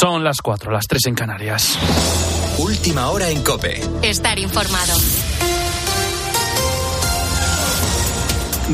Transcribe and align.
Son 0.00 0.24
las 0.24 0.40
4, 0.40 0.72
las 0.72 0.86
3 0.86 1.08
en 1.08 1.14
Canarias. 1.14 1.78
Última 2.56 3.10
hora 3.10 3.28
en 3.28 3.42
Cope. 3.42 3.82
Estar 4.00 4.38
informado. 4.38 4.94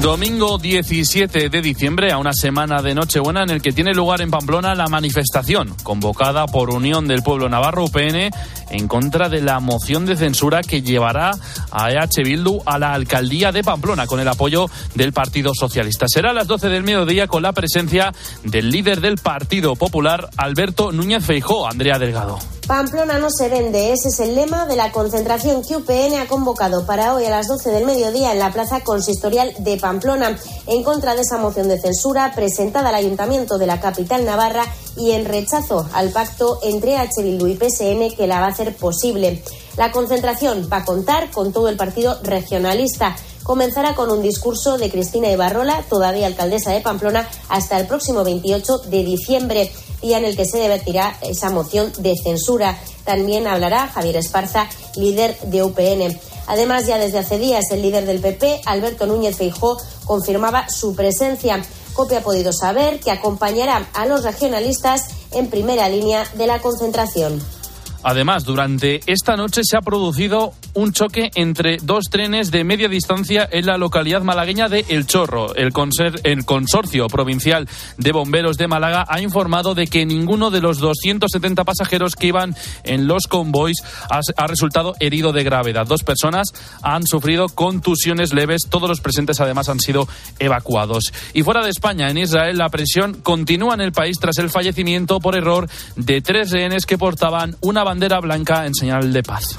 Domingo 0.01 0.59
17 0.59 1.49
de 1.49 1.62
diciembre, 1.62 2.12
a 2.12 2.19
una 2.19 2.33
semana 2.33 2.81
de 2.81 2.95
Nochebuena, 2.95 3.43
en 3.43 3.51
el 3.51 3.61
que 3.61 3.73
tiene 3.73 3.93
lugar 3.93 4.21
en 4.21 4.31
Pamplona 4.31 4.77
la 4.77 4.87
manifestación 4.87 5.75
convocada 5.83 6.47
por 6.47 6.71
Unión 6.71 7.08
del 7.08 7.25
Pueblo 7.25 7.49
Navarro, 7.49 7.87
UPN, 7.87 8.31
en 8.71 8.88
contra 8.88 9.28
de 9.28 9.40
la 9.40 9.60
moción 9.60 10.06
de 10.06 10.17
censura 10.17 10.62
que 10.62 10.83
llevará 10.83 11.33
a 11.71 11.90
EH 11.90 12.22
Bildu 12.24 12.60
a 12.65 12.78
la 12.78 12.92
alcaldía 12.92 13.53
de 13.53 13.62
Pamplona 13.62 14.06
con 14.06 14.21
el 14.21 14.28
apoyo 14.28 14.69
del 14.94 15.12
Partido 15.12 15.53
Socialista. 15.54 16.06
Será 16.09 16.30
a 16.30 16.34
las 16.34 16.46
12 16.46 16.69
del 16.69 16.83
mediodía 16.83 17.27
con 17.27 17.42
la 17.42 17.52
presencia 17.52 18.12
del 18.42 18.70
líder 18.70 19.01
del 19.01 19.16
Partido 19.16 19.74
Popular, 19.77 20.29
Alberto 20.37 20.92
Núñez 20.92 21.24
Feijó, 21.24 21.69
Andrea 21.69 21.98
Delgado. 21.98 22.38
Pamplona 22.66 23.19
no 23.19 23.30
se 23.30 23.48
vende, 23.48 23.93
ese 23.93 24.09
es 24.09 24.19
el 24.19 24.34
lema 24.34 24.66
de 24.66 24.74
la 24.74 24.91
concentración 24.91 25.62
que 25.62 25.77
UPN 25.77 26.16
ha 26.19 26.27
convocado 26.27 26.85
para 26.85 27.15
hoy 27.15 27.24
a 27.24 27.30
las 27.30 27.46
12 27.46 27.71
del 27.71 27.87
mediodía 27.87 28.33
en 28.33 28.41
la 28.41 28.52
Plaza 28.52 28.80
Consistorial 28.80 29.52
de 29.60 29.77
Pamplona, 29.77 30.37
en 30.66 30.83
contra 30.83 31.15
de 31.15 31.21
esa 31.21 31.38
moción 31.38 31.69
de 31.69 31.80
censura 31.80 32.33
presentada 32.35 32.88
al 32.88 32.96
Ayuntamiento 32.96 33.57
de 33.59 33.69
la 33.69 33.80
capital 33.80 34.24
navarra 34.24 34.65
y 34.96 35.12
en 35.12 35.27
rechazo 35.27 35.88
al 35.93 36.10
pacto 36.10 36.59
entre 36.65 36.96
H. 36.96 37.23
Bildu 37.23 37.46
y 37.46 37.55
PSN 37.55 38.16
que 38.16 38.27
la 38.27 38.41
va 38.41 38.48
a 38.48 38.55
hacer 38.56 38.74
posible. 38.77 39.42
La 39.77 39.92
concentración 39.92 40.69
va 40.73 40.78
a 40.78 40.84
contar 40.84 41.30
con 41.30 41.52
todo 41.52 41.69
el 41.69 41.77
partido 41.77 42.19
regionalista 42.23 43.16
comenzará 43.46 43.95
con 43.95 44.10
un 44.10 44.23
discurso 44.23 44.77
de 44.77 44.91
Cristina 44.91 45.30
Ibarrola, 45.30 45.84
todavía 45.88 46.27
alcaldesa 46.27 46.73
de 46.73 46.80
Pamplona, 46.80 47.29
hasta 47.48 47.79
el 47.79 47.87
próximo 47.87 48.24
28 48.24 48.79
de 48.88 49.05
diciembre, 49.05 49.73
día 50.02 50.19
en 50.19 50.24
el 50.24 50.37
que 50.37 50.45
se 50.45 50.59
debatirá 50.59 51.16
esa 51.23 51.51
moción 51.51 51.92
de 51.98 52.16
censura. 52.16 52.77
También 53.05 53.46
hablará 53.46 53.87
Javier 53.87 54.16
Esparza, 54.16 54.68
líder 54.96 55.38
de 55.43 55.63
UPN. 55.63 56.18
Además, 56.48 56.87
ya 56.87 56.98
desde 56.98 57.20
hace 57.20 57.38
días, 57.38 57.70
el 57.70 57.82
líder 57.82 58.04
del 58.04 58.20
PP, 58.20 58.63
Alberto 58.66 59.07
Núñez 59.07 59.37
Feijó, 59.37 59.79
confirmaba 60.04 60.68
su 60.68 60.96
presencia. 60.96 61.63
COPE 61.95 62.16
ha 62.16 62.23
podido 62.23 62.52
saber 62.52 62.98
que 62.98 63.13
acompañará 63.13 63.88
a 63.95 64.06
los 64.06 64.24
regionalistas 64.24 65.02
en 65.30 65.48
primera 65.50 65.88
línea 65.88 66.24
de 66.34 66.48
la 66.48 66.60
concentración. 66.60 67.41
Además, 68.02 68.44
durante 68.44 69.00
esta 69.06 69.36
noche 69.36 69.62
se 69.64 69.77
ha 69.77 69.80
producido 69.80 70.52
un 70.75 70.92
choque 70.92 71.30
entre 71.34 71.78
dos 71.83 72.05
trenes 72.11 72.50
de 72.50 72.62
media 72.62 72.88
distancia 72.88 73.48
en 73.50 73.66
la 73.66 73.78
localidad 73.78 74.22
malagueña 74.22 74.69
de 74.69 74.84
El 74.88 75.06
Chorro. 75.06 75.55
El, 75.55 75.72
el, 76.25 76.44
Consorcio 76.44 77.06
Provincial 77.08 77.69
de 77.97 78.12
Bomberos 78.12 78.58
de 78.58 78.69
Málaga 78.69 79.05
ha 79.08 79.20
informado 79.20 79.75
de 79.75 79.86
que 79.86 80.05
ninguno 80.06 80.50
de 80.50 80.61
los 80.61 80.78
270 80.78 81.64
pasajeros 81.64 82.14
que 82.14 82.28
iban 82.28 82.55
en 82.84 83.06
los 83.06 83.27
convoys 83.27 83.78
ha, 84.10 84.47
resultado 84.47 84.94
herido 85.00 85.33
de 85.33 85.44
gravedad. 85.44 85.86
Dos 85.86 86.03
personas 86.03 86.48
han 86.83 87.06
sufrido 87.06 87.48
contusiones 87.48 88.33
leves. 88.33 88.66
Todos 88.69 88.88
los 88.88 89.00
presentes, 89.00 89.41
además, 89.41 89.69
han 89.69 89.81
sido 89.81 90.06
evacuados. 90.38 91.12
Y 91.33 91.42
fuera 91.42 91.64
de 91.64 91.70
España, 91.70 92.10
en 92.10 92.19
Israel, 92.19 92.58
la 92.58 92.69
presión 92.69 93.14
continúa 93.14 93.75
en 93.75 93.81
el 93.81 93.92
país 93.92 94.19
tras 94.20 94.38
el 94.38 94.50
fallecimiento 94.50 95.20
por 95.20 95.36
error 95.36 95.69
de 95.97 96.20
tres 96.20 96.50
rehenes 96.50 96.86
que 96.86 96.98
portaban 96.98 97.56
una 97.60 97.83
bandera 97.83 97.95
blanca 98.20 98.66
en 98.66 98.75
señal 98.75 99.12
de 99.12 99.22
paz. 99.22 99.58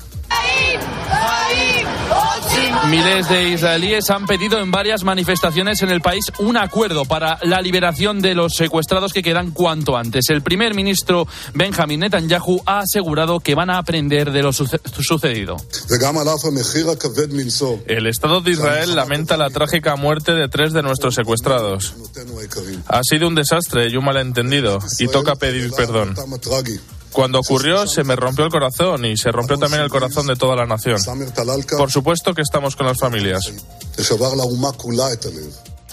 Miles 2.89 3.27
de 3.27 3.49
israelíes 3.49 4.09
han 4.09 4.25
pedido 4.25 4.59
en 4.59 4.71
varias 4.71 5.03
manifestaciones 5.03 5.81
en 5.81 5.89
el 5.89 5.99
país 5.99 6.23
un 6.39 6.55
acuerdo 6.55 7.03
para 7.03 7.37
la 7.41 7.59
liberación 7.59 8.21
de 8.21 8.33
los 8.33 8.53
secuestrados 8.55 9.11
que 9.11 9.21
quedan 9.21 9.51
cuanto 9.51 9.97
antes. 9.97 10.29
El 10.29 10.41
primer 10.41 10.73
ministro 10.73 11.27
Benjamin 11.53 11.99
Netanyahu 11.99 12.61
ha 12.65 12.79
asegurado 12.79 13.41
que 13.41 13.55
van 13.55 13.69
a 13.69 13.77
aprender 13.77 14.31
de 14.31 14.41
lo 14.41 14.53
sucedido. 14.53 15.57
El 17.87 18.07
Estado 18.07 18.39
de 18.39 18.51
Israel 18.51 18.95
lamenta 18.95 19.35
la 19.35 19.49
trágica 19.49 19.97
muerte 19.97 20.31
de 20.31 20.47
tres 20.47 20.71
de 20.71 20.81
nuestros 20.81 21.13
secuestrados. 21.15 21.93
Ha 22.87 23.01
sido 23.03 23.27
un 23.27 23.35
desastre 23.35 23.89
y 23.89 23.97
un 23.97 24.05
malentendido 24.05 24.79
y 24.97 25.07
toca 25.07 25.35
pedir 25.35 25.71
perdón. 25.71 26.15
Cuando 27.17 27.39
ocurrió 27.39 27.87
se 27.87 28.03
me 28.03 28.15
rompió 28.15 28.45
el 28.45 28.51
corazón 28.51 29.03
y 29.03 29.17
se 29.17 29.31
rompió 29.31 29.57
también 29.57 29.81
el 29.81 29.89
corazón 29.89 30.27
de 30.27 30.35
toda 30.35 30.55
la 30.55 30.67
nación. 30.67 30.99
Por 31.75 31.91
supuesto 31.91 32.35
que 32.35 32.43
estamos 32.43 32.75
con 32.75 32.85
las 32.85 32.99
familias. 32.99 33.51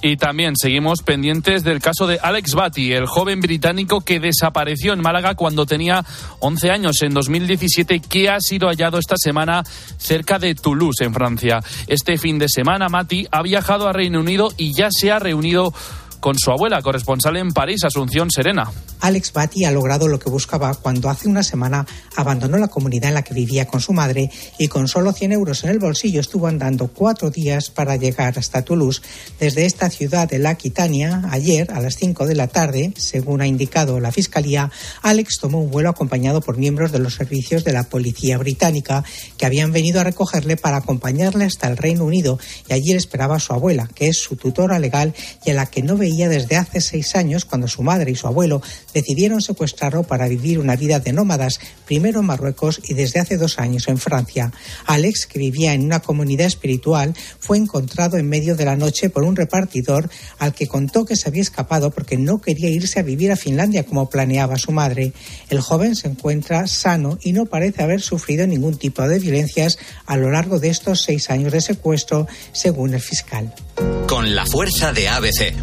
Y 0.02 0.18
también 0.18 0.54
seguimos 0.54 1.00
pendientes 1.02 1.64
del 1.64 1.80
caso 1.80 2.06
de 2.06 2.18
Alex 2.22 2.52
Batty, 2.52 2.92
el 2.92 3.06
joven 3.06 3.40
británico 3.40 4.02
que 4.02 4.20
desapareció 4.20 4.92
en 4.92 5.00
Málaga 5.00 5.34
cuando 5.34 5.64
tenía 5.64 6.04
11 6.40 6.70
años 6.70 7.00
en 7.00 7.14
2017, 7.14 8.00
que 8.00 8.28
ha 8.28 8.38
sido 8.38 8.68
hallado 8.68 8.98
esta 8.98 9.16
semana 9.16 9.62
cerca 9.96 10.38
de 10.38 10.54
Toulouse, 10.54 11.04
en 11.04 11.14
Francia. 11.14 11.60
Este 11.86 12.18
fin 12.18 12.38
de 12.38 12.50
semana, 12.50 12.90
Mati 12.90 13.26
ha 13.30 13.40
viajado 13.40 13.88
a 13.88 13.94
Reino 13.94 14.20
Unido 14.20 14.52
y 14.58 14.74
ya 14.74 14.90
se 14.90 15.10
ha 15.10 15.18
reunido 15.18 15.72
con 16.24 16.38
su 16.38 16.50
abuela, 16.50 16.80
corresponsal 16.80 17.36
en 17.36 17.52
París, 17.52 17.84
Asunción 17.84 18.30
Serena. 18.30 18.72
Alex 19.00 19.34
Batty 19.34 19.66
ha 19.66 19.70
logrado 19.70 20.08
lo 20.08 20.18
que 20.18 20.30
buscaba 20.30 20.72
cuando 20.72 21.10
hace 21.10 21.28
una 21.28 21.42
semana 21.42 21.84
abandonó 22.16 22.56
la 22.56 22.68
comunidad 22.68 23.08
en 23.08 23.14
la 23.14 23.22
que 23.22 23.34
vivía 23.34 23.66
con 23.66 23.82
su 23.82 23.92
madre 23.92 24.30
y 24.58 24.68
con 24.68 24.88
solo 24.88 25.12
100 25.12 25.32
euros 25.32 25.62
en 25.64 25.68
el 25.68 25.78
bolsillo 25.78 26.22
estuvo 26.22 26.46
andando 26.46 26.88
cuatro 26.88 27.30
días 27.30 27.68
para 27.68 27.96
llegar 27.96 28.38
hasta 28.38 28.62
Toulouse. 28.62 29.02
Desde 29.38 29.66
esta 29.66 29.90
ciudad 29.90 30.26
de 30.26 30.38
la 30.38 30.48
Aquitania, 30.48 31.24
ayer 31.30 31.70
a 31.70 31.82
las 31.82 31.96
5 31.96 32.26
de 32.26 32.34
la 32.34 32.46
tarde, 32.46 32.94
según 32.96 33.42
ha 33.42 33.46
indicado 33.46 34.00
la 34.00 34.10
Fiscalía, 34.10 34.70
Alex 35.02 35.36
tomó 35.38 35.60
un 35.60 35.70
vuelo 35.70 35.90
acompañado 35.90 36.40
por 36.40 36.56
miembros 36.56 36.90
de 36.90 37.00
los 37.00 37.16
servicios 37.16 37.64
de 37.64 37.74
la 37.74 37.90
policía 37.90 38.38
británica 38.38 39.04
que 39.36 39.44
habían 39.44 39.72
venido 39.72 40.00
a 40.00 40.04
recogerle 40.04 40.56
para 40.56 40.78
acompañarle 40.78 41.44
hasta 41.44 41.68
el 41.68 41.76
Reino 41.76 42.06
Unido 42.06 42.38
y 42.66 42.72
allí 42.72 42.92
le 42.92 42.96
esperaba 42.96 43.36
a 43.36 43.40
su 43.40 43.52
abuela, 43.52 43.90
que 43.94 44.08
es 44.08 44.16
su 44.16 44.36
tutora 44.36 44.78
legal 44.78 45.12
y 45.44 45.50
a 45.50 45.54
la 45.54 45.66
que 45.66 45.82
no 45.82 45.98
veía 45.98 46.13
desde 46.16 46.56
hace 46.56 46.80
seis 46.80 47.14
años 47.16 47.44
cuando 47.44 47.68
su 47.68 47.82
madre 47.82 48.10
y 48.10 48.16
su 48.16 48.26
abuelo 48.26 48.62
decidieron 48.92 49.42
secuestrarlo 49.42 50.04
para 50.04 50.28
vivir 50.28 50.58
una 50.58 50.76
vida 50.76 51.00
de 51.00 51.12
nómadas, 51.12 51.60
primero 51.84 52.20
en 52.20 52.26
Marruecos 52.26 52.80
y 52.84 52.94
desde 52.94 53.20
hace 53.20 53.36
dos 53.36 53.58
años 53.58 53.88
en 53.88 53.98
Francia. 53.98 54.52
Alex, 54.86 55.26
que 55.26 55.38
vivía 55.38 55.74
en 55.74 55.84
una 55.84 56.00
comunidad 56.00 56.46
espiritual, 56.46 57.14
fue 57.38 57.58
encontrado 57.58 58.16
en 58.16 58.28
medio 58.28 58.56
de 58.56 58.64
la 58.64 58.76
noche 58.76 59.10
por 59.10 59.24
un 59.24 59.36
repartidor 59.36 60.08
al 60.38 60.54
que 60.54 60.68
contó 60.68 61.04
que 61.04 61.16
se 61.16 61.28
había 61.28 61.42
escapado 61.42 61.90
porque 61.90 62.16
no 62.16 62.40
quería 62.40 62.70
irse 62.70 63.00
a 63.00 63.02
vivir 63.02 63.32
a 63.32 63.36
Finlandia 63.36 63.84
como 63.84 64.08
planeaba 64.08 64.56
su 64.58 64.72
madre. 64.72 65.12
El 65.50 65.60
joven 65.60 65.96
se 65.96 66.08
encuentra 66.08 66.66
sano 66.66 67.18
y 67.22 67.32
no 67.32 67.46
parece 67.46 67.82
haber 67.82 68.00
sufrido 68.00 68.46
ningún 68.46 68.78
tipo 68.78 69.06
de 69.06 69.18
violencias 69.18 69.78
a 70.06 70.16
lo 70.16 70.30
largo 70.30 70.58
de 70.58 70.68
estos 70.68 71.02
seis 71.02 71.30
años 71.30 71.52
de 71.52 71.60
secuestro, 71.60 72.26
según 72.52 72.94
el 72.94 73.00
fiscal. 73.00 73.52
Con 74.06 74.34
la 74.34 74.46
fuerza 74.46 74.92
de 74.92 75.08
ABC. 75.08 75.54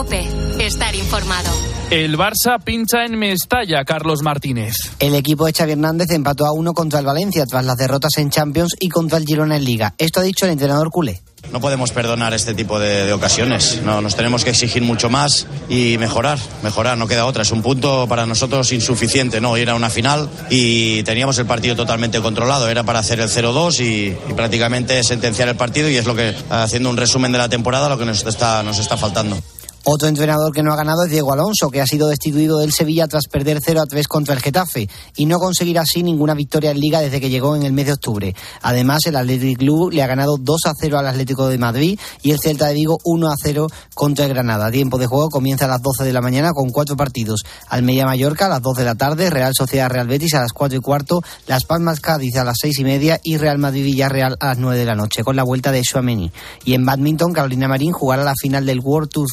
Cope, 0.00 0.26
estar 0.58 0.94
informado. 0.94 1.50
El 1.90 2.16
Barça 2.16 2.58
pincha 2.64 3.04
en 3.04 3.18
Mestalla, 3.18 3.84
Carlos 3.84 4.22
Martínez. 4.22 4.72
El 4.98 5.14
equipo 5.14 5.44
de 5.44 5.52
Xavi 5.52 5.72
Hernández 5.72 6.10
empató 6.12 6.46
a 6.46 6.52
uno 6.52 6.72
contra 6.72 7.00
el 7.00 7.04
Valencia 7.04 7.44
tras 7.44 7.66
las 7.66 7.76
derrotas 7.76 8.12
en 8.16 8.30
Champions 8.30 8.76
y 8.80 8.88
contra 8.88 9.18
el 9.18 9.26
Girona 9.26 9.56
en 9.56 9.64
Liga. 9.64 9.92
Esto 9.98 10.20
ha 10.20 10.22
dicho 10.22 10.46
el 10.46 10.52
entrenador 10.52 10.88
culé. 10.88 11.20
No 11.52 11.60
podemos 11.60 11.90
perdonar 11.90 12.32
este 12.32 12.54
tipo 12.54 12.78
de, 12.78 13.04
de, 13.04 13.12
ocasiones. 13.12 13.82
No, 13.84 14.00
nos 14.00 14.16
tenemos 14.16 14.42
que 14.42 14.50
exigir 14.50 14.82
mucho 14.82 15.10
más 15.10 15.46
y 15.68 15.98
mejorar, 15.98 16.38
mejorar, 16.62 16.96
no 16.96 17.06
queda 17.06 17.26
otra. 17.26 17.42
Es 17.42 17.52
un 17.52 17.60
punto 17.60 18.06
para 18.08 18.24
nosotros 18.24 18.72
insuficiente, 18.72 19.42
¿no? 19.42 19.58
Ir 19.58 19.68
a 19.68 19.74
una 19.74 19.90
final 19.90 20.30
y 20.48 21.02
teníamos 21.02 21.36
el 21.38 21.44
partido 21.44 21.76
totalmente 21.76 22.22
controlado. 22.22 22.70
Era 22.70 22.84
para 22.84 23.00
hacer 23.00 23.20
el 23.20 23.28
0-2 23.28 23.80
y, 23.80 24.30
y, 24.30 24.34
prácticamente 24.34 25.04
sentenciar 25.04 25.48
el 25.50 25.56
partido 25.56 25.90
y 25.90 25.96
es 25.96 26.06
lo 26.06 26.16
que, 26.16 26.34
haciendo 26.48 26.88
un 26.88 26.96
resumen 26.96 27.32
de 27.32 27.38
la 27.38 27.50
temporada, 27.50 27.90
lo 27.90 27.98
que 27.98 28.06
nos 28.06 28.24
está, 28.24 28.62
nos 28.62 28.78
está 28.78 28.96
faltando. 28.96 29.36
Otro 29.84 30.08
entrenador 30.08 30.52
que 30.52 30.62
no 30.62 30.72
ha 30.72 30.76
ganado 30.76 31.04
es 31.04 31.10
Diego 31.10 31.32
Alonso, 31.32 31.70
que 31.70 31.80
ha 31.80 31.86
sido 31.86 32.08
destituido 32.08 32.58
del 32.58 32.72
Sevilla 32.72 33.08
tras 33.08 33.26
perder 33.28 33.60
0 33.64 33.80
a 33.80 33.86
3 33.86 34.06
contra 34.08 34.34
el 34.34 34.40
Getafe 34.40 34.88
y 35.16 35.24
no 35.24 35.38
conseguir 35.38 35.78
así 35.78 36.02
ninguna 36.02 36.34
victoria 36.34 36.70
en 36.70 36.78
Liga 36.78 37.00
desde 37.00 37.20
que 37.20 37.30
llegó 37.30 37.56
en 37.56 37.62
el 37.62 37.72
mes 37.72 37.86
de 37.86 37.92
octubre. 37.94 38.34
Además, 38.60 39.00
el 39.06 39.16
Athletic 39.16 39.58
Club 39.58 39.90
le 39.90 40.02
ha 40.02 40.06
ganado 40.06 40.36
2 40.38 40.60
a 40.66 40.72
0 40.78 40.98
al 40.98 41.06
Atlético 41.06 41.48
de 41.48 41.56
Madrid 41.56 41.98
y 42.22 42.32
el 42.32 42.38
Celta 42.38 42.66
de 42.66 42.74
Vigo 42.74 42.98
1 43.04 43.28
a 43.28 43.34
0 43.42 43.68
contra 43.94 44.26
el 44.26 44.34
Granada. 44.34 44.70
Tiempo 44.70 44.98
de 44.98 45.06
juego 45.06 45.30
comienza 45.30 45.64
a 45.64 45.68
las 45.68 45.80
12 45.80 46.04
de 46.04 46.12
la 46.12 46.20
mañana 46.20 46.50
con 46.52 46.70
cuatro 46.70 46.96
partidos. 46.96 47.40
Almería 47.68 48.04
Mallorca 48.04 48.46
a 48.46 48.50
las 48.50 48.62
2 48.62 48.76
de 48.76 48.84
la 48.84 48.94
tarde, 48.96 49.30
Real 49.30 49.54
Sociedad 49.56 49.88
Real 49.88 50.08
Betis 50.08 50.34
a 50.34 50.40
las 50.40 50.52
4 50.52 50.76
y 50.76 50.80
cuarto, 50.80 51.22
Las 51.46 51.64
Palmas 51.64 52.00
Cádiz 52.00 52.36
a 52.36 52.44
las 52.44 52.58
6 52.60 52.78
y 52.80 52.84
media 52.84 53.20
y 53.22 53.38
Real 53.38 53.58
Madrid 53.58 53.84
Villarreal 53.84 54.36
a 54.40 54.46
las 54.48 54.58
9 54.58 54.78
de 54.78 54.84
la 54.84 54.94
noche 54.94 55.24
con 55.24 55.36
la 55.36 55.42
vuelta 55.42 55.72
de 55.72 55.82
Suameni. 55.84 56.30
Y 56.64 56.74
en 56.74 56.84
badminton, 56.84 57.32
Carolina 57.32 57.66
Marín 57.66 57.92
jugará 57.92 58.24
la 58.24 58.34
final 58.40 58.66
del 58.66 58.80
World 58.80 59.08
Tour 59.10 59.26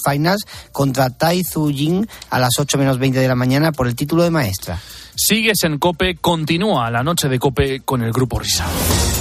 Contra 0.72 1.10
Tai 1.10 1.44
Tzu 1.44 1.72
Ying 1.72 2.08
a 2.30 2.40
las 2.40 2.60
8 2.60 2.78
menos 2.78 3.00
20 3.00 3.20
de 3.20 3.28
la 3.28 3.36
mañana 3.36 3.72
por 3.72 3.88
el 3.88 3.96
título 3.96 4.24
de 4.24 4.32
maestra. 4.32 4.82
Sigues 5.16 5.64
en 5.64 5.80
Cope, 5.80 6.18
continúa 6.18 6.92
la 6.92 7.04
noche 7.04 7.28
de 7.28 7.40
Cope 7.40 7.82
con 7.82 8.04
el 8.04 8.12
Grupo 8.12 8.40
Risa. 8.40 8.66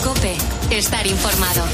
Cope, 0.04 0.36
estar 0.70 1.06
informado. 1.06 1.64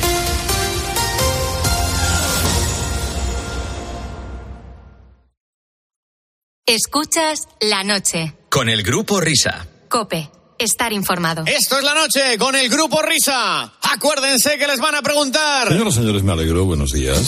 Escuchas 6.67 7.49
la 7.61 7.85
noche. 7.85 8.35
Con 8.49 8.69
el 8.69 8.83
grupo 8.83 9.21
Risa. 9.21 9.67
Cope. 9.89 10.31
Estar 10.59 10.93
informado. 10.93 11.45
Esto 11.45 11.77
es 11.77 11.85
la 11.85 11.93
noche 11.93 12.39
con 12.39 12.55
el 12.55 12.69
grupo 12.69 13.03
Risa. 13.03 13.73
Acuérdense 13.83 14.57
que 14.57 14.67
les 14.67 14.79
van 14.79 14.95
a 14.95 15.03
preguntar. 15.03 15.69
Señoras 15.69 15.95
y 15.95 15.97
señores, 15.97 16.23
me 16.23 16.33
alegro. 16.33 16.65
Buenos 16.65 16.93
días. 16.93 17.19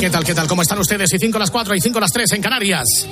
¿Qué 0.00 0.10
tal, 0.10 0.24
qué 0.24 0.34
tal? 0.34 0.46
¿Cómo 0.46 0.62
están 0.62 0.78
ustedes? 0.78 1.12
Y 1.12 1.18
5 1.18 1.36
a 1.36 1.40
las 1.40 1.50
4 1.50 1.74
y 1.74 1.80
5 1.80 1.98
a 1.98 2.00
las 2.00 2.12
3 2.12 2.32
en 2.32 2.42
Canarias. 2.42 3.06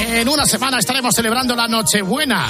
En 0.00 0.28
una 0.28 0.46
semana 0.46 0.78
estaremos 0.78 1.14
celebrando 1.14 1.54
la 1.54 1.68
Nochebuena. 1.68 2.48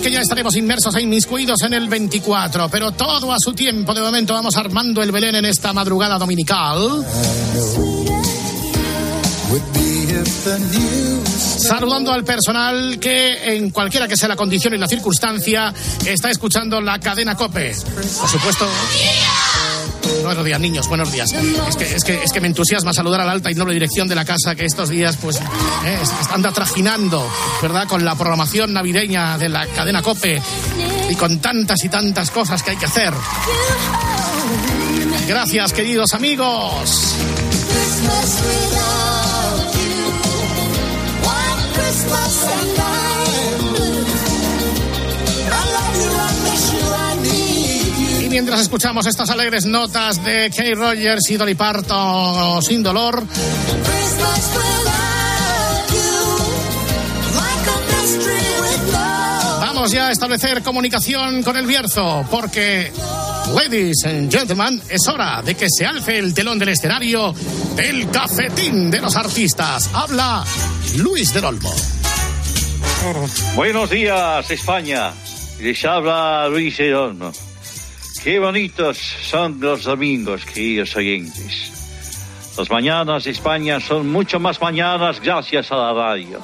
Porque 0.00 0.12
ya 0.12 0.22
estaremos 0.22 0.56
inmersos 0.56 0.96
e 0.96 1.02
inmiscuidos 1.02 1.60
en 1.60 1.74
el 1.74 1.86
24, 1.86 2.70
pero 2.70 2.90
todo 2.92 3.34
a 3.34 3.36
su 3.38 3.52
tiempo. 3.52 3.92
De 3.92 4.00
momento 4.00 4.32
vamos 4.32 4.56
armando 4.56 5.02
el 5.02 5.12
Belén 5.12 5.34
en 5.34 5.44
esta 5.44 5.74
madrugada 5.74 6.16
dominical. 6.16 7.04
Saludando 11.36 12.12
al 12.14 12.24
personal 12.24 12.98
que, 12.98 13.56
en 13.56 13.68
cualquiera 13.68 14.08
que 14.08 14.16
sea 14.16 14.30
la 14.30 14.36
condición 14.36 14.72
y 14.72 14.78
la 14.78 14.88
circunstancia, 14.88 15.74
está 16.06 16.30
escuchando 16.30 16.80
la 16.80 16.98
cadena 16.98 17.34
Cope. 17.34 17.76
Por 17.94 18.28
supuesto. 18.30 18.66
Buenos 20.22 20.44
días, 20.44 20.60
niños, 20.60 20.88
buenos 20.88 21.12
días. 21.12 21.32
Es 21.32 21.76
que, 21.76 21.94
es 21.94 22.04
que, 22.04 22.22
es 22.22 22.32
que 22.32 22.40
me 22.40 22.48
entusiasma 22.48 22.92
saludar 22.92 23.20
a 23.22 23.24
la 23.24 23.32
alta 23.32 23.50
y 23.50 23.54
noble 23.54 23.74
dirección 23.74 24.06
de 24.08 24.14
la 24.14 24.24
casa 24.24 24.54
que 24.54 24.64
estos 24.64 24.88
días, 24.88 25.16
pues, 25.16 25.36
eh, 25.36 25.98
anda 26.30 26.52
trajinando, 26.52 27.26
¿verdad? 27.62 27.88
Con 27.88 28.04
la 28.04 28.14
programación 28.14 28.72
navideña 28.72 29.38
de 29.38 29.48
la 29.48 29.66
cadena 29.66 30.02
Cope 30.02 30.40
y 31.08 31.14
con 31.14 31.38
tantas 31.38 31.84
y 31.84 31.88
tantas 31.88 32.30
cosas 32.30 32.62
que 32.62 32.70
hay 32.72 32.76
que 32.76 32.86
hacer. 32.86 33.12
Gracias, 35.26 35.72
queridos 35.72 36.12
amigos. 36.14 37.14
Y 42.86 42.89
mientras 48.40 48.62
escuchamos 48.62 49.06
estas 49.06 49.28
alegres 49.28 49.66
notas 49.66 50.24
de 50.24 50.48
Kay 50.48 50.72
Rogers 50.72 51.28
y 51.28 51.36
Dolly 51.36 51.54
Parton 51.54 52.62
sin 52.62 52.82
dolor, 52.82 53.22
vamos 59.60 59.92
ya 59.92 60.06
a 60.06 60.10
establecer 60.10 60.62
comunicación 60.62 61.42
con 61.42 61.58
el 61.58 61.66
Bierzo, 61.66 62.24
porque, 62.30 62.90
ladies 63.54 64.06
and 64.06 64.32
gentlemen, 64.32 64.80
es 64.88 65.06
hora 65.06 65.42
de 65.42 65.54
que 65.54 65.66
se 65.68 65.84
alce 65.84 66.18
el 66.18 66.32
telón 66.32 66.58
del 66.58 66.70
escenario 66.70 67.34
del 67.76 68.10
cafetín 68.10 68.90
de 68.90 69.02
los 69.02 69.16
artistas. 69.16 69.90
Habla 69.92 70.44
Luis 70.96 71.34
del 71.34 71.44
Olmo. 71.44 71.74
Buenos 73.54 73.90
días, 73.90 74.50
España. 74.50 75.12
Les 75.60 75.84
habla 75.84 76.48
Luis 76.48 76.78
del 76.78 76.94
Olmo. 76.94 77.32
Qué 78.22 78.38
bonitos 78.38 78.98
son 78.98 79.58
los 79.60 79.84
domingos, 79.84 80.44
queridos 80.44 80.94
oyentes. 80.94 82.52
Las 82.58 82.70
mañanas 82.70 83.24
de 83.24 83.30
España 83.30 83.80
son 83.80 84.12
mucho 84.12 84.38
más 84.38 84.60
mañanas 84.60 85.22
gracias 85.22 85.72
a 85.72 85.76
la 85.76 85.94
radio. 85.94 86.38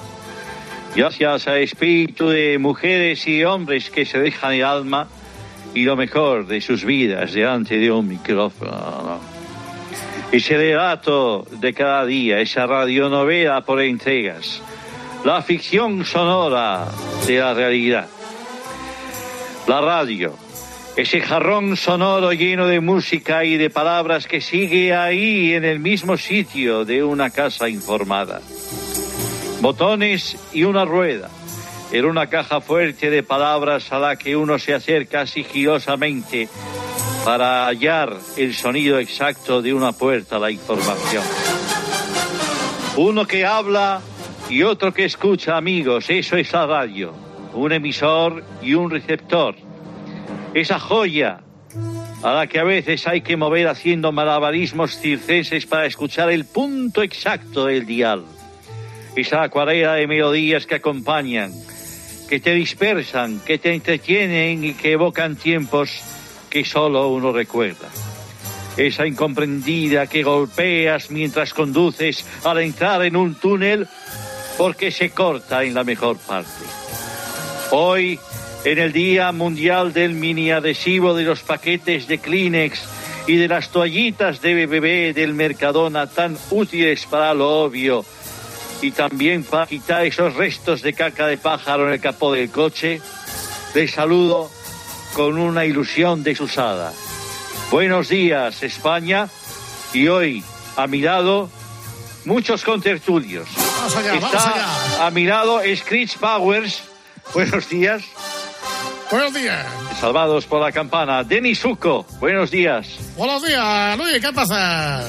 Gracias 0.95 1.47
al 1.47 1.59
espíritu 1.59 2.31
de 2.31 2.59
mujeres 2.59 3.29
y 3.29 3.45
hombres 3.45 3.91
que 3.91 4.07
se 4.07 4.19
dejan 4.19 4.55
el 4.55 4.65
alma 4.65 5.07
y 5.75 5.83
lo 5.83 5.97
mejor 5.97 6.47
de 6.47 6.63
sus 6.63 6.83
vidas 6.83 7.35
delante 7.35 7.77
de 7.77 7.91
un 7.91 8.09
micrófono. 8.09 9.21
Ese 10.33 10.57
relato 10.57 11.47
de 11.61 11.75
cada 11.75 12.07
día, 12.07 12.41
esa 12.41 12.67
radionovela 12.67 13.61
por 13.67 13.83
entregas, 13.83 14.63
la 15.27 15.43
ficción 15.43 16.07
sonora 16.07 16.87
de 17.27 17.39
la 17.39 17.53
realidad. 17.53 18.09
La 19.69 19.83
radio, 19.83 20.46
ese 20.97 21.21
jarrón 21.21 21.77
sonoro 21.77 22.33
lleno 22.33 22.67
de 22.67 22.81
música 22.81 23.45
y 23.45 23.59
de 23.59 23.69
palabras 23.69 24.27
que 24.27 24.41
sigue 24.41 24.95
ahí 24.95 25.53
en 25.53 25.67
el 25.67 25.79
mismo 25.79 26.17
sitio 26.17 26.87
de 26.87 27.05
una 27.05 27.29
casa 27.29 27.69
informada. 27.69 28.41
Botones 29.61 30.39
y 30.55 30.65
una 30.65 30.87
rueda. 30.87 31.29
Era 31.93 32.09
una 32.09 32.29
caja 32.29 32.63
fuerte 32.63 33.11
de 33.11 33.23
palabras 33.23 33.93
a 33.93 33.99
la 33.99 34.17
que 34.17 34.37
uno 34.37 34.59
se 34.59 34.73
acerca 34.73 35.27
sigilosamente 35.27 36.49
para 37.27 37.67
hallar 37.67 38.17
el 38.39 38.55
sonido 38.55 38.99
exacto 38.99 39.61
de 39.61 39.75
una 39.75 39.93
puerta 39.93 40.37
a 40.37 40.39
la 40.39 40.51
información. 40.51 41.25
Uno 42.97 43.27
que 43.27 43.45
habla 43.45 44.01
y 44.49 44.63
otro 44.63 44.95
que 44.95 45.05
escucha, 45.05 45.59
amigos, 45.59 46.07
eso 46.09 46.37
es 46.37 46.51
la 46.55 46.67
radio. 46.67 47.13
Un 47.53 47.73
emisor 47.73 48.43
y 48.63 48.73
un 48.73 48.91
receptor. 48.91 49.66
Esa 50.57 50.81
joya 50.81 51.41
a 52.23 52.33
la 52.33 52.47
que 52.47 52.59
a 52.59 52.65
veces 52.65 53.07
hay 53.07 53.21
que 53.21 53.37
mover 53.37 53.69
haciendo 53.69 54.11
malabarismos 54.11 54.99
circenses 54.99 55.67
para 55.67 55.85
escuchar 55.85 56.31
el 56.31 56.47
punto 56.47 57.03
exacto 57.03 57.67
del 57.67 57.85
dial. 57.85 58.25
Esa 59.15 59.43
acuarela 59.43 59.93
de 59.97 60.07
melodías 60.07 60.65
que 60.65 60.77
acompañan, 60.77 61.53
que 62.27 62.41
te 62.41 62.55
dispersan, 62.55 63.39
que 63.41 63.59
te 63.59 63.75
entretienen 63.75 64.65
y 64.65 64.73
que 64.73 64.93
evocan 64.93 65.37
tiempos 65.37 66.01
que 66.49 66.65
solo 66.65 67.09
uno 67.09 67.33
recuerda. 67.33 67.91
Esa 68.79 69.07
incomprendida 69.07 70.07
que 70.07 70.23
golpeas 70.23 71.11
mientras 71.11 71.53
conduces 71.53 72.25
al 72.45 72.61
entrar 72.61 73.05
en 73.05 73.17
un 73.17 73.35
túnel 73.35 73.87
porque 74.57 74.91
se 74.91 75.11
corta 75.11 75.65
en 75.65 75.75
la 75.75 75.85
mejor 75.85 76.17
parte. 76.17 76.65
Hoy, 77.73 78.19
en 78.67 78.81
el 78.81 78.93
Día 78.93 79.31
Mundial 79.31 79.93
del 79.93 80.15
Mini 80.15 80.51
Adhesivo 80.51 81.15
de 81.15 81.23
los 81.23 81.41
paquetes 81.43 82.09
de 82.09 82.19
Kleenex 82.19 82.83
y 83.29 83.37
de 83.37 83.47
las 83.47 83.71
toallitas 83.71 84.41
de 84.41 84.67
bebé 84.67 85.13
del 85.13 85.35
Mercadona 85.35 86.09
tan 86.09 86.37
útiles 86.51 87.07
para 87.07 87.33
lo 87.33 87.61
obvio 87.63 88.05
y 88.83 88.91
también 88.91 89.45
para 89.45 89.69
quitar 89.69 90.05
esos 90.05 90.35
restos 90.35 90.83
de 90.83 90.95
caca 90.95 91.29
de 91.29 91.39
pájaro 91.39 91.87
en 91.87 91.93
el 91.93 92.01
capó 92.01 92.33
del 92.33 92.51
coche, 92.51 93.01
les 93.73 93.93
saludo 93.93 94.51
con 95.15 95.39
una 95.39 95.65
ilusión 95.65 96.25
desusada. 96.25 96.93
Buenos 97.71 98.09
días, 98.09 98.65
España, 98.65 99.29
y 99.93 100.09
hoy, 100.09 100.43
a 100.77 100.89
mi 100.89 101.03
lado, 101.03 101.51
muchos 102.25 102.65
contertulios. 102.65 103.49
Vamos 103.57 103.97
allá, 103.97 104.15
Está 104.17 104.27
vamos 104.27 104.45
allá. 104.45 105.07
a 105.07 105.11
mi 105.13 105.25
lado 105.25 105.61
Screech 105.77 106.19
Powers. 106.19 106.83
Buenos 107.33 107.69
días. 107.69 108.03
Buenos 109.11 109.35
días. 109.35 109.67
Salvados 110.01 110.47
por 110.47 110.61
la 110.61 110.73
campana. 110.73 111.23
Denis 111.23 111.61
Zuko. 111.61 112.07
Buenos 112.19 112.51
días. 112.51 112.89
Buenos 113.17 113.43
días, 113.47 113.97
Luis, 113.97 114.21
¿qué 114.21 114.33
pasa? 114.33 115.05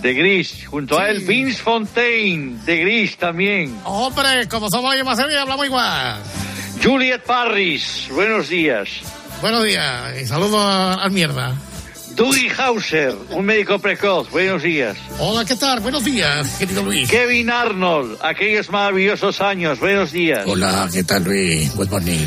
De 0.00 0.14
Gris. 0.14 0.66
Junto 0.66 0.98
a 0.98 1.08
él, 1.08 1.20
Vince 1.20 1.62
Fontaine. 1.62 2.58
De 2.64 2.76
Gris 2.78 3.16
también. 3.16 3.78
Hombre, 3.84 4.48
como 4.48 4.68
somos 4.70 4.92
ahí 4.92 5.00
en 5.00 5.06
Macedonia, 5.06 5.42
hablamos 5.42 5.66
igual. 5.66 6.18
Juliet 6.82 7.22
Parris. 7.22 8.08
Buenos 8.10 8.48
días. 8.48 8.88
Buenos 9.40 9.64
días 9.64 10.20
y 10.22 10.26
saludos 10.26 10.98
al 11.00 11.10
mierda. 11.10 11.54
Dougie 12.14 12.48
Hauser, 12.56 13.12
un 13.30 13.44
médico 13.44 13.78
precoz. 13.80 14.30
Buenos 14.30 14.62
días. 14.62 14.96
Hola, 15.18 15.44
¿qué 15.44 15.56
tal? 15.56 15.80
Buenos 15.80 16.04
días, 16.04 16.48
querido 16.58 16.82
Luis. 16.84 17.10
Kevin 17.10 17.50
Arnold, 17.50 18.18
aquellos 18.22 18.70
maravillosos 18.70 19.40
años. 19.40 19.80
Buenos 19.80 20.12
días. 20.12 20.44
Hola, 20.46 20.88
¿qué 20.92 21.02
tal, 21.02 21.24
Luis? 21.24 21.74
Good 21.74 21.88
morning. 21.88 22.26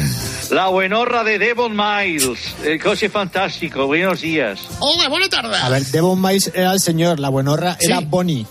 La 0.52 0.68
buenorra 0.68 1.24
de 1.24 1.40
Devon 1.40 1.74
Miles, 1.76 2.56
el 2.66 2.82
coche 2.82 3.10
fantástico. 3.10 3.88
Buenos 3.88 4.22
días. 4.22 4.60
Hola, 4.80 5.08
buenas 5.08 5.30
tardes. 5.30 5.62
A 5.62 5.70
ver, 5.70 5.86
Devon 5.86 6.22
Miles 6.22 6.52
era 6.54 6.74
el 6.74 6.80
señor, 6.82 7.20
la 7.20 7.30
buenorra 7.30 7.78
era 7.80 8.02
Bonnie. 8.02 8.46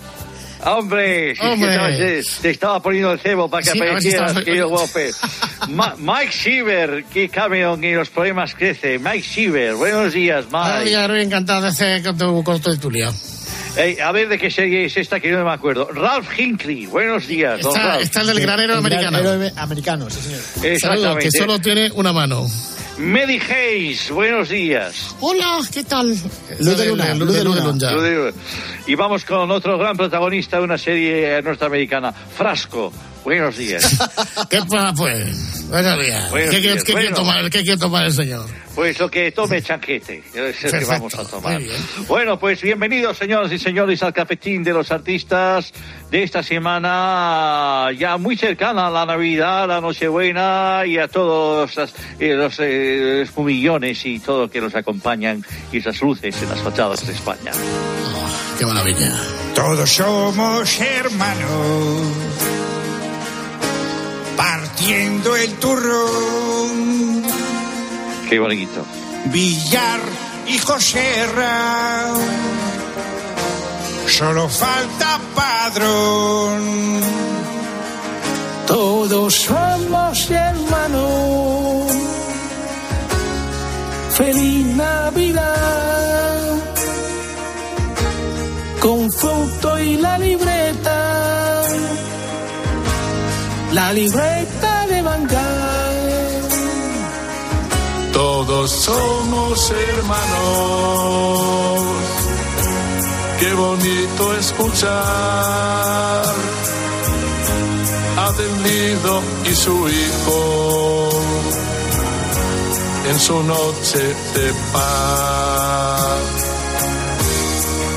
Hombre, 0.67 1.35
si 1.37 1.47
Hombre. 1.47 1.75
es 1.75 1.97
que 2.27 2.39
te, 2.39 2.43
te 2.43 2.51
estaba 2.51 2.83
poniendo 2.83 3.13
el 3.13 3.21
cebo 3.21 3.49
para 3.49 3.63
que 3.63 3.71
Sí, 3.71 3.79
si 3.79 3.85
aparecieras, 3.85 4.31
estás- 4.33 4.45
querido. 4.45 4.71
Ma- 5.69 5.95
Mike 5.99 6.33
Shiver, 6.33 7.05
que 7.05 7.29
Cameron 7.29 7.83
y 7.85 7.93
los 7.93 8.11
problemas 8.11 8.55
crece. 8.55 8.99
Mike 8.99 9.21
Shiver, 9.23 9.75
buenos 9.75 10.13
días, 10.13 10.51
Buenos 10.51 10.75
Mike. 10.79 10.89
días, 10.91 11.09
Luis, 11.09 11.25
encantado 11.25 11.63
de 11.63 11.69
estar 11.69 12.03
con 12.03 12.19
tu, 12.19 12.43
con 12.45 12.61
tu 12.61 12.71
tertulia. 12.71 13.13
Ey, 13.77 13.99
a 14.01 14.11
ver 14.11 14.29
de 14.29 14.39
qué 14.39 14.51
serie 14.51 14.87
es 14.87 14.97
esta 14.97 15.21
que 15.21 15.31
no 15.31 15.45
me 15.45 15.53
acuerdo. 15.53 15.89
Ralph 15.93 16.29
Hinckley, 16.39 16.87
buenos 16.87 17.27
días, 17.27 17.61
don 17.61 17.77
Está, 17.77 17.89
Ralph. 17.89 18.03
está 18.03 18.21
el 18.23 18.27
del 18.29 18.41
granero 18.41 18.73
El 18.73 18.79
americano. 18.79 19.19
granero 19.23 19.53
americano, 19.57 20.11
sí, 20.11 20.21
señor. 20.21 20.41
Saludos, 20.41 20.65
Exactamente. 20.65 21.25
que 21.25 21.31
solo 21.39 21.59
tiene 21.61 21.91
una 21.95 22.13
mano. 22.13 22.47
Medi 22.99 23.39
Hayes, 23.39 24.11
buenos 24.11 24.49
días. 24.49 25.15
Hola, 25.21 25.59
¿qué 25.71 25.85
tal? 25.85 26.09
Luz 26.61 26.79
de 26.79 26.87
luna, 26.87 27.15
luz 27.15 27.33
de 27.35 27.45
luna. 27.45 27.91
Lo 27.93 28.03
digo. 28.03 28.31
Y 28.87 28.95
vamos 28.95 29.25
con 29.25 29.51
otro 29.51 29.77
gran 29.79 29.97
protagonista 29.97 30.57
de 30.57 30.63
una 30.63 30.79
serie 30.79 31.41
norteamericana, 31.43 32.13
Frasco. 32.13 32.91
Buenos 33.23 33.57
días. 33.59 33.99
¿Qué 34.51 34.61
pasa, 34.63 34.95
pues? 34.97 35.69
Buenos 35.69 36.01
días. 36.01 36.31
Buenos 36.31 36.51
¿Qué, 36.51 36.61
quiere- 36.61 36.73
días, 36.73 36.85
qué 36.85 36.93
quiere 36.93 37.09
bueno. 37.11 37.17
tomar, 37.17 37.51
¿Qué 37.51 37.63
quiere 37.63 37.79
tomar 37.79 38.07
el 38.07 38.13
señor? 38.13 38.47
Pues 38.77 38.99
lo 38.99 39.11
que 39.11 39.33
tome 39.33 39.63
chanquete, 39.63 40.23
es 40.35 40.65
el 40.65 40.81
que 40.81 40.85
vamos 40.85 41.15
a 41.15 41.27
tomar. 41.27 41.63
Bueno, 42.07 42.39
pues 42.39 42.61
bienvenidos, 42.61 43.17
señoras 43.17 43.51
y 43.51 43.59
señores, 43.59 44.03
al 44.03 44.13
cafetín 44.13 44.63
de 44.63 44.75
los 44.75 44.91
artistas 44.91 45.73
de 46.11 46.23
esta 46.23 46.43
semana 46.43 47.89
ya 47.99 48.19
muy 48.19 48.37
cercana 48.37 48.89
a 48.89 48.91
la 48.91 49.07
Navidad, 49.07 49.67
la 49.67 49.81
Nochebuena 49.81 50.83
y 50.85 50.99
a 50.99 51.09
todos 51.09 51.79
eh, 52.19 52.35
los 52.35 52.61
eh, 52.61 53.23
espumillones 53.23 54.05
y 54.05 54.19
todo 54.19 54.43
lo 54.43 54.51
que 54.51 54.61
nos 54.61 54.75
acompañan 54.75 55.43
y 55.73 55.79
esas 55.79 55.99
luces 56.03 56.37
en 56.43 56.51
las 56.51 56.61
fachadas 56.61 57.07
de 57.07 57.15
España. 57.15 57.53
Qué 58.59 58.67
maravilla. 58.67 59.11
Todos 59.55 59.91
somos 59.91 60.81
hermanos, 60.83 62.13
partiendo 64.37 65.35
el 65.35 65.53
turrón. 65.55 67.46
Qué 68.29 68.41
bonito. 68.41 68.85
Villar 69.27 70.01
y 70.49 70.59
Joserra, 70.59 72.13
solo 74.09 74.49
falta 74.49 75.21
padrón. 75.35 76.61
Todos 78.67 79.35
somos 79.35 80.31
hermanos. 80.31 81.93
Feliz 84.17 84.67
Navidad. 84.75 85.57
Con 88.81 89.13
fruto 89.13 89.79
y 89.79 89.97
la 89.99 90.19
libreta. 90.19 91.63
La 93.73 93.93
libreta 93.93 94.76
Todos 98.17 98.71
somos 98.71 99.71
hermanos. 99.73 101.01
Qué 103.39 103.53
bonito 103.53 104.35
escuchar. 104.39 106.25
Atendido 108.17 109.21
y 109.45 109.55
su 109.55 109.89
hijo 109.91 111.11
en 113.11 113.21
su 113.21 113.43
noche 113.43 113.99
de 114.35 114.55
paz. 114.73 116.17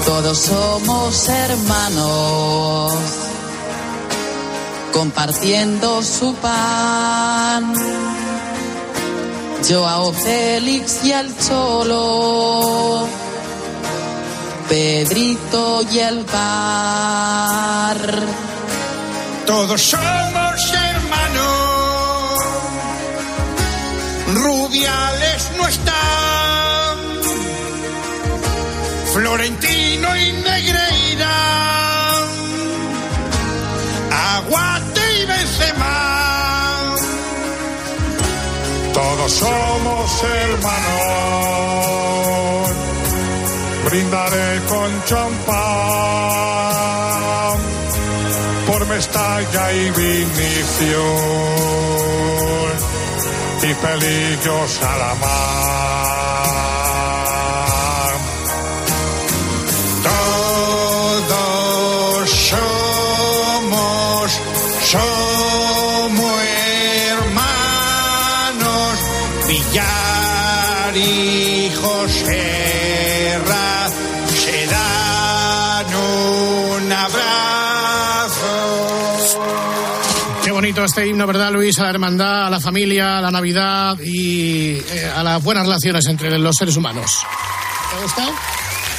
Todos 0.05 0.37
somos 0.37 1.29
hermanos, 1.29 2.91
compartiendo 4.91 6.03
su 6.03 6.33
pan. 6.35 7.73
Joao 9.67 10.13
Félix 10.13 11.03
y 11.03 11.11
el 11.11 11.35
Cholo, 11.37 13.07
Pedrito 14.67 15.81
y 15.91 15.99
el 15.99 16.23
Bar. 16.23 17.97
Todos 19.45 19.81
somos 19.81 20.73
hermanos, 20.73 22.39
Rubiales 24.33 25.51
no 25.57 25.67
están, 25.67 26.97
Florentino 29.13 30.15
y 30.15 30.31
Negreira, 30.31 31.35
Aguate 34.35 34.68
Todos 38.99 39.31
somos 39.31 40.23
hermanos. 40.23 41.49
Brindaré 43.85 44.59
con 44.67 44.89
champán 45.05 45.39
por 48.67 48.85
Mestalla 48.87 49.71
y 49.71 49.89
Vinicio 49.91 51.03
y 53.63 53.73
pelillos 53.73 54.81
a 54.83 54.97
la 54.97 55.15
mar. 55.15 56.18
Este 80.89 81.05
himno, 81.05 81.27
¿verdad, 81.27 81.51
Luis? 81.51 81.77
A 81.77 81.83
la 81.83 81.91
hermandad, 81.91 82.47
a 82.47 82.49
la 82.49 82.59
familia, 82.59 83.19
a 83.19 83.21
la 83.21 83.29
Navidad 83.29 83.95
y 84.03 84.71
eh, 84.71 85.11
a 85.15 85.21
las 85.21 85.43
buenas 85.43 85.67
relaciones 85.67 86.07
entre 86.07 86.35
los 86.39 86.55
seres 86.55 86.75
humanos. 86.77 87.23
¿Te 87.91 87.95
ha 87.95 88.01
gustado? 88.01 88.31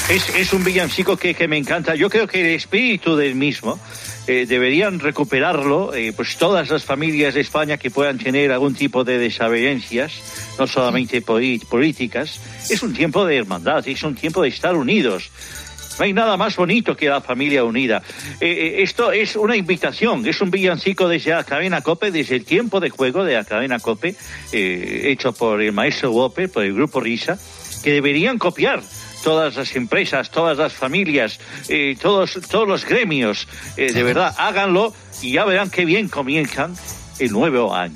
Es, 0.08 0.28
es 0.36 0.52
un 0.52 0.62
villancico 0.62 1.16
que, 1.16 1.34
que 1.34 1.48
me 1.48 1.56
encanta. 1.56 1.96
Yo 1.96 2.08
creo 2.08 2.28
que 2.28 2.42
el 2.42 2.54
espíritu 2.54 3.16
del 3.16 3.34
mismo 3.34 3.80
eh, 4.28 4.46
deberían 4.46 5.00
recuperarlo, 5.00 5.92
eh, 5.92 6.12
pues 6.14 6.36
todas 6.36 6.70
las 6.70 6.84
familias 6.84 7.34
de 7.34 7.40
España 7.40 7.76
que 7.76 7.90
puedan 7.90 8.18
tener 8.18 8.52
algún 8.52 8.74
tipo 8.74 9.02
de 9.02 9.18
desavenencias, 9.18 10.12
no 10.60 10.68
solamente 10.68 11.22
políticas. 11.22 12.38
Es 12.68 12.84
un 12.84 12.94
tiempo 12.94 13.26
de 13.26 13.36
hermandad, 13.36 13.86
es 13.88 14.04
un 14.04 14.14
tiempo 14.14 14.42
de 14.42 14.48
estar 14.50 14.76
unidos. 14.76 15.30
No 16.00 16.04
hay 16.04 16.14
nada 16.14 16.38
más 16.38 16.56
bonito 16.56 16.96
que 16.96 17.10
la 17.10 17.20
familia 17.20 17.62
unida. 17.62 18.02
Eh, 18.40 18.48
eh, 18.48 18.82
esto 18.82 19.12
es 19.12 19.36
una 19.36 19.54
invitación, 19.54 20.26
es 20.26 20.40
un 20.40 20.50
villancico 20.50 21.06
desde 21.08 21.32
la 21.32 21.44
cadena 21.44 21.82
COPE, 21.82 22.10
desde 22.10 22.36
el 22.36 22.46
tiempo 22.46 22.80
de 22.80 22.88
juego 22.88 23.22
de 23.22 23.34
la 23.34 23.44
cadena 23.44 23.78
COPE, 23.80 24.16
eh, 24.52 25.02
hecho 25.08 25.34
por 25.34 25.60
el 25.60 25.72
maestro 25.72 26.10
Whopper, 26.12 26.50
por 26.50 26.64
el 26.64 26.72
grupo 26.72 27.00
Risa, 27.00 27.38
que 27.84 27.92
deberían 27.92 28.38
copiar 28.38 28.82
todas 29.22 29.56
las 29.56 29.76
empresas, 29.76 30.30
todas 30.30 30.56
las 30.56 30.72
familias, 30.72 31.38
eh, 31.68 31.94
todos, 32.00 32.38
todos 32.50 32.66
los 32.66 32.86
gremios. 32.86 33.46
De 33.76 34.02
verdad, 34.02 34.34
háganlo 34.38 34.94
y 35.20 35.32
ya 35.32 35.44
verán 35.44 35.68
qué 35.68 35.84
bien 35.84 36.08
comienzan 36.08 36.74
el 37.18 37.30
nuevo 37.30 37.74
año. 37.74 37.94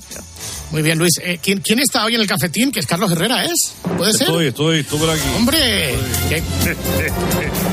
Muy 0.70 0.82
bien, 0.82 0.98
Luis. 0.98 1.12
Eh, 1.22 1.38
¿quién, 1.40 1.60
quién 1.60 1.78
está 1.78 2.04
hoy 2.04 2.14
en 2.16 2.20
el 2.20 2.26
cafetín? 2.26 2.72
Que 2.72 2.80
es 2.80 2.86
Carlos 2.86 3.12
Herrera, 3.12 3.44
¿es? 3.44 3.74
¿Puede 3.96 4.12
ser? 4.12 4.22
Estoy, 4.28 4.46
estoy, 4.46 4.78
estoy 4.80 4.98
por 4.98 5.10
aquí. 5.10 5.22
¡Hombre! 5.36 5.94
¿Qué, 6.28 6.42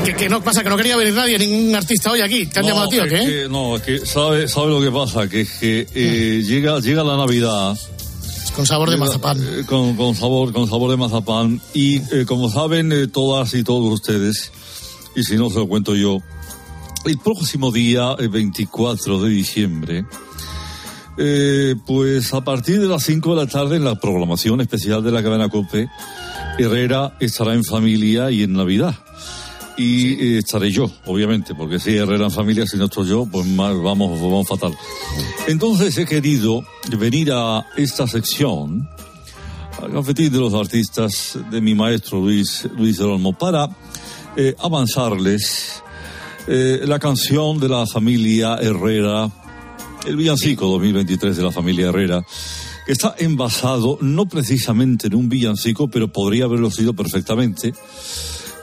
qué- 0.04 0.14
qué 0.14 0.28
no 0.28 0.42
pasa? 0.42 0.62
Que 0.62 0.68
no 0.68 0.76
quería 0.76 0.96
venir 0.96 1.14
nadie, 1.14 1.38
ningún 1.38 1.74
artista 1.74 2.12
hoy 2.12 2.20
aquí. 2.20 2.46
¿Te 2.46 2.60
han 2.60 2.66
llamado 2.66 2.86
a 2.86 2.90
ti 2.90 2.98
o 3.00 3.04
es 3.04 3.10
qué? 3.12 3.18
que- 3.26 3.48
no, 3.48 3.76
es 3.76 3.82
que 3.82 3.98
sabe, 4.06 4.46
sabe 4.48 4.68
lo 4.70 4.80
que 4.80 4.90
pasa, 4.90 5.28
que 5.28 5.40
es 5.42 5.50
que 5.52 5.86
eh, 5.94 6.42
llega, 6.44 6.78
llega 6.80 7.02
la 7.02 7.16
Navidad. 7.16 7.76
Con 8.54 8.66
sabor 8.66 8.90
de 8.90 8.98
mazapán. 8.98 9.38
eh, 9.42 9.64
con, 9.66 9.96
con 9.96 10.14
sabor, 10.14 10.52
con 10.52 10.68
sabor 10.68 10.90
de 10.90 10.96
mazapán. 10.96 11.60
Y 11.74 11.96
eh, 11.96 12.24
como 12.26 12.50
saben 12.50 12.92
eh, 12.92 13.06
todas 13.08 13.54
y 13.54 13.64
todos 13.64 13.92
ustedes, 13.92 14.52
y 15.16 15.22
si 15.24 15.36
no 15.36 15.48
se 15.50 15.56
lo 15.56 15.66
cuento 15.66 15.96
yo, 15.96 16.18
el 17.04 17.18
próximo 17.18 17.72
día, 17.72 18.14
el 18.18 18.28
24 18.28 19.22
de 19.22 19.30
diciembre, 19.30 20.04
eh, 21.18 21.74
pues 21.86 22.32
a 22.32 22.42
partir 22.42 22.80
de 22.80 22.88
las 22.88 23.02
5 23.02 23.34
de 23.34 23.44
la 23.44 23.46
tarde 23.46 23.76
en 23.76 23.84
la 23.84 23.96
programación 23.96 24.60
especial 24.62 25.04
de 25.04 25.12
la 25.12 25.22
cadena 25.22 25.50
COPE, 25.50 25.88
Herrera 26.58 27.16
estará 27.20 27.54
en 27.54 27.64
familia 27.64 28.30
y 28.30 28.42
en 28.42 28.54
Navidad. 28.54 28.94
Y 29.76 30.12
eh, 30.12 30.38
estaré 30.38 30.70
yo, 30.70 30.90
obviamente, 31.06 31.54
porque 31.54 31.78
si 31.78 31.96
Herrera 31.96 32.24
en 32.24 32.30
familia, 32.30 32.66
si 32.66 32.76
no 32.76 32.86
estoy 32.86 33.08
yo, 33.08 33.26
pues 33.26 33.46
más, 33.46 33.74
vamos, 33.82 34.20
vamos 34.20 34.48
fatal. 34.48 34.74
Entonces 35.46 35.96
he 35.98 36.06
querido 36.06 36.64
venir 36.98 37.30
a 37.32 37.66
esta 37.76 38.06
sección, 38.06 38.88
al 39.82 39.92
cafetín 39.92 40.32
de 40.32 40.38
los 40.38 40.54
artistas 40.54 41.38
de 41.50 41.60
mi 41.60 41.74
maestro 41.74 42.20
Luis, 42.20 42.68
Luis 42.76 43.00
Olmo, 43.00 43.32
para 43.36 43.68
eh, 44.36 44.54
avanzarles 44.58 45.82
la 46.44 46.98
canción 46.98 47.60
de 47.60 47.68
la 47.68 47.86
familia 47.86 48.56
Herrera, 48.60 49.30
el 50.06 50.16
villancico 50.16 50.66
2023 50.66 51.36
de 51.36 51.42
la 51.42 51.52
familia 51.52 51.88
Herrera, 51.88 52.24
que 52.86 52.92
está 52.92 53.14
envasado 53.18 53.98
no 54.00 54.26
precisamente 54.26 55.06
en 55.06 55.14
un 55.14 55.28
villancico, 55.28 55.88
pero 55.88 56.12
podría 56.12 56.44
haberlo 56.44 56.70
sido 56.70 56.94
perfectamente, 56.94 57.72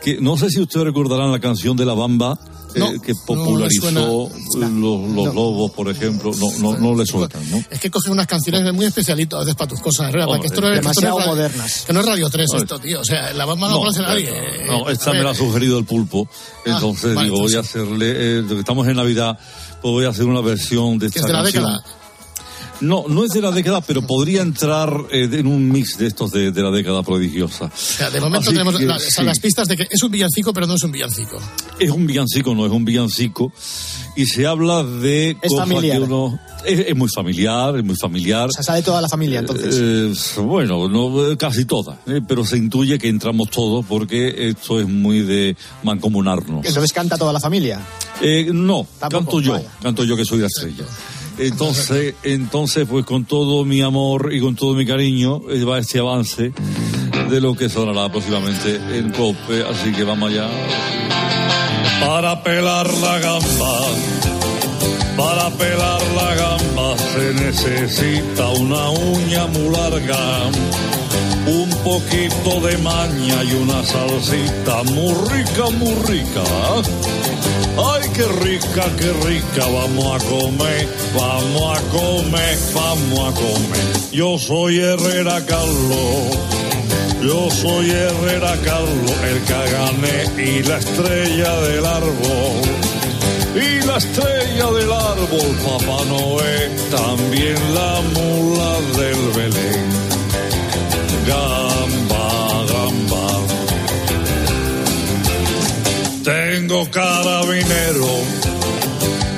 que 0.04 0.20
no 0.22 0.38
sé 0.38 0.50
si 0.50 0.62
ustedes 0.62 0.86
recordarán 0.86 1.32
la 1.32 1.40
canción 1.40 1.76
de 1.78 1.86
La 1.86 1.94
Bamba, 1.94 2.38
eh, 2.76 2.80
No, 2.80 3.02
que 3.02 3.14
no 3.14 3.20
popularizó 3.26 3.82
suena. 3.82 4.02
los, 4.02 5.10
los 5.10 5.34
lobos, 5.34 5.72
por 5.72 5.90
ejemplo. 5.90 6.32
No, 6.40 6.52
no, 6.60 6.78
no 6.78 6.96
le 6.96 7.04
sueltan, 7.06 7.42
¿no? 7.50 7.58
Es 7.70 7.80
que 7.80 7.90
coge 7.90 8.12
unas 8.12 8.28
canciones 8.28 8.72
muy 8.74 8.86
especialitas 8.86 9.38
a 9.38 9.40
veces 9.40 9.56
para 9.56 9.70
tus 9.70 9.80
cosas, 9.82 10.10
Herrera, 10.10 10.28
para 10.28 10.40
que 10.40 10.48
esto 10.48 10.62
no 10.62 10.68
es, 10.72 10.76
esto 10.76 10.84
no 10.86 10.92
es 10.92 10.96
demasiado 10.96 11.18
radio- 11.20 11.32
modernas. 11.32 11.84
Que 11.88 11.94
no 11.94 12.00
es 12.02 12.06
Radio 12.06 12.30
3 12.30 12.48
Oye. 12.54 12.62
esto, 12.62 12.80
tío. 12.80 13.00
O 13.02 13.04
sea, 13.04 13.34
la 13.34 13.46
bamba 13.46 13.68
no, 13.70 13.74
No, 13.74 13.80
conoce 13.80 14.02
nadie. 14.04 14.30
eh, 14.30 14.34
Eh, 14.62 14.66
no, 14.68 14.88
esta 14.88 15.10
a 15.10 15.14
me 15.14 15.24
la 15.24 15.32
ha 15.32 15.36
sugerido 15.36 15.80
el 15.80 15.86
pulpo. 15.86 16.30
Entonces 16.64 17.16
vale, 17.16 17.26
digo, 17.30 17.40
voy 17.42 17.54
a 17.56 17.60
entonces- 17.60 17.76
hacerle, 17.82 18.14
eh, 18.40 18.60
estamos 18.60 18.88
en 18.88 18.98
Navidad, 18.98 19.40
pues 19.82 19.92
voy 19.92 20.06
a 20.06 20.10
hacer 20.10 20.26
una 20.26 20.42
versión 20.42 20.98
de 21.00 21.08
esta 21.08 21.20
es 21.20 21.26
de 21.26 21.34
la 21.34 21.44
canción. 21.44 21.64
década. 21.66 21.84
No, 22.82 23.04
no 23.10 23.26
es 23.26 23.32
de 23.32 23.42
la 23.42 23.52
década, 23.52 23.82
pero 23.82 24.02
podría 24.08 24.42
entrar 24.42 24.90
eh, 25.12 25.28
en 25.30 25.48
un 25.48 25.70
mix 25.70 25.98
de 25.98 26.08
estos 26.08 26.32
de, 26.32 26.52
de 26.54 26.64
la 26.64 26.72
década 26.72 27.04
prodigiosa. 27.04 27.66
O 27.66 27.72
sea, 27.76 28.10
de 28.10 28.22
momento 28.22 28.40
Así 28.48 28.52
tenemos 28.54 28.78
que, 28.78 28.86
la- 28.86 28.98
sí. 29.00 29.22
las 29.22 29.40
pistas 29.40 29.68
de 29.68 29.76
que 29.76 29.88
es 29.92 30.02
un 30.02 30.10
villancico, 30.10 30.54
pero 30.54 30.66
no 30.66 30.76
es 30.76 30.84
un 30.84 30.92
villancico. 30.94 31.38
Es 31.78 31.90
un 31.92 32.08
villancico, 32.08 32.56
no 32.56 32.66
es 32.66 32.72
un 32.72 32.86
villancico. 32.86 33.52
Y 34.16 34.26
se 34.28 34.48
habla 34.48 34.84
de 34.84 35.32
Es 35.42 35.50
cosas 35.52 35.68
familiar. 35.68 35.98
que 35.98 36.04
uno... 36.04 36.40
Es, 36.66 36.80
es 36.88 36.96
muy 36.96 37.08
familiar, 37.14 37.78
es 37.78 37.84
muy 37.84 37.96
familiar. 37.98 38.48
O 38.48 38.52
sea, 38.52 38.64
sale 38.64 38.82
toda 38.82 39.02
la 39.02 39.08
familia, 39.10 39.40
entonces. 39.40 39.76
Eh, 40.38 40.42
bueno, 40.42 40.88
no, 40.90 41.32
eh, 41.32 41.38
casi 41.38 41.64
toda, 41.66 42.00
eh, 42.06 42.20
pero 42.28 42.46
se 42.46 42.58
intuye 42.58 42.98
que 42.98 43.08
entramos 43.10 43.50
todos 43.50 43.86
porque 43.86 44.50
esto 44.50 44.80
es 44.80 44.88
muy 44.88 45.22
de 45.22 45.56
mancomunarnos. 45.84 46.66
Entonces 46.66 46.92
canta 46.94 47.18
toda 47.18 47.32
la 47.34 47.40
familia. 47.40 47.80
Eh, 48.22 48.50
no, 48.54 48.86
Tampoco, 49.00 49.26
canto 49.26 49.42
yo, 49.42 49.52
vaya. 49.54 49.70
canto 49.82 50.04
yo 50.04 50.16
que 50.18 50.26
soy 50.26 50.40
la 50.40 50.48
estrella. 50.48 50.84
Entonces, 51.38 52.16
entonces, 52.24 52.86
pues 52.90 53.06
con 53.06 53.24
todo 53.24 53.64
mi 53.64 53.82
amor 53.82 54.34
y 54.34 54.42
con 54.42 54.56
todo 54.56 54.74
mi 54.74 54.86
cariño 54.86 55.42
eh, 55.50 55.64
va 55.64 55.80
este 55.80 56.00
avance 56.00 56.52
de 57.30 57.40
lo 57.42 57.56
que 57.56 57.70
sonará 57.70 58.12
próximamente 58.12 58.76
en 58.92 59.10
COPE, 59.12 59.64
así 59.64 59.94
que 59.94 60.04
vamos 60.04 60.32
allá. 60.32 60.50
Para 62.02 62.44
pelar 62.44 62.92
la 62.94 63.20
gamba, 63.20 63.80
para 65.16 65.50
pelar 65.52 66.02
la 66.16 66.36
gamba 66.36 66.98
se 66.98 67.34
necesita 67.36 68.50
una 68.50 68.90
uña 68.90 69.48
muy 69.48 69.70
larga, 69.70 70.18
un 71.48 71.70
poquito 71.84 72.60
de 72.68 72.78
maña 72.80 73.44
y 73.44 73.54
una 73.62 73.84
salsita 73.86 74.84
muy 74.92 75.14
rica, 75.30 75.70
muy 75.78 75.96
rica. 76.06 76.44
Ay, 77.78 78.10
qué 78.14 78.26
rica, 78.44 78.86
qué 78.98 79.12
rica, 79.28 79.66
vamos 79.68 80.22
a 80.22 80.26
comer, 80.28 80.88
vamos 81.16 81.78
a 81.78 81.82
comer, 81.90 82.58
vamos 82.74 83.20
a 83.20 83.34
comer. 83.34 84.12
Yo 84.12 84.38
soy 84.38 84.80
Herrera 84.80 85.46
Carlos, 85.46 86.38
yo 87.22 87.50
soy 87.50 87.90
Herrera 87.90 88.56
Carlos, 88.64 89.16
el 89.24 89.44
cagané 89.44 90.44
y 90.44 90.64
la 90.64 90.78
estrella 90.78 91.60
del 91.62 91.86
árbol. 91.86 92.62
Y 93.56 93.86
la 93.86 93.98
estrella 93.98 94.72
del 94.72 94.92
árbol, 94.92 95.58
Papá 95.66 96.06
Noé, 96.06 96.70
también 96.92 97.58
la 97.74 98.02
mula 98.14 98.80
del 98.98 99.32
Belén. 99.36 99.90
Tengo 106.24 106.86
carabinero, 106.92 108.08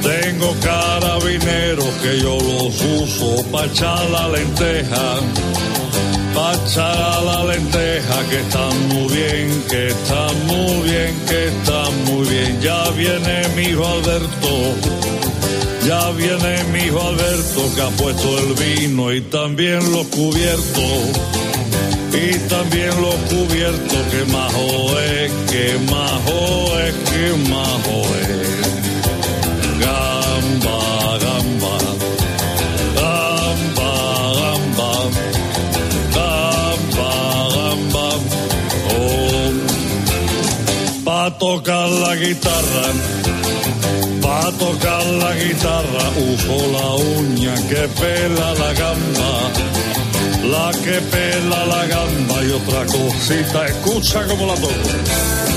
tengo 0.02 0.56
carabinero 0.62 1.84
que 2.02 2.20
yo 2.20 2.36
los 2.36 2.82
uso 2.82 3.46
para 3.52 3.68
echar 3.68 4.10
la 4.10 4.28
lenteja, 4.30 5.20
para 6.34 6.58
echar 6.66 7.24
la 7.24 7.46
lenteja 7.46 8.30
que 8.30 8.40
están 8.40 8.88
muy 8.90 9.16
bien, 9.16 9.64
que 9.70 9.88
están 9.90 10.48
muy 10.48 10.90
bien, 10.90 11.16
que 11.30 11.48
están 11.48 12.06
muy 12.06 12.28
bien. 12.28 12.62
Ya 12.62 12.90
viene 12.92 13.48
mi 13.56 13.62
hijo 13.62 13.86
Alberto, 13.86 14.50
ya 15.88 16.10
viene 16.12 16.64
mi 16.74 16.80
hijo 16.86 17.00
Alberto 17.00 17.76
que 17.76 17.82
ha 17.82 17.90
puesto 17.90 18.40
el 18.40 18.54
vino 18.56 19.14
y 19.14 19.22
también 19.22 19.80
los 19.92 20.08
cubiertos. 20.08 21.51
Y 22.14 22.38
también 22.50 22.90
los 23.02 23.16
cubiertos, 23.30 24.04
que 24.12 24.26
majo 24.32 25.00
es, 25.00 25.32
que 25.50 25.78
majo 25.90 26.78
es, 26.80 26.94
que 27.10 27.50
majo 27.50 28.02
es. 28.20 28.52
Gamba, 29.80 30.80
gamba, 31.26 31.78
gamba, 33.02 33.94
gamba, 34.36 34.94
gamba, 36.18 37.12
gamba. 37.56 38.08
Oh. 38.94 39.52
Pa' 41.06 41.38
tocar 41.40 41.88
la 41.88 42.16
guitarra, 42.18 42.88
pa' 44.22 44.52
tocar 44.60 45.06
la 45.06 45.34
guitarra, 45.36 46.04
uso 46.34 46.58
la 46.76 46.88
uña 46.96 47.56
que 47.70 47.88
pela 48.00 48.54
la 48.56 48.74
gamba. 48.74 49.81
La 50.52 50.70
que 50.84 51.00
pela 51.10 51.66
la 51.66 51.86
gamba 51.88 52.44
y 52.44 52.52
otra 52.52 52.86
cosita, 52.86 53.66
escucha 53.68 54.28
como 54.28 54.48
la 54.48 54.56
toco. 54.56 55.51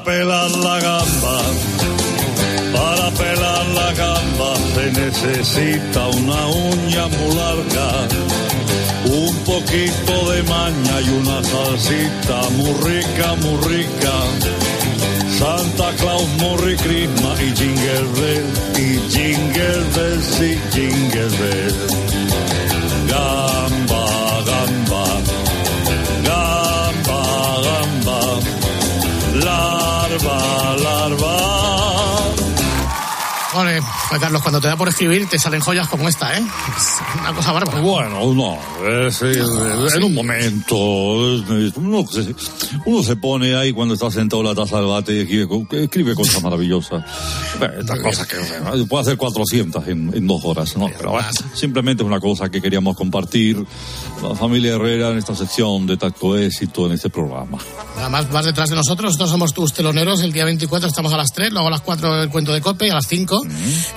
Para 0.00 0.16
pelar 0.16 0.50
la 0.50 0.80
gamba, 0.80 1.40
para 2.72 3.10
pelar 3.10 3.66
la 3.74 3.92
gamba 3.92 4.54
se 4.74 4.92
necesita 4.92 6.06
una 6.06 6.46
uña 6.46 7.06
muy 7.08 7.34
larga, 7.36 8.08
un 9.04 9.36
poquito 9.44 10.30
de 10.32 10.42
maña 10.44 11.00
y 11.02 11.08
una 11.10 11.42
salsita 11.44 12.48
muy 12.52 12.72
rica, 12.88 13.34
muy 13.42 13.56
rica. 13.68 14.12
Santa 15.38 15.92
Claus, 15.98 16.28
Morri 16.38 16.76
Christmas 16.76 17.40
y 17.40 17.56
Jingle 17.56 18.08
Bell, 18.20 18.46
y 18.78 19.10
Jingle 19.10 19.84
Bell, 19.94 20.22
sí, 20.22 20.58
Jingle 20.72 21.28
Bell. 21.38 22.29
Larva, 30.22 30.76
larva. 30.76 31.36
Vale, 33.54 33.80
pues 34.10 34.20
Carlos, 34.20 34.42
cuando 34.42 34.60
te 34.60 34.66
da 34.68 34.76
por 34.76 34.88
escribir 34.88 35.26
te 35.28 35.38
salen 35.38 35.60
joyas 35.60 35.88
como 35.88 36.08
esta, 36.08 36.36
¿eh? 36.36 36.42
Es 36.76 37.20
una 37.20 37.32
cosa 37.32 37.52
bárbara. 37.52 37.80
Bueno, 37.80 38.34
no, 38.34 38.58
es, 39.06 39.22
eh, 39.22 39.40
en 39.96 40.02
un 40.04 40.14
momento, 40.14 40.74
es- 41.36 41.76
uno, 41.76 42.04
se- 42.06 42.34
uno 42.86 43.02
se 43.02 43.16
pone 43.16 43.54
ahí 43.54 43.72
cuando 43.72 43.94
está 43.94 44.10
sentado 44.10 44.42
en 44.42 44.48
la 44.48 44.54
taza 44.54 44.76
del 44.78 44.86
bate 44.86 45.14
y 45.14 45.20
escribe, 45.20 45.48
co- 45.48 45.66
escribe 45.76 46.14
cosas 46.14 46.42
maravillosas. 46.42 47.04
Eh, 47.60 47.70
Estas 47.80 48.00
cosas 48.00 48.26
que 48.26 48.36
eh, 48.36 48.84
puede 48.88 49.02
hacer 49.02 49.16
400 49.16 49.86
en, 49.88 50.12
en 50.14 50.26
dos 50.26 50.44
horas, 50.44 50.76
¿no? 50.76 50.88
Pero 50.96 51.12
bueno, 51.12 51.28
simplemente 51.54 52.02
es 52.02 52.06
una 52.06 52.20
cosa 52.20 52.48
que 52.50 52.60
queríamos 52.60 52.96
compartir. 52.96 53.64
La 54.22 54.34
familia 54.34 54.74
Herrera 54.74 55.10
en 55.10 55.18
esta 55.18 55.34
sección 55.34 55.86
de 55.86 55.96
Tacto 55.96 56.36
Éxito 56.36 56.84
en 56.86 56.92
este 56.92 57.08
programa. 57.08 57.56
Además, 57.98 58.30
vas 58.30 58.44
detrás 58.44 58.68
de 58.68 58.76
nosotros, 58.76 59.06
nosotros 59.12 59.30
somos 59.30 59.54
tus 59.54 59.72
teloneros. 59.72 60.20
El 60.20 60.32
día 60.32 60.44
24 60.44 60.88
estamos 60.88 61.12
a 61.14 61.16
las 61.16 61.32
3, 61.32 61.52
luego 61.52 61.68
a 61.68 61.70
las 61.70 61.80
4 61.80 62.22
el 62.22 62.28
cuento 62.28 62.52
de 62.52 62.60
Cope, 62.60 62.90
a 62.90 62.94
las 62.94 63.06
5, 63.06 63.40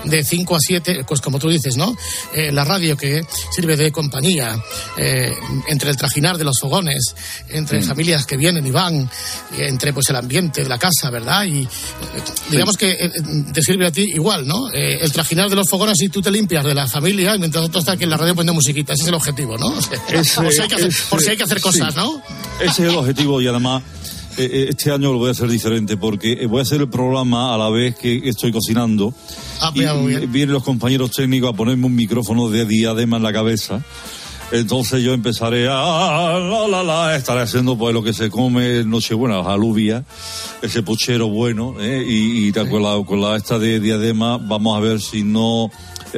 de 0.06 0.24
5 0.24 0.56
a 0.56 0.60
7, 0.60 1.04
pues 1.08 1.22
como 1.22 1.40
tú 1.40 1.50
dices, 1.50 1.78
¿no? 1.78 1.96
Eh, 2.34 2.52
la 2.52 2.64
radio 2.64 2.96
que 2.98 3.24
sirve 3.56 3.76
de 3.78 3.92
compañía 3.92 4.56
eh, 4.98 5.32
entre 5.68 5.90
el 5.90 5.98
trajinar 5.98 6.38
de 6.38 6.44
los 6.44 6.60
fogones, 6.60 7.16
entre 7.50 7.80
Mm. 7.82 7.84
familias 7.84 8.26
que 8.26 8.38
vienen 8.38 8.66
y 8.68 8.72
van, 8.72 9.10
entre 9.58 9.94
pues 9.94 10.10
el 10.10 10.16
ambiente 10.16 10.64
de 10.64 10.70
la 10.70 10.78
casa, 10.78 11.10
¿verdad? 11.10 11.46
Y 11.46 11.62
eh, 11.64 11.68
digamos 12.52 12.78
que 12.78 12.92
eh, 12.92 13.12
te 13.54 13.62
sirve 13.62 13.88
a 13.88 13.92
ti 13.92 14.04
igual, 14.14 14.48
¿no? 14.48 14.70
El 14.72 15.12
trajinar 15.12 15.50
de 15.50 15.56
los 15.56 15.70
fogones 15.70 16.02
y 16.02 16.10
tú 16.10 16.22
te 16.22 16.32
limpias 16.32 16.64
de 16.66 16.74
la 16.74 16.88
familia, 16.88 17.36
y 17.36 17.40
mientras 17.40 17.64
otro 17.66 17.80
está 17.80 17.94
aquí 17.94 18.04
en 18.04 18.10
la 18.10 18.18
radio 18.18 18.36
poniendo 18.36 18.54
musiquita. 18.54 18.94
Ese 18.94 19.04
es 19.04 19.08
el 19.10 19.16
objetivo, 19.16 19.58
¿no? 19.58 19.74
Ese- 20.10 20.36
por, 20.42 20.52
si 20.54 20.62
hay 20.62 20.68
que 20.68 20.76
hacer, 20.76 20.88
ese- 20.90 21.04
por 21.10 21.22
si 21.22 21.30
hay 21.30 21.38
que 21.38 21.44
hacer 21.44 21.62
cosas, 21.62 21.94
sí. 21.94 22.00
¿no? 22.00 22.22
Ese 22.60 22.84
es 22.84 22.90
el 22.92 22.96
objetivo 22.98 23.42
y 23.42 23.48
además 23.48 23.84
este 24.38 24.92
año 24.92 25.12
lo 25.12 25.20
voy 25.20 25.30
a 25.30 25.32
hacer 25.32 25.50
diferente 25.50 25.98
porque 25.98 26.34
eh, 26.34 26.46
voy 26.46 26.60
a 26.60 26.62
hacer 26.64 26.82
el 26.82 26.90
programa 26.90 27.54
a 27.54 27.58
la 27.58 27.70
vez 27.70 27.96
que 27.96 28.22
estoy 28.28 28.52
cocinando. 28.52 29.14
Ah, 29.62 29.72
y 29.74 29.80
mira, 29.80 29.94
muy 29.94 30.16
bien. 30.16 30.32
vienen 30.32 30.54
los 30.54 30.64
compañeros 30.64 31.12
técnicos 31.12 31.50
a 31.50 31.54
ponerme 31.54 31.86
un 31.86 31.96
micrófono 31.96 32.50
de 32.50 32.66
diadema 32.66 33.18
en 33.18 33.24
la 33.24 33.34
cabeza. 33.34 33.84
Entonces 34.52 35.02
yo 35.02 35.14
empezaré 35.14 35.68
a, 35.68 36.38
la, 36.40 36.68
la, 36.68 36.84
la, 36.84 37.16
estaré 37.16 37.42
haciendo 37.42 37.76
pues 37.76 37.92
lo 37.92 38.04
que 38.04 38.14
se 38.14 38.30
come 38.30 38.84
Nochebuena, 38.84 39.40
alubia, 39.40 40.06
ese 40.62 40.84
puchero 40.84 41.28
bueno, 41.28 41.76
¿eh? 41.80 42.06
y, 42.08 42.48
y 42.48 42.52
con, 42.52 42.84
la, 42.84 43.04
con 43.04 43.20
la 43.20 43.36
esta 43.36 43.58
de 43.58 43.80
diadema 43.80 44.38
vamos 44.38 44.78
a 44.78 44.80
ver 44.80 45.02
si 45.02 45.24
no 45.24 45.72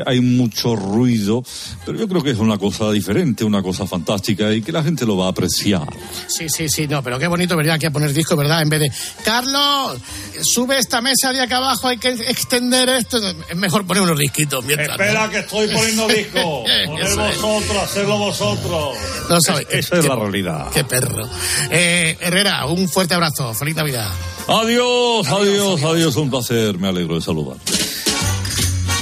hay 0.05 0.21
mucho 0.21 0.75
ruido, 0.75 1.43
pero 1.85 1.97
yo 1.97 2.07
creo 2.07 2.23
que 2.23 2.31
es 2.31 2.39
una 2.39 2.57
cosa 2.57 2.91
diferente, 2.91 3.43
una 3.43 3.61
cosa 3.61 3.85
fantástica 3.85 4.53
y 4.53 4.61
que 4.61 4.71
la 4.71 4.83
gente 4.83 5.05
lo 5.05 5.17
va 5.17 5.27
a 5.27 5.29
apreciar. 5.29 5.87
Sí, 6.27 6.49
sí, 6.49 6.69
sí, 6.69 6.87
no, 6.87 7.03
pero 7.03 7.19
qué 7.19 7.27
bonito 7.27 7.55
venir 7.55 7.71
aquí 7.71 7.85
a 7.85 7.91
poner 7.91 8.13
disco, 8.13 8.35
¿verdad? 8.35 8.61
En 8.61 8.69
vez 8.69 8.79
de, 8.81 8.91
Carlos, 9.23 9.99
sube 10.41 10.77
esta 10.77 11.01
mesa 11.01 11.31
de 11.31 11.41
acá 11.41 11.57
abajo, 11.57 11.87
hay 11.87 11.97
que 11.97 12.09
extender 12.09 12.89
esto. 12.89 13.17
Es 13.49 13.55
mejor 13.55 13.85
poner 13.85 14.03
unos 14.03 14.17
disquitos 14.17 14.63
mientras. 14.65 14.99
Espera, 14.99 15.29
que 15.29 15.39
estoy 15.39 15.67
poniendo 15.67 16.07
disco. 16.09 16.63
Poner 16.85 17.15
vosotros, 17.15 17.83
hacerlo 17.83 18.17
vosotros. 18.17 18.97
No 19.29 19.41
sabes. 19.41 19.67
Esa 19.69 19.97
es 19.97 20.05
la 20.05 20.15
realidad. 20.15 20.67
Qué 20.73 20.83
perro. 20.83 21.27
Eh, 21.69 22.17
Herrera, 22.19 22.65
un 22.65 22.87
fuerte 22.89 23.13
abrazo. 23.13 23.53
Feliz 23.53 23.75
Navidad. 23.75 24.09
Adiós, 24.47 25.27
adiós, 25.27 25.83
adiós, 25.83 26.15
un 26.15 26.29
placer. 26.29 26.77
Me 26.77 26.87
alegro 26.87 27.15
de 27.15 27.21
saludar. 27.21 27.57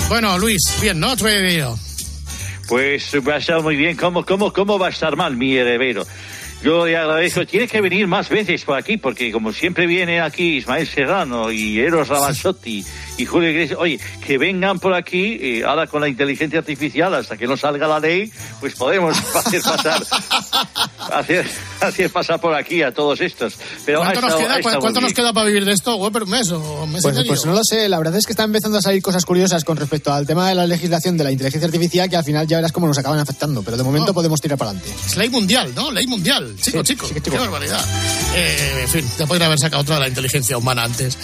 Bueno, 0.10 0.38
Luis, 0.38 0.62
bien, 0.82 1.00
¿no? 1.00 1.16
Tu 1.18 1.26
Pues 2.68 3.16
va 3.28 3.36
a 3.36 3.38
estar 3.38 3.62
muy 3.62 3.76
bien. 3.76 3.98
¿Cómo, 3.98 4.26
cómo, 4.26 4.54
cómo 4.54 4.78
va 4.78 4.88
a 4.88 4.90
estar 4.90 5.16
mal 5.16 5.36
mi 5.36 5.56
heredero? 5.56 6.06
Yo 6.64 6.86
le 6.86 6.96
agradezco. 6.96 7.46
Tiene 7.46 7.68
que 7.68 7.82
venir 7.82 8.08
más 8.08 8.30
veces 8.30 8.64
por 8.64 8.78
aquí, 8.78 8.98
porque 8.98 9.32
como 9.32 9.52
siempre 9.52 9.86
viene 9.86 10.22
aquí 10.22 10.58
Ismael 10.58 10.88
Serrano 10.88 11.52
y 11.52 11.80
Eros 11.80 12.08
Ramazzotti 12.08 12.86
y 13.18 13.26
Julio 13.26 13.50
Iglesias, 13.50 13.80
oye, 13.80 14.00
que 14.26 14.38
vengan 14.38 14.80
por 14.80 14.94
aquí, 14.94 15.38
eh, 15.40 15.64
ahora 15.66 15.88
con 15.88 16.02
la 16.02 16.08
inteligencia 16.08 16.60
artificial, 16.60 17.14
hasta 17.14 17.38
que 17.38 17.48
no 17.48 17.56
salga 17.58 17.88
la 17.88 18.00
ley, 18.00 18.32
pues 18.60 18.76
podemos 18.76 19.16
hacer 19.36 19.62
pasar, 19.62 20.04
hacer, 21.14 21.50
hacer 21.82 22.10
pasar 22.10 22.42
por 22.42 22.56
aquí 22.56 22.82
a 22.82 22.94
todos 22.94 23.22
estos. 23.22 23.56
Pero 23.86 24.00
¿Cuánto, 24.00 24.22
nos, 24.22 24.32
estado, 24.32 24.62
queda, 24.62 24.80
¿cuánto 24.80 25.02
nos 25.02 25.14
queda 25.14 25.34
para 25.34 25.48
vivir 25.48 25.66
de 25.66 25.74
esto? 25.74 25.96
¿Un 25.96 26.30
mes 26.30 26.52
o 26.52 26.88
mes 26.88 27.04
pues, 27.04 27.24
pues, 27.28 27.46
no 27.46 27.54
lo 27.54 27.64
sé, 27.64 27.88
la 27.88 27.98
verdad 27.98 28.16
es 28.16 28.26
que 28.26 28.34
están 28.34 28.46
empezando 28.46 28.78
a 28.78 28.82
salir 28.82 29.02
cosas 29.02 29.26
curiosas 29.26 29.64
con 29.64 29.78
respecto 29.78 30.12
al 30.12 30.26
tema 30.26 30.50
de 30.50 30.56
la 30.56 30.66
legislación 30.66 31.18
de 31.18 31.24
la 31.24 31.32
inteligencia 31.32 31.68
artificial 31.68 32.10
que 32.10 32.16
al 32.16 32.24
final 32.24 32.48
ya 32.48 32.58
verás 32.58 32.72
cómo 32.72 32.88
nos 32.88 32.98
acaban 32.98 33.20
afectando, 33.20 33.62
pero 33.62 33.78
de 33.78 33.84
momento 33.84 34.12
oh. 34.12 34.16
podemos 34.16 34.42
tirar 34.42 34.58
para 34.58 34.72
adelante. 34.72 34.94
Es 35.06 35.16
ley 35.18 35.30
mundial, 35.30 35.72
¿no? 35.76 35.92
Ley 35.92 36.08
mundial. 36.08 36.56
Chico, 36.60 36.80
sí, 36.80 36.94
chico, 36.94 37.08
sí, 37.08 37.16
qué 37.22 37.30
barbaridad. 37.30 37.84
Eh, 38.36 38.80
en 38.82 38.90
fin, 38.90 39.10
te 39.18 39.28
podría 39.28 39.46
haber 39.48 39.60
sacado 39.60 39.82
otra 39.84 39.96
de 39.96 40.02
la 40.02 40.08
inteligencia 40.08 40.58
humana 40.58 40.84
antes. 40.84 41.18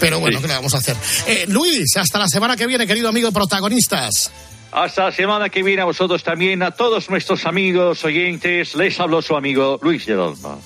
Pero 0.00 0.18
bueno, 0.18 0.38
sí. 0.38 0.42
¿qué 0.42 0.48
le 0.48 0.54
vamos 0.54 0.74
a 0.74 0.78
hacer? 0.78 0.96
Eh, 1.26 1.35
Luis, 1.48 1.96
hasta 1.96 2.18
la 2.18 2.28
semana 2.28 2.56
que 2.56 2.66
viene, 2.66 2.86
querido 2.86 3.08
amigo 3.08 3.30
protagonistas. 3.32 4.30
Hasta 4.72 5.04
la 5.04 5.12
semana 5.12 5.48
que 5.48 5.62
viene 5.62 5.82
a 5.82 5.84
vosotros 5.84 6.22
también, 6.22 6.62
a 6.62 6.70
todos 6.70 7.08
nuestros 7.10 7.44
amigos 7.46 8.04
oyentes, 8.04 8.74
les 8.74 8.98
habló 9.00 9.22
su 9.22 9.36
amigo 9.36 9.78
Luis 9.82 10.04
Gerolma. 10.04 10.58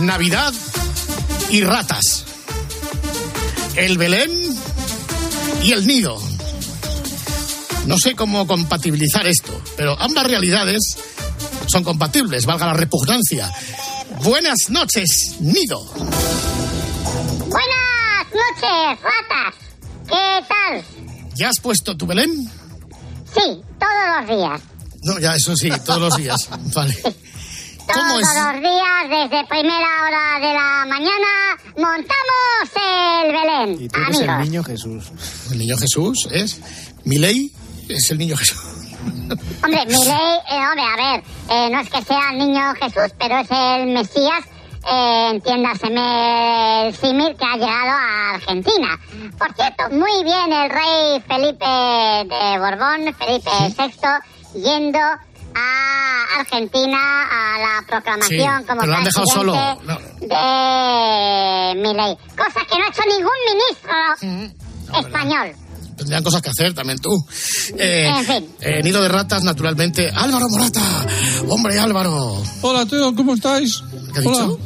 Navidad 0.00 0.52
y 1.50 1.62
ratas. 1.62 2.24
El 3.76 3.98
Belén 3.98 4.30
y 5.62 5.72
el 5.72 5.86
nido. 5.86 6.20
No 7.86 7.98
sé 7.98 8.14
cómo 8.14 8.46
compatibilizar 8.46 9.26
esto, 9.26 9.60
pero 9.76 9.98
ambas 9.98 10.26
realidades 10.26 10.96
son 11.68 11.84
compatibles, 11.84 12.46
valga 12.46 12.66
la 12.66 12.74
repugnancia. 12.74 13.50
Buenas 14.22 14.70
noches, 14.70 15.36
nido. 15.40 15.84
Buenas 17.44 18.26
noches, 18.32 18.98
ratas. 19.02 19.54
¿Qué 20.06 20.46
tal? 20.48 20.84
¿Ya 21.34 21.50
has 21.50 21.60
puesto 21.60 21.96
tu 21.96 22.06
Belén? 22.06 22.50
Sí, 23.34 23.60
todos 23.78 24.26
los 24.26 24.38
días. 24.38 24.60
No, 25.02 25.18
ya 25.18 25.34
eso 25.34 25.54
sí, 25.54 25.70
todos 25.84 26.00
los 26.00 26.16
días. 26.16 26.48
Vale. 26.74 26.94
Todos 26.94 28.20
es? 28.20 28.28
los 28.34 28.60
días, 28.60 29.08
desde 29.08 29.46
primera 29.46 29.88
hora 30.02 30.38
de 30.40 30.52
la 30.54 30.84
mañana, 30.86 31.56
montamos 31.76 32.68
el 32.76 33.32
Belén. 33.32 33.82
¿Y 33.84 33.88
tú 33.88 34.00
eres 34.00 34.20
el 34.20 34.40
niño 34.40 34.64
Jesús? 34.64 35.04
¿El 35.50 35.58
niño 35.58 35.76
Jesús 35.76 36.28
es? 36.30 36.60
¿Mi 37.04 37.18
ley 37.18 37.52
es 37.88 38.10
el 38.10 38.18
niño 38.18 38.36
Jesús? 38.36 38.58
Hombre, 39.62 39.86
mi 39.86 40.04
ley, 40.04 40.38
eh, 40.50 40.66
hombre, 40.66 40.82
a 40.82 40.96
ver, 40.96 41.24
eh, 41.50 41.70
no 41.70 41.80
es 41.80 41.90
que 41.90 42.02
sea 42.02 42.30
el 42.32 42.38
niño 42.38 42.74
Jesús, 42.74 43.14
pero 43.18 43.38
es 43.38 43.50
el 43.50 43.86
Mesías, 43.88 44.44
eh, 44.90 45.30
entiéndaseme 45.32 46.86
el 46.88 46.94
símil 46.94 47.36
que 47.36 47.44
ha 47.44 47.56
llegado 47.56 47.90
a 47.90 48.34
Argentina. 48.34 48.98
Por 49.38 49.54
cierto, 49.54 49.90
muy 49.90 50.24
bien 50.24 50.52
el 50.52 50.70
rey 50.70 51.22
Felipe 51.26 51.66
de 51.66 52.58
Borbón, 52.58 53.14
Felipe 53.14 53.50
VI, 53.76 54.60
yendo 54.60 54.98
a 54.98 56.40
Argentina 56.40 56.98
a 56.98 57.58
la 57.58 57.86
proclamación 57.86 58.60
sí, 58.60 58.66
como 58.66 58.86
lo 58.86 58.94
han 58.94 59.04
dejado 59.04 59.26
solo. 59.26 59.54
No. 59.82 59.98
de 60.20 61.74
Milei. 61.80 62.16
Cosa 62.36 62.64
que 62.68 62.78
no 62.78 62.84
ha 62.84 62.88
hecho 62.88 63.02
ningún 63.08 63.38
ministro 63.52 63.94
mm, 64.22 64.96
español. 64.98 65.67
Tendrían 66.08 66.24
cosas 66.24 66.40
que 66.40 66.48
hacer 66.48 66.72
también 66.72 66.98
tú. 67.00 67.22
Eh, 67.76 68.08
eh, 68.62 68.82
nido 68.82 69.02
de 69.02 69.08
ratas, 69.08 69.42
naturalmente. 69.44 70.08
Álvaro 70.10 70.48
Morata. 70.48 71.06
Hombre, 71.48 71.78
Álvaro. 71.78 72.42
Hola, 72.62 72.86
tío, 72.86 73.14
¿cómo 73.14 73.34
estáis? 73.34 73.82
¿Qué 74.14 74.20
hola. 74.26 74.30
dicho? 74.44 74.58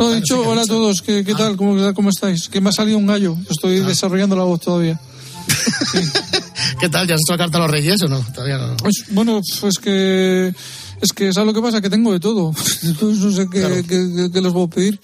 No, 0.00 0.12
he 0.12 0.16
dicho 0.16 0.40
hola 0.48 0.62
a 0.62 0.66
todos. 0.66 1.00
¿Qué, 1.00 1.24
qué 1.24 1.34
tal? 1.36 1.56
¿Cómo, 1.56 1.94
¿Cómo 1.94 2.10
estáis? 2.10 2.48
Que 2.48 2.60
me 2.60 2.70
ha 2.70 2.72
salido 2.72 2.98
un 2.98 3.06
gallo. 3.06 3.36
Estoy 3.48 3.78
desarrollando 3.78 4.34
la 4.34 4.42
voz 4.42 4.60
todavía. 4.60 4.98
¿Qué 6.80 6.88
tal? 6.88 7.06
¿Ya 7.06 7.14
has 7.14 7.20
hecho 7.20 7.34
la 7.34 7.38
carta 7.38 7.58
a 7.58 7.60
los 7.60 7.70
reyes 7.70 8.02
o 8.02 8.08
no? 8.08 8.18
Todavía 8.34 8.58
no. 8.58 8.76
Pues, 8.78 9.04
bueno, 9.10 9.40
pues 9.60 9.78
que... 9.78 10.52
Es 11.00 11.12
que, 11.12 11.32
¿sabes 11.32 11.46
lo 11.46 11.54
que 11.54 11.62
pasa? 11.62 11.80
Que 11.80 11.88
tengo 11.88 12.12
de 12.12 12.18
todo. 12.18 12.52
Entonces 12.82 13.24
no 13.24 13.30
sé 13.30 13.46
qué, 13.48 13.60
Claro. 13.60 13.74
qué, 13.76 13.84
qué- 13.86 14.30
qué 14.32 14.40
les 14.40 14.52
puedo 14.52 14.66
pedir. 14.68 15.00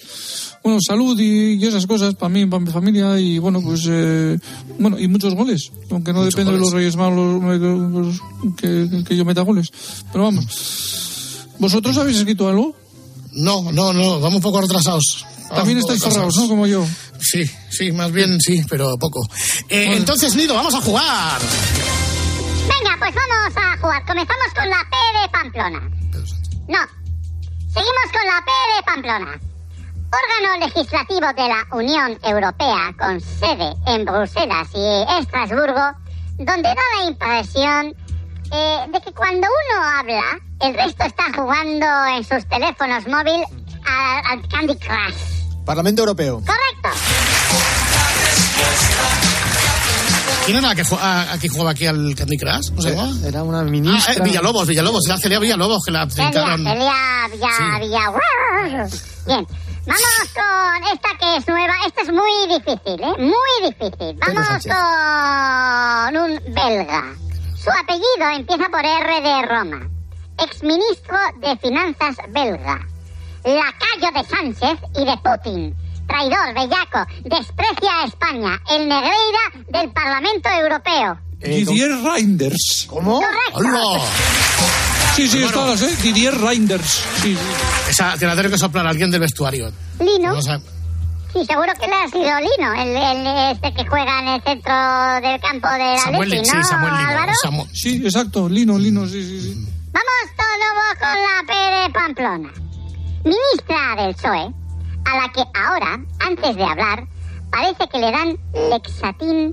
Bueno, 0.65 0.79
salud 0.81 1.21
y, 1.21 1.55
y 1.63 1.67
esas 1.67 1.87
cosas 1.87 2.15
para 2.15 2.31
mí, 2.31 2.47
para 2.47 2.65
mi 2.65 2.73
familia 2.73 3.19
y 3.21 3.39
bueno, 3.39 3.61
pues... 3.61 3.83
eh, 3.87 4.39
bueno, 4.79 4.99
y 4.99 5.07
muchos 5.09 5.35
goles. 5.35 5.71
Aunque 5.91 6.15
no 6.15 6.25
depende 6.25 6.53
de 6.53 6.59
los. 6.59 6.73
Reyes 6.73 6.97
Magos 6.97 7.43
los- 7.43 8.21
que, 8.57 8.89
que 9.07 9.15
yo 9.15 9.27
meta 9.27 9.43
goles. 9.43 9.71
Pero 10.11 10.25
vamos. 10.25 11.47
¿Vosotros 11.59 11.99
habéis 11.99 12.17
escrito 12.19 12.49
algo? 12.49 12.75
No, 13.33 13.71
no, 13.73 13.93
no, 13.93 14.21
vamos 14.21 14.37
un 14.37 14.41
poco 14.43 14.63
retrasados. 14.63 15.27
También 15.55 15.79
estáis 15.79 16.01
cerrados. 16.03 16.35
¿no? 16.39 16.49
Como 16.49 16.67
yo. 16.67 16.85
Sí, 17.21 17.45
sí, 17.71 17.93
más 17.93 18.11
bien 18.11 18.41
sí, 18.41 18.65
pero 18.69 18.97
poco. 18.99 19.21
Eh, 19.69 19.97
Entonces, 19.97 20.35
Nido, 20.35 20.55
vamos 20.55 20.75
a 20.75 20.81
jugar. 20.81 21.41
Venga, 22.63 22.97
pues 22.99 23.15
vamos 23.15 23.55
a 23.57 23.77
jugar. 23.83 24.03
Comenzamos 24.07 24.47
con 24.55 24.69
la 24.71 24.79
P 24.91 24.97
de 25.21 25.29
Pamplona. 25.31 25.91
No. 26.69 26.79
Seguimos 27.69 28.09
con 28.13 28.27
la 28.27 28.43
P 28.47 28.51
de 28.75 28.83
Pamplona. 28.87 29.41
Órgano 30.15 30.67
legislativo 30.67 31.27
de 31.35 31.49
la 31.49 31.67
Unión 31.73 32.19
Europea 32.23 32.95
con 32.99 33.21
sede 33.21 33.75
en 33.87 34.05
Bruselas 34.05 34.69
y 34.75 35.21
Estrasburgo, 35.21 35.93
donde 36.39 36.63
da 36.69 36.75
la 37.01 37.05
impresión 37.09 37.95
eh, 38.53 38.79
de 38.93 39.01
que 39.01 39.13
cuando 39.13 39.47
uno 39.49 39.83
habla, 39.99 40.23
el 40.61 40.75
resto 40.75 41.05
está 41.05 41.25
jugando 41.35 41.87
en 42.17 42.23
sus 42.25 42.47
teléfonos 42.49 43.07
móviles 43.09 43.47
al, 43.87 44.39
al 44.39 44.49
Candy 44.49 44.77
Crush. 44.77 45.65
Parlamento 45.65 46.03
Europeo. 46.03 46.37
Correcto. 46.45 47.01
¿Quién 50.47 50.59
era 50.59 50.69
la 50.69 50.75
que, 50.75 50.85
jugaba, 50.85 51.33
a- 51.33 51.39
que 51.39 51.49
jugaba 51.49 51.71
aquí 51.71 51.87
al 51.87 52.15
Candy 52.15 52.37
Crush? 52.37 52.69
¿Cómo 52.69 52.83
se 52.83 52.89
Era, 52.91 53.03
llama? 53.07 53.27
era 53.29 53.43
una 53.43 53.61
Ah, 53.61 53.65
ministra. 53.65 54.13
eh, 54.15 54.21
Villalobos, 54.23 54.67
Villalobos, 54.69 55.07
era 55.07 55.17
Celia 55.17 55.39
Villalobos 55.39 55.83
que 55.87 55.91
la 55.91 56.09
Celia. 56.11 56.31
Celia, 56.33 56.95
Villa, 57.33 57.49
Sí. 57.57 57.81
Villa. 57.81 58.89
Bien, 59.27 59.47
vamos 59.87 60.35
con 60.35 60.85
esta 60.93 61.09
que 61.19 61.37
es 61.37 61.49
nueva. 61.49 61.75
Esta 61.87 62.03
es 62.03 62.13
muy 62.13 62.47
difícil, 62.49 63.03
¿eh? 63.03 63.15
Muy 63.19 63.71
difícil. 63.71 64.19
Vamos 64.19 64.65
con 64.65 66.17
un 66.17 66.55
belga. 66.55 67.15
Su 67.57 67.71
apellido 67.71 68.29
empieza 68.35 68.69
por 68.69 68.85
R 68.85 69.21
de 69.21 69.43
Roma. 69.47 69.89
Exministro 70.39 71.17
de 71.41 71.57
Finanzas 71.59 72.17
belga. 72.29 72.87
Lacayo 73.45 74.11
de 74.15 74.25
Sánchez 74.29 74.79
y 74.97 75.05
de 75.05 75.17
Putin. 75.19 75.77
Traidor, 76.07 76.55
bellaco, 76.55 77.07
desprecia 77.25 78.01
a 78.01 78.05
España. 78.07 78.61
El 78.71 78.89
Negreira 78.89 79.41
del 79.69 79.91
Parlamento 79.93 80.49
Europeo. 80.51 81.19
Eh, 81.41 81.65
Didier 81.65 81.91
Reinders. 82.03 82.87
¿Cómo? 82.89 83.21
Correcto. 83.21 83.59
¡Hola! 83.59 84.01
Sí, 85.15 85.29
sí, 85.29 85.43
Bueno. 85.45 85.73
está, 85.73 85.87
¿eh? 85.87 85.97
Didier 86.03 86.37
Reinders. 86.41 87.05
Sí, 87.23 87.37
sí. 87.37 87.91
Esa 87.91 88.17
te 88.19 88.27
la 88.27 88.35
tengo 88.35 88.51
que 88.51 88.59
soplar 88.59 88.87
a 88.87 88.91
alguien 88.91 89.11
del 89.11 89.21
vestuario. 89.21 89.71
Lino. 90.01 90.29
Vamos 90.31 90.49
a- 90.49 90.59
Sí, 91.33 91.45
seguro 91.47 91.73
que 91.81 91.87
le 91.89 91.95
ha 91.95 92.09
sido 92.09 92.39
Lino, 92.41 92.73
el, 92.75 92.97
el 92.97 93.51
este 93.57 93.75
que 93.75 93.85
juega 93.89 94.21
en 94.21 94.29
el 94.29 94.43
centro 94.43 94.73
del 95.21 95.41
campo 95.41 95.69
de 95.69 95.79
la 95.79 95.99
Samuel 95.99 96.29
Leti, 96.31 96.43
Lino, 96.45 96.55
¿no, 96.59 96.63
sí, 96.63 96.69
Samuel 96.69 96.93
Lino. 96.95 97.09
Álvaro? 97.09 97.33
Samu- 97.45 97.69
Sí, 97.73 98.03
exacto. 98.05 98.49
Lino, 98.49 98.79
Lino, 98.79 99.07
sí, 99.07 99.25
sí, 99.25 99.41
sí. 99.41 99.67
Vamos 99.93 100.11
nuevo 100.61 100.83
con 101.01 101.09
la 101.09 101.45
P 101.47 101.83
de 101.83 101.93
Pamplona. 101.93 102.53
Ministra 103.25 104.03
del 104.05 104.15
PSOE, 104.15 104.55
a 105.07 105.17
la 105.17 105.33
que 105.33 105.43
ahora, 105.59 105.99
antes 106.21 106.57
de 106.57 106.65
hablar, 106.65 107.05
parece 107.51 107.89
que 107.91 107.99
le 107.99 108.11
dan 108.13 108.37
Lexatín 108.71 109.53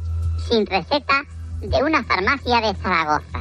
sin 0.50 0.66
receta 0.68 1.24
de 1.62 1.84
una 1.84 2.04
farmacia 2.04 2.62
de 2.62 2.76
Zaragoza. 2.82 3.40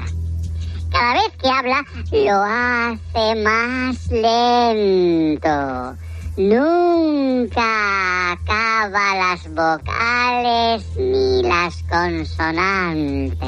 Cada 0.91 1.15
vez 1.15 1.33
que 1.41 1.49
habla, 1.49 1.85
lo 2.13 2.43
hace 2.43 3.35
más 3.43 4.09
lento. 4.11 5.97
Nunca 6.37 8.33
acaba 8.33 9.15
las 9.17 9.49
vocales 9.55 10.85
ni 10.97 11.43
las 11.43 11.83
consonantes. 11.91 13.41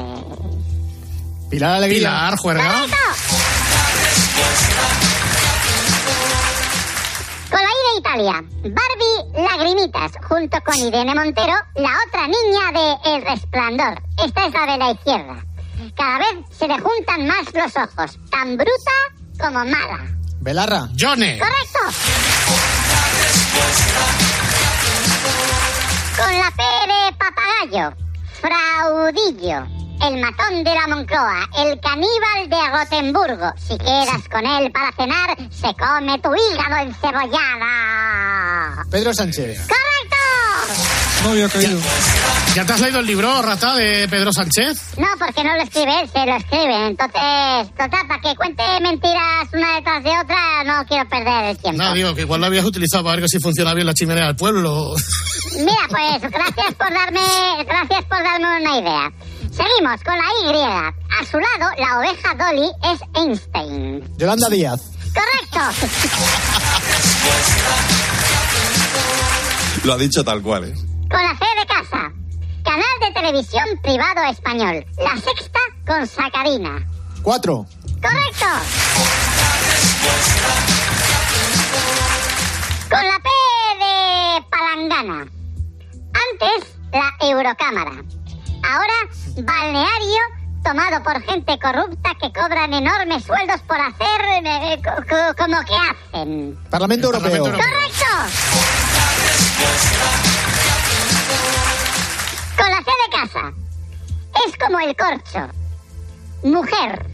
Pilar 1.49 1.75
Alegría. 1.75 1.99
Pilar, 1.99 2.37
juerga. 2.37 2.63
Con 7.49 7.59
la 7.61 7.69
I 7.69 7.93
de 7.93 7.99
Italia, 7.99 8.43
Barbie 8.63 9.43
Lagrimitas, 9.43 10.11
junto 10.27 10.57
con 10.61 10.75
Irene 10.75 11.15
Montero, 11.15 11.53
la 11.75 11.91
otra 12.07 12.27
niña 12.27 12.71
de 12.73 13.15
El 13.15 13.21
Resplandor. 13.23 14.01
Esta 14.23 14.45
es 14.47 14.53
la 14.53 14.65
de 14.71 14.77
la 14.77 14.91
izquierda. 14.91 15.52
Cada 15.95 16.17
vez 16.19 16.45
se 16.57 16.67
le 16.67 16.79
juntan 16.79 17.27
más 17.27 17.45
los 17.53 17.75
ojos, 17.75 18.19
tan 18.29 18.55
bruta 18.57 18.91
como 19.39 19.65
mala. 19.65 19.99
Belarra. 20.39 20.89
Johnny. 20.99 21.39
¡Correcto! 21.39 21.79
Con 26.17 26.37
la 26.37 26.51
P 26.51 26.63
de 26.87 27.13
papagayo, 27.17 27.95
Fraudillo, 28.41 29.67
el 30.03 30.19
matón 30.19 30.63
de 30.63 30.73
la 30.73 30.87
Moncloa, 30.87 31.49
el 31.59 31.79
caníbal 31.79 32.49
de 32.49 32.57
Gotemburgo. 32.77 33.53
Si 33.57 33.77
quedas 33.77 34.27
con 34.29 34.45
él 34.45 34.69
para 34.71 34.91
cenar, 34.91 35.37
se 35.49 35.73
come 35.75 36.19
tu 36.19 36.29
hígado 36.35 36.75
encebollada. 36.87 38.85
Pedro 38.91 39.13
Sánchez. 39.13 39.67
¡Correcto! 39.67 40.17
No 41.23 41.29
había 41.29 41.47
caído. 41.47 41.79
¿Ya 42.53 42.65
te 42.65 42.73
has 42.73 42.81
leído 42.81 42.99
el 42.99 43.05
libro, 43.05 43.41
Rata, 43.41 43.75
de 43.75 44.09
Pedro 44.09 44.33
Sánchez? 44.33 44.97
No, 44.97 45.07
porque 45.17 45.41
no 45.43 45.55
lo 45.55 45.63
escribe 45.63 46.01
él, 46.01 46.09
se 46.09 46.25
lo 46.25 46.35
escribe. 46.35 46.87
Entonces, 46.87 47.69
total, 47.71 48.07
para 48.07 48.21
que 48.21 48.35
cuente 48.35 48.63
mentiras 48.81 49.47
una 49.53 49.75
detrás 49.75 50.03
de 50.03 50.09
otra, 50.09 50.63
no 50.65 50.85
quiero 50.85 51.07
perder 51.07 51.45
el 51.45 51.57
tiempo. 51.57 51.81
No, 51.81 51.93
digo 51.93 52.13
que 52.13 52.21
igual 52.21 52.41
lo 52.41 52.47
habías 52.47 52.65
utilizado 52.65 53.05
para 53.05 53.21
ver 53.21 53.29
si 53.29 53.39
funciona 53.39 53.73
bien 53.73 53.87
la 53.87 53.93
chimenea 53.93 54.25
del 54.27 54.35
pueblo. 54.35 54.95
Mira, 55.59 55.87
pues, 55.87 56.29
gracias 56.29 56.73
por 56.75 56.93
darme, 56.93 57.21
gracias 57.65 58.05
por 58.05 58.21
darme 58.21 58.61
una 58.61 58.79
idea. 58.79 59.11
Seguimos 59.55 60.01
con 60.03 60.15
la 60.17 60.25
Y. 60.41 60.63
A 61.19 61.25
su 61.29 61.37
lado, 61.39 61.71
la 61.77 61.99
oveja 61.99 62.33
Dolly 62.33 62.71
es 62.91 62.99
Einstein. 63.15 64.17
Yolanda 64.17 64.49
Díaz. 64.49 64.81
¡Correcto! 65.13 65.59
Lo 69.83 69.93
ha 69.93 69.97
dicho 69.97 70.23
tal 70.23 70.41
cual, 70.41 70.63
¿eh? 70.65 70.73
Con 70.73 71.21
la 71.21 71.37
C 71.37 71.45
de 71.59 71.65
casa. 71.67 72.11
Canal 72.63 72.99
de 72.99 73.11
televisión 73.13 73.65
privado 73.83 74.23
español. 74.23 74.85
La 74.97 75.15
sexta 75.17 75.59
con 75.85 76.07
Sacarina. 76.07 76.87
Cuatro. 77.21 77.67
¡Correcto! 78.01 78.45
Con 82.89 83.03
la 83.07 83.19
P 83.19 83.29
de 83.83 84.45
Palangana. 84.49 85.27
Antes, 86.13 86.75
la 86.91 87.27
Eurocámara. 87.27 88.03
Ahora, 88.63 88.93
balneario 89.43 90.19
tomado 90.63 91.03
por 91.03 91.21
gente 91.23 91.59
corrupta 91.59 92.11
que 92.21 92.31
cobran 92.31 92.73
enormes 92.73 93.23
sueldos 93.25 93.61
por 93.61 93.77
hacer 93.79 94.21
eh, 94.45 94.81
co- 94.83 95.03
co- 95.09 95.35
como 95.37 95.59
que 95.65 95.73
hacen. 95.75 96.57
Parlamento 96.69 97.07
Europeo. 97.07 97.43
¡Correcto! 97.43 98.05
Con 102.57 102.69
la 102.69 102.77
C 102.77 102.85
de 102.85 103.17
casa. 103.21 103.53
Es 104.47 104.57
como 104.57 104.79
el 104.79 104.95
corcho. 104.95 105.49
Mujer. 106.43 107.05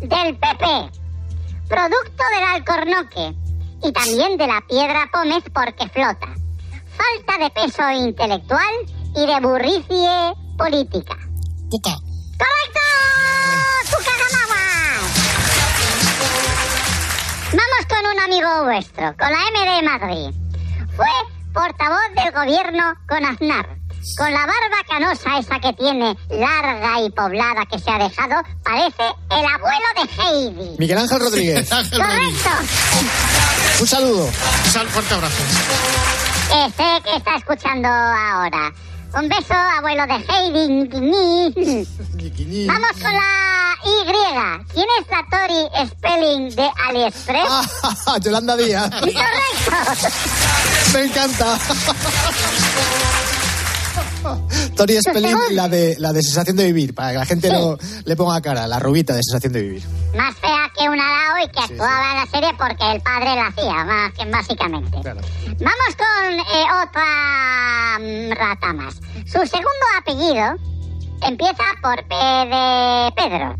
Del 0.00 0.36
PP. 0.36 0.90
Producto 1.68 2.22
del 2.34 2.44
alcornoque. 2.54 3.34
Y 3.82 3.92
también 3.92 4.36
de 4.36 4.46
la 4.46 4.60
piedra 4.68 5.08
pómez 5.12 5.42
porque 5.52 5.88
flota. 5.88 6.28
Falta 6.96 7.44
de 7.44 7.50
peso 7.50 7.90
intelectual 7.90 8.74
y 9.16 9.26
de 9.26 9.40
burricie 9.40 10.34
política. 10.58 11.16
Puca. 11.70 11.94
¡Correcto! 12.36 12.80
Vamos 17.50 17.86
con 17.88 18.04
un 18.12 18.20
amigo 18.20 18.64
vuestro, 18.64 19.16
con 19.16 19.30
la 19.30 19.38
M 19.48 19.58
de 19.74 19.82
Madrid. 19.82 20.30
Fue 20.96 21.06
portavoz 21.54 22.14
del 22.16 22.32
gobierno 22.32 22.94
con 23.08 23.24
Aznar. 23.24 23.78
Con 24.16 24.32
la 24.32 24.40
barba 24.40 24.82
canosa 24.88 25.38
esa 25.38 25.60
que 25.60 25.72
tiene, 25.74 26.16
larga 26.30 27.00
y 27.00 27.10
poblada 27.10 27.66
que 27.66 27.78
se 27.78 27.90
ha 27.90 27.98
dejado, 27.98 28.42
parece 28.64 29.04
el 29.30 29.44
abuelo 29.44 29.88
de 29.96 30.22
Heidi. 30.22 30.76
Miguel 30.78 30.98
Ángel 30.98 31.20
Rodríguez. 31.20 31.68
¡Correcto! 31.70 32.50
Un 33.80 33.86
saludo. 33.86 34.28
Sal, 34.72 34.88
fuerte 34.88 35.14
abrazo. 35.14 35.42
Sé 36.76 37.02
que 37.04 37.16
está 37.16 37.36
escuchando 37.36 37.88
ahora. 37.88 38.72
Un 39.14 39.28
beso, 39.28 39.54
abuelo 39.54 40.06
de 40.06 40.14
Heidi. 40.14 40.94
Vamos 42.66 42.90
con 43.00 43.12
la 43.12 43.74
Y. 43.84 44.04
¿Quién 44.74 44.86
es 45.00 45.06
la 45.10 45.24
Tori 45.30 45.62
Spelling 45.88 46.54
de 46.54 46.70
AliExpress? 46.88 47.48
Yolanda 48.20 48.56
Díaz. 48.56 48.90
Correcto. 48.90 50.12
Me 50.92 51.00
encanta. 51.04 51.58
Tori 54.76 55.00
Spelling, 55.00 55.36
la 55.52 55.68
de, 55.68 55.96
la 55.98 56.12
de 56.12 56.22
sensación 56.22 56.56
de 56.56 56.66
vivir, 56.66 56.94
para 56.94 57.12
que 57.12 57.18
la 57.18 57.26
gente 57.26 57.50
lo, 57.50 57.78
le 58.04 58.16
ponga 58.16 58.40
cara, 58.40 58.66
la 58.66 58.78
rubita 58.78 59.14
de 59.14 59.22
sensación 59.22 59.52
de 59.52 59.62
vivir. 59.62 59.82
Más 60.16 60.34
fea 60.36 60.70
que 60.76 60.88
una 60.88 61.04
Lao 61.04 61.44
y 61.44 61.48
que 61.48 61.60
actuaba 61.60 62.10
en 62.12 62.16
la 62.18 62.26
serie 62.26 62.50
porque 62.58 62.92
el 62.92 63.00
padre 63.00 63.34
la 63.34 63.46
hacía, 63.46 63.84
más 63.84 64.12
que 64.12 64.24
básicamente. 64.26 64.98
Vamos 65.02 65.96
con 65.96 66.38
eh, 66.38 66.66
otra 66.82 67.98
mm, 68.00 68.32
rata 68.32 68.72
más. 68.72 68.94
Su 69.26 69.46
segundo 69.46 69.86
apellido 69.98 70.56
empieza 71.22 71.64
por 71.82 71.96
P 72.06 72.14
de 72.14 73.12
Pedro, 73.16 73.56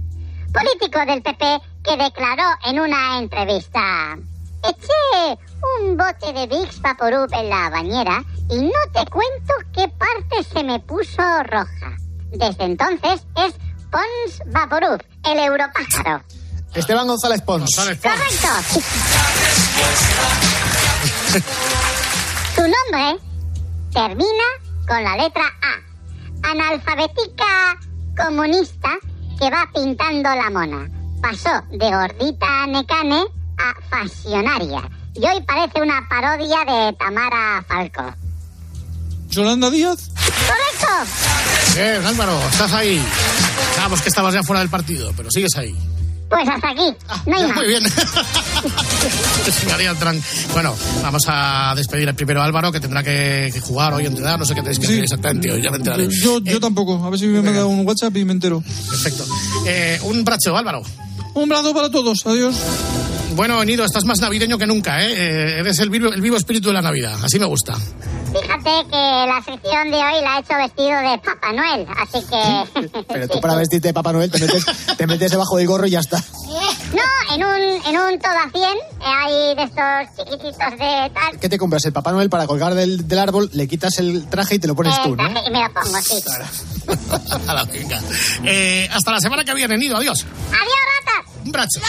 político 0.52 1.04
del 1.07 1.22
PP 1.22 1.61
que 1.85 1.96
declaró 1.96 2.44
en 2.64 2.81
una 2.81 3.18
entrevista: 3.18 4.16
Eché 4.62 5.38
un 5.81 5.97
bote 5.97 6.33
de 6.33 6.47
Vicks 6.47 6.81
Vaporub 6.81 7.29
en 7.33 7.49
la 7.49 7.71
bañera 7.71 8.25
y 8.51 8.59
no 8.62 8.81
te 8.92 9.05
cuento 9.11 9.55
qué 9.73 9.88
parte 9.88 10.42
se 10.53 10.64
me 10.64 10.81
puso 10.81 11.23
roja. 11.44 11.97
Desde 12.31 12.64
entonces 12.64 13.23
es 13.37 13.55
Pons 13.90 14.42
Vaporub, 14.47 15.03
el 15.25 15.38
europájaro. 15.38 16.23
Esteban 16.75 17.07
González 17.07 17.40
Pons. 17.42 17.75
Correcto. 17.77 18.49
Su 22.55 22.62
nombre 22.62 23.23
termina 23.92 24.44
con 24.87 25.03
la 25.03 25.16
letra 25.16 25.44
A. 25.62 26.51
Analfabetica 26.51 27.79
comunista 28.16 28.90
que 29.38 29.51
va 29.51 29.68
pintando 29.73 30.35
la 30.35 30.51
mona. 30.51 30.88
Pasó 31.23 31.51
de 31.71 31.90
gordita 31.90 32.66
necane 32.66 33.25
a 33.59 33.75
fasionaria. 33.90 34.83
Y 35.14 35.21
hoy 35.27 35.42
parece 35.47 35.81
una 35.83 36.07
parodia 36.09 36.59
de 36.64 36.92
Tamara 36.94 37.64
Falco. 37.66 38.14
Yolanda 39.31 39.71
Díaz. 39.71 40.11
¡Correcto! 40.14 41.12
Bien, 41.77 42.05
Álvaro, 42.07 42.38
estás 42.51 42.73
ahí. 42.73 43.03
Sabemos 43.77 44.01
que 44.01 44.09
estabas 44.09 44.33
ya 44.35 44.42
fuera 44.42 44.61
del 44.61 44.71
partido, 44.71 45.12
pero 45.16 45.31
sigues 45.31 45.55
ahí. 45.57 45.75
Pues 46.31 46.47
hasta 46.49 46.71
aquí. 46.71 46.94
No 47.27 47.37
hay 47.37 47.42
más. 47.49 47.57
Muy 47.57 47.66
bien. 47.66 47.83
María 49.71 49.94
Tran. 49.94 50.23
Bueno, 50.53 50.75
vamos 51.03 51.23
a 51.27 51.73
despedir 51.77 52.09
al 52.09 52.14
primero 52.14 52.42
a 52.42 52.44
Álvaro, 52.44 52.71
que 52.71 52.81
tendrá 52.81 53.03
que, 53.03 53.51
que 53.53 53.61
jugar 53.61 53.94
hoy, 53.94 54.07
entrenar, 54.07 54.38
no 54.38 54.44
sé 54.44 54.55
qué 54.55 54.61
tenéis 54.61 54.79
que 54.79 54.87
hacer 54.87 55.05
exactamente 55.05 55.51
hoy, 55.53 55.62
ya 55.62 55.71
me 55.71 55.79
enteraré. 55.79 56.09
Yo, 56.11 56.38
yo 56.40 56.61
tampoco. 56.61 57.03
A 57.05 57.11
ver 57.11 57.18
si 57.18 57.27
me 57.27 57.42
manda 57.42 57.64
un 57.66 57.87
WhatsApp 57.87 58.16
y 58.16 58.25
me 58.25 58.33
entero. 58.33 58.62
Perfecto. 58.90 59.25
Eh, 59.66 59.99
un 60.05 60.23
brazo, 60.25 60.57
Álvaro. 60.57 60.83
Un 61.35 61.49
brazo 61.49 61.75
para 61.75 61.90
todos. 61.90 62.25
Adiós. 62.27 62.57
Bueno, 63.38 63.62
Enido, 63.62 63.85
estás 63.85 64.05
más 64.05 64.18
navideño 64.18 64.59
que 64.59 64.66
nunca, 64.66 65.01
¿eh? 65.01 65.12
Eh, 65.12 65.61
eres 65.61 65.79
el 65.79 65.90
vivo, 65.90 66.09
el 66.12 66.20
vivo 66.20 66.37
espíritu 66.37 66.70
de 66.70 66.74
la 66.74 66.83
Navidad, 66.83 67.16
así 67.22 67.38
me 67.38 67.46
gusta. 67.46 67.72
Fíjate 67.77 68.85
que 68.90 68.96
la 68.96 69.40
sección 69.46 69.92
de 69.92 69.96
hoy 69.96 70.20
la 70.24 70.37
he 70.37 70.40
hecho 70.40 70.57
vestido 70.57 70.98
de 70.98 71.18
Papá 71.18 71.53
Noel, 71.53 71.87
así 71.98 72.18
que... 72.27 73.03
Pero 73.07 73.29
tú 73.29 73.40
para 73.40 73.55
vestirte 73.55 73.87
de 73.87 73.94
Papá 73.94 74.12
Noel 74.12 74.29
te 74.29 74.40
metes, 74.40 74.66
te 74.96 75.07
metes 75.07 75.31
debajo 75.31 75.57
del 75.57 75.68
gorro 75.68 75.87
y 75.87 75.90
ya 75.90 76.01
está. 76.01 76.18
No, 76.88 77.35
en 77.35 77.44
un, 77.44 77.87
en 77.87 78.01
un 78.01 78.18
todo 78.18 78.33
a 78.33 78.51
100 78.51 78.62
eh, 78.62 78.77
hay 79.05 79.55
de 79.55 79.62
estos 79.62 80.16
chiquititos 80.16 80.70
de 80.72 81.11
tal. 81.12 81.38
¿Qué 81.38 81.48
te 81.51 81.59
compras? 81.59 81.85
El 81.85 81.92
Papá 81.92 82.12
Noel 82.12 82.31
para 82.31 82.46
colgar 82.46 82.74
del, 82.74 83.07
del 83.07 83.18
árbol, 83.18 83.51
le 83.53 83.68
quitas 83.68 83.98
el 83.98 84.27
traje 84.29 84.55
y 84.55 84.59
te 84.59 84.66
lo 84.66 84.74
pones 84.74 84.94
eh, 84.96 85.01
tú, 85.05 85.11
¿no? 85.11 85.31
traje 85.31 85.46
y 85.46 85.51
me 85.53 85.62
lo 85.62 85.72
pongo, 85.72 85.98
sí. 86.03 86.20
A 87.46 87.55
la 87.55 87.64
venga. 87.72 88.01
Eh, 88.42 88.88
hasta 88.90 89.12
la 89.12 89.20
semana 89.20 89.44
que 89.44 89.55
viene, 89.55 89.74
Enido, 89.74 89.98
adiós. 89.98 90.24
Adiós, 90.48 90.79
ratas. 91.07 91.44
Un 91.44 91.53
brazo. 91.53 91.81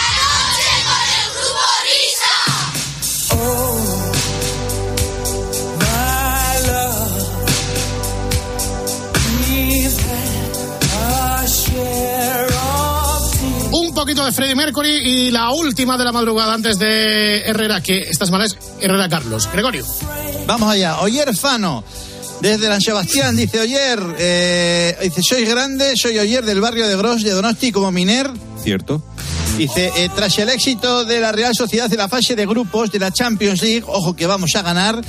Un 13.71 13.93
poquito 13.93 14.25
de 14.25 14.32
Freddie 14.32 14.56
Mercury 14.56 14.89
y 14.89 15.32
la 15.32 15.52
última 15.52 15.97
de 15.97 16.04
la 16.06 16.12
madrugada 16.12 16.54
antes 16.54 16.80
de 16.80 17.41
Herrera, 17.41 17.82
que 17.82 17.99
esta 17.99 18.25
semana 18.25 18.45
es 18.45 18.58
Herrera 18.82 19.08
Carlos. 19.10 19.49
Gregorio. 19.52 19.86
Vamos 20.47 20.71
allá. 20.71 20.99
Oyer 21.02 21.36
Fano, 21.36 21.84
desde 22.41 22.67
San 22.67 22.82
Sebastián, 22.82 23.36
dice 23.36 23.60
Oyer, 23.60 23.99
eh", 24.17 24.97
dice, 25.04 25.21
soy 25.21 25.45
grande, 25.45 25.95
soy 25.95 26.17
Oyer 26.17 26.43
del 26.43 26.62
barrio 26.62 26.88
de 26.88 26.95
Gros 26.95 27.23
de 27.23 27.32
Donosti 27.32 27.71
como 27.71 27.91
Miner. 27.91 28.32
Cierto. 28.63 29.04
Dice, 29.57 29.91
eh, 29.97 30.09
tras 30.15 30.38
el 30.39 30.49
éxito 30.49 31.03
de 31.03 31.19
la 31.19 31.31
Real 31.31 31.53
Sociedad 31.53 31.91
en 31.91 31.97
la 31.97 32.07
fase 32.07 32.35
de 32.35 32.45
grupos 32.45 32.91
de 32.91 32.99
la 32.99 33.12
Champions 33.12 33.62
League, 33.62 33.83
ojo 33.85 34.15
que 34.15 34.25
vamos 34.25 34.55
a 34.55 34.62
ganar, 34.62 35.01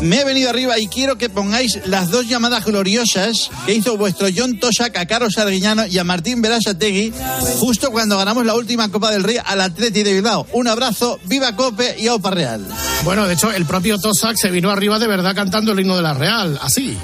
me 0.00 0.20
he 0.20 0.24
venido 0.24 0.48
arriba 0.48 0.78
y 0.78 0.86
quiero 0.86 1.18
que 1.18 1.28
pongáis 1.28 1.78
las 1.86 2.10
dos 2.10 2.26
llamadas 2.26 2.64
gloriosas 2.64 3.50
que 3.66 3.74
hizo 3.74 3.96
vuestro 3.96 4.28
John 4.34 4.58
Tosak 4.58 4.96
a 4.96 5.06
Carlos 5.06 5.36
Arguiñano 5.38 5.86
y 5.86 5.98
a 5.98 6.04
Martín 6.04 6.40
Berasategui 6.40 7.12
justo 7.58 7.90
cuando 7.90 8.16
ganamos 8.16 8.46
la 8.46 8.54
última 8.54 8.90
Copa 8.90 9.10
del 9.10 9.22
Rey 9.22 9.38
al 9.44 9.60
Atleti 9.60 10.02
de 10.02 10.14
Bilbao. 10.14 10.46
Un 10.52 10.68
abrazo, 10.68 11.18
viva 11.24 11.54
Cope 11.54 11.96
y 11.98 12.08
Opa 12.08 12.30
Real. 12.30 12.64
Bueno, 13.04 13.26
de 13.26 13.34
hecho, 13.34 13.50
el 13.50 13.66
propio 13.66 13.98
Tosak 13.98 14.36
se 14.36 14.50
vino 14.50 14.70
arriba 14.70 14.98
de 14.98 15.06
verdad 15.06 15.34
cantando 15.34 15.72
el 15.72 15.80
himno 15.80 15.96
de 15.96 16.02
la 16.02 16.14
Real, 16.14 16.58
así. 16.62 16.96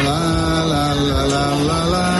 Hasta, 0.00 2.17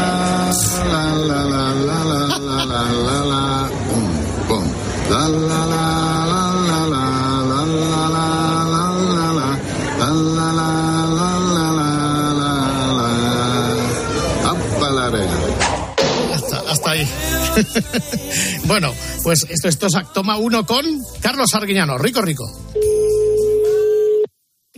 bueno, 18.66 18.92
pues 19.22 19.46
esto 19.48 19.68
es 19.68 19.78
Tosak. 19.78 20.12
Toma 20.12 20.36
uno 20.38 20.64
con 20.64 20.84
Carlos 21.22 21.54
Arguiñano. 21.54 21.98
Rico, 21.98 22.22
rico. 22.22 22.44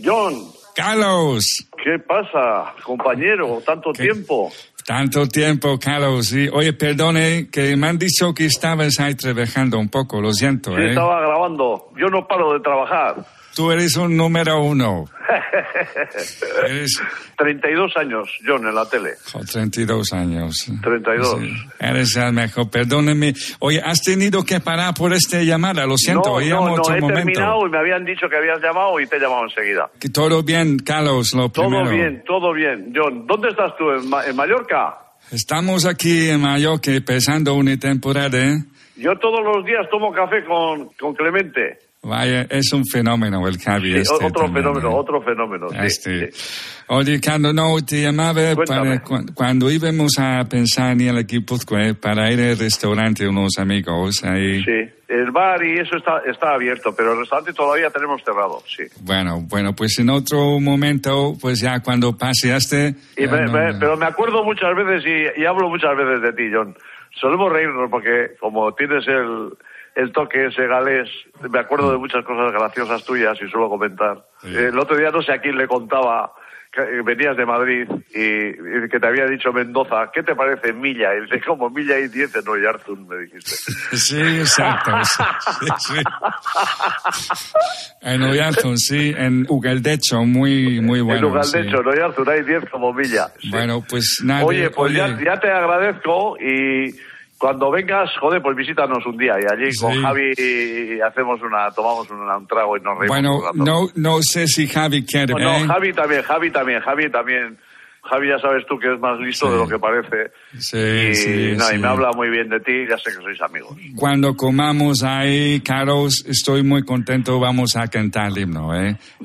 John, 0.03 0.35
Carlos. 0.75 1.43
¿qué 1.83 1.99
pasa, 2.07 2.73
compañero? 2.83 3.61
Tanto 3.65 3.91
tiempo. 3.91 4.51
Tanto 4.85 5.27
tiempo, 5.27 5.77
Carlos. 5.79 6.27
Sí. 6.27 6.47
Oye, 6.51 6.73
perdone, 6.73 7.49
que 7.51 7.75
me 7.75 7.87
han 7.87 7.99
dicho 7.99 8.33
que 8.33 8.45
estabas 8.45 8.99
ahí 8.99 9.13
trabajando 9.15 9.77
un 9.77 9.89
poco, 9.89 10.19
lo 10.21 10.33
siento, 10.33 10.71
Sí, 10.71 10.81
¿eh? 10.81 10.89
estaba 10.89 11.21
grabando. 11.21 11.89
Yo 11.99 12.07
no 12.07 12.27
paro 12.27 12.53
de 12.53 12.59
trabajar. 12.61 13.15
Tú 13.55 13.71
eres 13.71 13.97
un 13.97 14.15
número 14.15 14.63
uno. 14.63 15.05
Eres 16.67 16.99
32 17.37 17.95
años, 17.97 18.29
John, 18.45 18.67
en 18.67 18.75
la 18.75 18.87
tele. 18.89 19.11
oh, 19.33 19.39
32 19.43 20.13
años. 20.13 20.67
32. 20.81 21.39
Sí, 21.39 21.53
Eres 21.79 22.15
el 22.17 22.33
mejor, 22.33 22.69
perdóneme. 22.69 23.33
Oye, 23.59 23.81
has 23.83 24.01
tenido 24.01 24.43
que 24.43 24.59
parar 24.59 24.93
por 24.93 25.13
esta 25.13 25.41
llamada, 25.41 25.85
lo 25.85 25.97
siento, 25.97 26.39
no, 26.39 26.39
no, 26.39 26.67
no, 26.67 26.73
otro 26.81 26.95
he 26.95 27.01
momento. 27.01 27.23
terminado 27.25 27.67
y 27.67 27.69
me 27.69 27.77
habían 27.79 28.05
dicho 28.05 28.27
que 28.29 28.37
habías 28.37 28.61
llamado 28.61 28.99
y 28.99 29.07
te 29.07 29.17
he 29.17 29.19
llamado 29.19 29.43
enseguida. 29.45 29.89
Que 29.99 30.09
todo 30.09 30.43
bien, 30.43 30.77
Carlos, 30.79 31.33
lo 31.33 31.49
Todo 31.49 31.67
primero. 31.69 31.89
bien, 31.91 32.23
todo 32.25 32.53
bien. 32.53 32.93
John, 32.95 33.25
¿dónde 33.27 33.49
estás 33.49 33.75
tú? 33.77 33.89
¿En, 33.91 34.09
Ma- 34.09 34.25
en 34.25 34.35
Mallorca? 34.35 34.97
Estamos 35.31 35.85
aquí 35.85 36.29
en 36.29 36.41
Mallorca 36.41 36.91
empezando 36.91 37.53
una 37.55 37.77
temporada, 37.77 38.37
¿eh? 38.37 38.57
Yo 38.97 39.17
todos 39.17 39.39
los 39.43 39.65
días 39.65 39.87
tomo 39.89 40.11
café 40.11 40.43
con, 40.45 40.89
con 40.99 41.13
Clemente. 41.15 41.79
Vaya, 42.03 42.47
es 42.49 42.73
un 42.73 42.83
fenómeno 42.83 43.47
el 43.47 43.59
Javi 43.59 43.91
Sí, 43.93 43.97
este 43.99 44.15
otro 44.15 44.29
también, 44.45 44.63
fenómeno, 44.65 44.89
¿eh? 44.89 44.93
otro 44.95 45.21
fenómeno. 45.21 45.69
sí, 45.69 45.75
Este. 45.81 46.31
sí. 46.31 46.83
Oye, 46.87 47.21
Carlos, 47.21 47.53
no, 47.53 47.75
te 47.85 48.01
llamaba 48.01 48.55
Cuéntame. 48.55 48.99
para 48.99 49.03
cu- 49.03 49.33
cuando 49.35 49.69
íbamos 49.69 50.13
a 50.17 50.43
pensar 50.49 50.93
en 50.93 51.01
el 51.01 51.19
equipo 51.19 51.57
para 52.01 52.31
ir 52.31 52.41
al 52.41 52.57
restaurante 52.57 53.27
unos 53.27 53.51
amigos 53.59 54.23
ahí. 54.23 54.63
Sí, 54.63 54.89
el 55.09 55.29
bar 55.29 55.63
y 55.63 55.77
eso 55.77 55.95
está, 55.95 56.23
está 56.27 56.55
abierto, 56.55 56.91
pero 56.97 57.13
el 57.13 57.19
restaurante 57.19 57.53
todavía 57.53 57.91
tenemos 57.91 58.19
cerrado, 58.23 58.63
sí. 58.65 58.83
Bueno, 59.01 59.41
bueno, 59.47 59.75
pues 59.75 59.99
en 59.99 60.09
otro 60.09 60.59
momento, 60.59 61.35
pues 61.39 61.61
ya 61.61 61.81
cuando 61.81 62.17
paseaste. 62.17 62.95
Y 63.15 63.27
me- 63.27 63.41
no- 63.45 63.51
me- 63.51 63.73
pero 63.75 63.95
me 63.95 64.07
acuerdo 64.07 64.43
muchas 64.43 64.75
veces 64.75 65.03
y, 65.05 65.41
y 65.41 65.45
hablo 65.45 65.69
muchas 65.69 65.95
veces 65.95 66.23
de 66.23 66.33
ti, 66.33 66.49
John. 66.51 66.75
Solemos 67.19 67.53
reírnos 67.53 67.91
porque 67.91 68.31
como 68.39 68.73
tienes 68.73 69.07
el, 69.07 69.49
el 69.95 70.11
toque 70.11 70.45
ese 70.45 70.67
galés, 70.67 71.09
me 71.49 71.59
acuerdo 71.59 71.91
de 71.91 71.97
muchas 71.97 72.23
cosas 72.25 72.51
graciosas 72.51 73.03
tuyas 73.03 73.37
y 73.41 73.49
suelo 73.49 73.69
comentar. 73.69 74.25
El 74.43 74.77
otro 74.79 74.97
día 74.97 75.09
no 75.11 75.21
sé 75.21 75.33
a 75.33 75.41
quién 75.41 75.57
le 75.57 75.67
contaba 75.67 76.33
que 76.71 76.81
eh, 76.81 77.01
venías 77.03 77.35
de 77.35 77.45
Madrid 77.45 77.85
y, 78.13 78.47
y 78.49 78.89
que 78.89 78.99
te 78.99 79.05
había 79.05 79.25
dicho 79.25 79.51
Mendoza, 79.51 80.09
¿qué 80.13 80.23
te 80.23 80.35
parece 80.35 80.71
Milla? 80.71 81.13
Y 81.15 81.21
dice, 81.23 81.41
como 81.45 81.69
Milla 81.69 81.99
y 81.99 82.07
diez 82.07 82.33
en 82.33 82.47
Oyarzún, 82.47 83.07
me 83.07 83.17
dijiste. 83.17 83.51
Sí, 83.91 84.21
exacto. 84.21 84.91
sí, 85.03 85.65
sí, 85.79 85.95
sí. 85.95 87.53
En 88.01 88.23
Oyarzún, 88.23 88.77
sí, 88.77 89.13
en 89.17 89.45
Ugaldecho, 89.49 90.23
muy, 90.23 90.79
muy 90.79 91.01
bueno. 91.01 91.27
en 91.35 91.43
sí. 91.43 91.57
Ugaldecho, 91.57 91.81
en 91.81 91.87
Oyarzún 91.87 92.29
hay 92.29 92.43
diez 92.43 92.63
como 92.69 92.93
Milla. 92.93 93.27
Bueno, 93.49 93.83
pues 93.87 94.21
nada. 94.23 94.45
Oye, 94.45 94.69
pues 94.69 94.93
Ya, 94.93 95.05
oye, 95.05 95.25
ya 95.25 95.39
te 95.41 95.51
agradezco 95.51 96.37
y 96.39 96.95
cuando 97.41 97.71
vengas, 97.71 98.07
joder, 98.19 98.39
pues 98.39 98.55
visítanos 98.55 99.03
un 99.03 99.17
día 99.17 99.33
y 99.41 99.51
allí 99.51 99.75
con 99.75 99.91
Sí. 99.91 99.99
Javi 99.99 101.01
hacemos 101.01 101.41
una, 101.41 101.71
tomamos 101.71 102.07
un, 102.11 102.21
un 102.21 102.45
trago 102.45 102.77
y 102.77 102.81
nos 102.81 102.99
reímos. 102.99 103.07
bueno, 103.07 103.39
no, 103.55 103.87
no 103.95 104.19
sé 104.21 104.45
si 104.45 104.67
Javi 104.67 105.03
quiere. 105.03 105.33
Bueno, 105.33 105.55
¿eh? 105.57 105.65
Javi 105.67 105.91
también, 105.91 106.21
Javi 106.21 106.51
también, 106.51 106.79
Javi 106.81 107.09
también. 107.09 107.57
Javi 108.03 108.29
ya 108.29 108.39
sabes 108.39 108.65
tú 108.67 108.77
que 108.79 108.91
es 108.93 108.99
más 108.99 109.19
listo 109.19 109.45
Sí. 109.45 109.51
de 109.53 109.57
lo 109.59 109.67
que 109.67 109.77
parece. 109.79 110.31
Sí, 110.57 110.77
y, 111.11 111.15
sí, 111.15 111.29
y 111.55 111.59
sí. 111.59 111.77
me 111.77 111.87
habla 111.87 112.11
muy 112.15 112.29
bien 112.29 112.49
de 112.49 112.59
ti, 112.59 112.71
ya 112.89 112.97
sé 112.97 113.11
que 113.15 113.21
sois 113.23 113.39
amigos. 113.41 113.77
Cuando 113.95 114.35
comamos 114.35 115.03
ahí, 115.03 115.61
Carlos, 115.61 116.25
estoy 116.27 116.63
muy 116.63 116.83
contento. 116.83 117.39
Vamos 117.39 117.75
a 117.75 117.87
cantar 117.87 118.29
el 118.31 118.37
himno, 118.39 118.75
¿eh? 118.75 118.97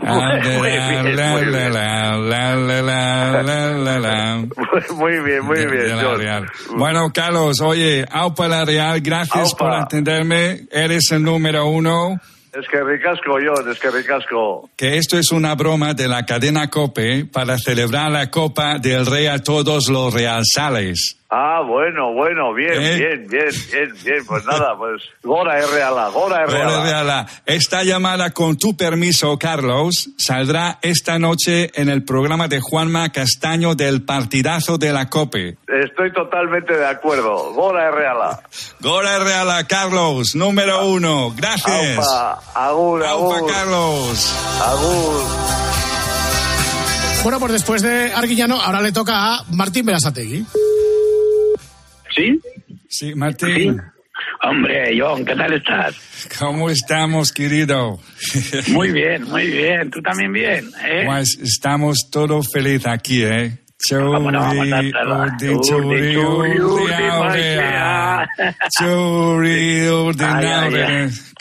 Muy 4.94 5.20
bien, 5.20 5.44
muy 5.44 5.66
bien. 5.66 5.98
Real. 6.18 6.46
Bueno, 6.76 7.10
Carlos, 7.12 7.60
oye, 7.60 8.04
Aupa 8.10 8.48
la 8.48 8.64
Real, 8.64 9.00
gracias 9.00 9.52
Aupa. 9.52 9.58
por 9.58 9.72
atenderme. 9.74 10.66
Eres 10.70 11.10
el 11.12 11.22
número 11.22 11.66
uno. 11.66 12.20
Es 12.58 12.66
que 12.68 12.82
ricasco, 12.82 13.32
John, 13.32 13.70
es 13.70 13.78
que 13.78 14.96
esto 14.96 15.18
es 15.18 15.30
una 15.30 15.54
broma 15.54 15.92
de 15.92 16.08
la 16.08 16.24
cadena 16.24 16.70
Cope 16.70 17.26
para 17.26 17.58
celebrar 17.58 18.10
la 18.10 18.30
Copa 18.30 18.78
del 18.78 19.04
Rey 19.04 19.26
a 19.26 19.40
todos 19.40 19.90
los 19.90 20.14
realsales. 20.14 21.18
Ah, 21.28 21.60
bueno, 21.66 22.12
bueno, 22.12 22.54
bien, 22.54 22.80
¿Eh? 22.80 22.96
bien, 22.98 23.26
bien, 23.28 23.48
bien, 23.72 23.94
bien. 24.04 24.26
Pues 24.26 24.44
nada, 24.44 24.76
pues 24.78 25.02
Gora 25.24 25.58
es 25.58 25.68
reala, 25.72 26.08
Gora 26.10 26.44
es 26.44 26.52
reala. 26.52 26.82
Reala. 26.84 27.26
Esta 27.44 27.82
llamada, 27.82 28.30
con 28.30 28.56
tu 28.56 28.76
permiso, 28.76 29.36
Carlos, 29.36 30.10
saldrá 30.16 30.78
esta 30.82 31.18
noche 31.18 31.72
en 31.74 31.88
el 31.88 32.04
programa 32.04 32.46
de 32.46 32.60
Juanma 32.60 33.10
Castaño 33.10 33.74
del 33.74 34.02
partidazo 34.02 34.78
de 34.78 34.92
la 34.92 35.08
COPE. 35.10 35.56
Estoy 35.66 36.12
totalmente 36.12 36.76
de 36.76 36.86
acuerdo. 36.86 37.52
Gora 37.54 37.88
es 37.88 37.94
reala. 37.94 38.40
Gora 38.80 39.18
Reala, 39.18 39.66
Carlos, 39.66 40.36
número 40.36 40.86
uno. 40.86 41.32
Gracias. 41.36 41.98
Aupa, 41.98 42.40
agur, 42.54 43.04
Aupa, 43.04 43.36
agur. 43.38 43.50
Carlos. 43.50 44.34
Agur. 44.62 45.22
Bueno, 47.24 47.40
pues 47.40 47.52
después 47.52 47.82
de 47.82 48.12
Arguiñano, 48.12 48.60
ahora 48.60 48.80
le 48.80 48.92
toca 48.92 49.34
a 49.34 49.44
Martín 49.50 49.84
Berasategui. 49.84 50.46
¿Sí? 52.16 52.40
Sí, 52.88 53.14
Martín. 53.14 53.80
Hombre, 54.42 54.98
John, 54.98 55.24
¿qué 55.24 55.34
tal 55.34 55.52
estás? 55.52 56.28
¿Cómo 56.38 56.70
estamos, 56.70 57.32
querido? 57.32 58.00
Muy 58.68 58.90
bien, 58.92 59.24
muy 59.24 59.46
bien. 59.46 59.90
¿Tú 59.90 60.00
también 60.00 60.32
bien? 60.32 60.70
¿eh? 60.84 61.02
Pues 61.04 61.38
estamos 61.42 62.08
todos 62.10 62.46
felices 62.52 62.86
aquí, 62.86 63.22
¿eh? 63.22 63.58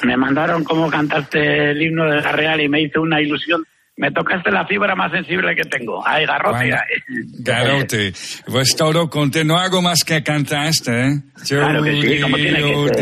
Me 0.03 0.17
mandaron 0.17 0.63
cómo 0.63 0.89
cantaste 0.89 1.71
el 1.71 1.81
himno 1.81 2.05
de 2.05 2.21
la 2.21 2.31
Real 2.33 2.61
y 2.61 2.67
me 2.67 2.81
hizo 2.81 3.01
una 3.01 3.21
ilusión. 3.21 3.63
Me 3.97 4.11
tocaste 4.11 4.51
la 4.51 4.65
fibra 4.67 4.93
más 4.93 5.09
sensible 5.09 5.55
que 5.55 5.63
tengo. 5.63 6.05
Ay, 6.05 6.25
garrote. 6.25 6.57
Bueno, 6.57 6.77
Garote, 7.39 8.13
pues 8.45 8.75
todo 8.75 9.09
contento. 9.09 9.53
No 9.53 9.57
hago 9.59 9.81
más 9.81 10.03
que 10.05 10.21
cantar 10.21 10.67
este, 10.67 10.91
¿eh? 11.07 11.11
Claro 11.47 11.81
que 11.81 12.01
sí, 12.01 12.19
como 12.19 12.35
tiene 12.35 12.57
que 12.57 12.61
ser. 12.91 12.95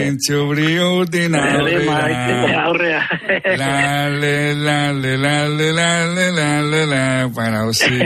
La, 3.58 4.10
le, 4.10 4.54
la, 4.56 4.94
le, 4.94 5.18
la, 5.18 5.48
le, 5.50 5.74
la, 5.74 6.06
le, 6.08 6.32
la, 6.32 6.62
le, 6.62 6.86
la. 6.86 7.26
Bueno, 7.32 7.74
sí, 7.74 8.00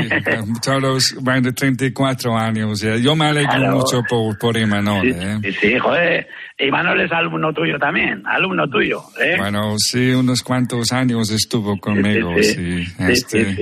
todos, 0.64 1.14
bueno, 1.20 1.54
34 1.54 2.38
años. 2.38 2.80
ya. 2.80 2.96
Yo 2.96 3.16
me 3.18 3.26
alegro 3.26 3.60
mucho 3.78 4.02
por, 4.08 4.38
por 4.38 4.56
Imanol, 4.58 5.08
¿eh? 5.10 5.38
Sí, 5.44 5.52
sí, 5.60 5.78
joder. 5.78 6.28
Y 6.60 6.72
Manuel 6.72 7.02
es 7.02 7.12
alumno 7.12 7.54
tuyo 7.54 7.78
también, 7.78 8.24
alumno 8.26 8.68
tuyo. 8.68 9.02
¿eh? 9.24 9.36
Bueno, 9.38 9.76
sí, 9.78 10.10
unos 10.10 10.42
cuantos 10.42 10.92
años 10.92 11.30
estuvo 11.30 11.78
conmigo, 11.80 12.34
Sí, 12.42 12.44
sí. 12.44 12.86
sí. 12.86 12.94
este, 13.08 13.56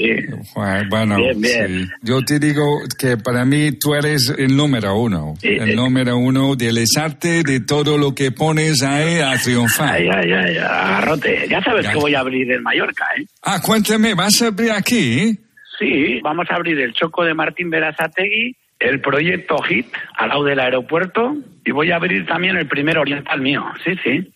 Bueno, 0.89 1.17
Bien, 1.17 1.41
bien. 1.41 1.67
sí. 1.67 1.89
Yo 2.03 2.21
te 2.23 2.39
digo 2.39 2.63
que 2.97 3.17
para 3.17 3.43
mí 3.43 3.73
tú 3.73 3.95
eres 3.95 4.33
el 4.37 4.55
número 4.55 4.95
uno. 4.97 5.33
el 5.41 5.75
número 5.75 6.15
uno 6.17 6.55
del 6.55 6.85
arte 6.97 7.43
de 7.43 7.59
todo 7.59 7.97
lo 7.97 8.15
que 8.15 8.31
pones 8.31 8.81
ahí 8.81 9.19
a 9.19 9.37
triunfar. 9.43 9.95
Ay, 9.95 10.07
ay, 10.09 10.31
ay, 10.31 10.57
agarrote. 10.57 11.47
Ya 11.49 11.61
sabes 11.61 11.83
Ya. 11.83 11.91
que 11.91 11.97
voy 11.97 12.15
a 12.15 12.21
abrir 12.21 12.49
en 12.49 12.63
Mallorca, 12.63 13.03
¿eh? 13.19 13.25
Ah, 13.43 13.59
cuéntame, 13.61 14.13
¿vas 14.13 14.41
a 14.41 14.47
abrir 14.47 14.71
aquí? 14.71 15.37
Sí, 15.77 16.21
vamos 16.23 16.47
a 16.49 16.55
abrir 16.55 16.79
el 16.79 16.93
Choco 16.93 17.25
de 17.25 17.33
Martín 17.33 17.69
Berasategui, 17.69 18.55
el 18.85 19.01
proyecto 19.01 19.57
HIT 19.67 19.87
al 20.15 20.29
lado 20.29 20.43
del 20.43 20.59
aeropuerto 20.59 21.35
y 21.65 21.71
voy 21.71 21.91
a 21.91 21.95
abrir 21.95 22.25
también 22.25 22.55
el 22.55 22.67
primer 22.67 22.97
oriental 22.97 23.41
mío. 23.41 23.65
Sí, 23.83 23.95
sí. 24.03 24.31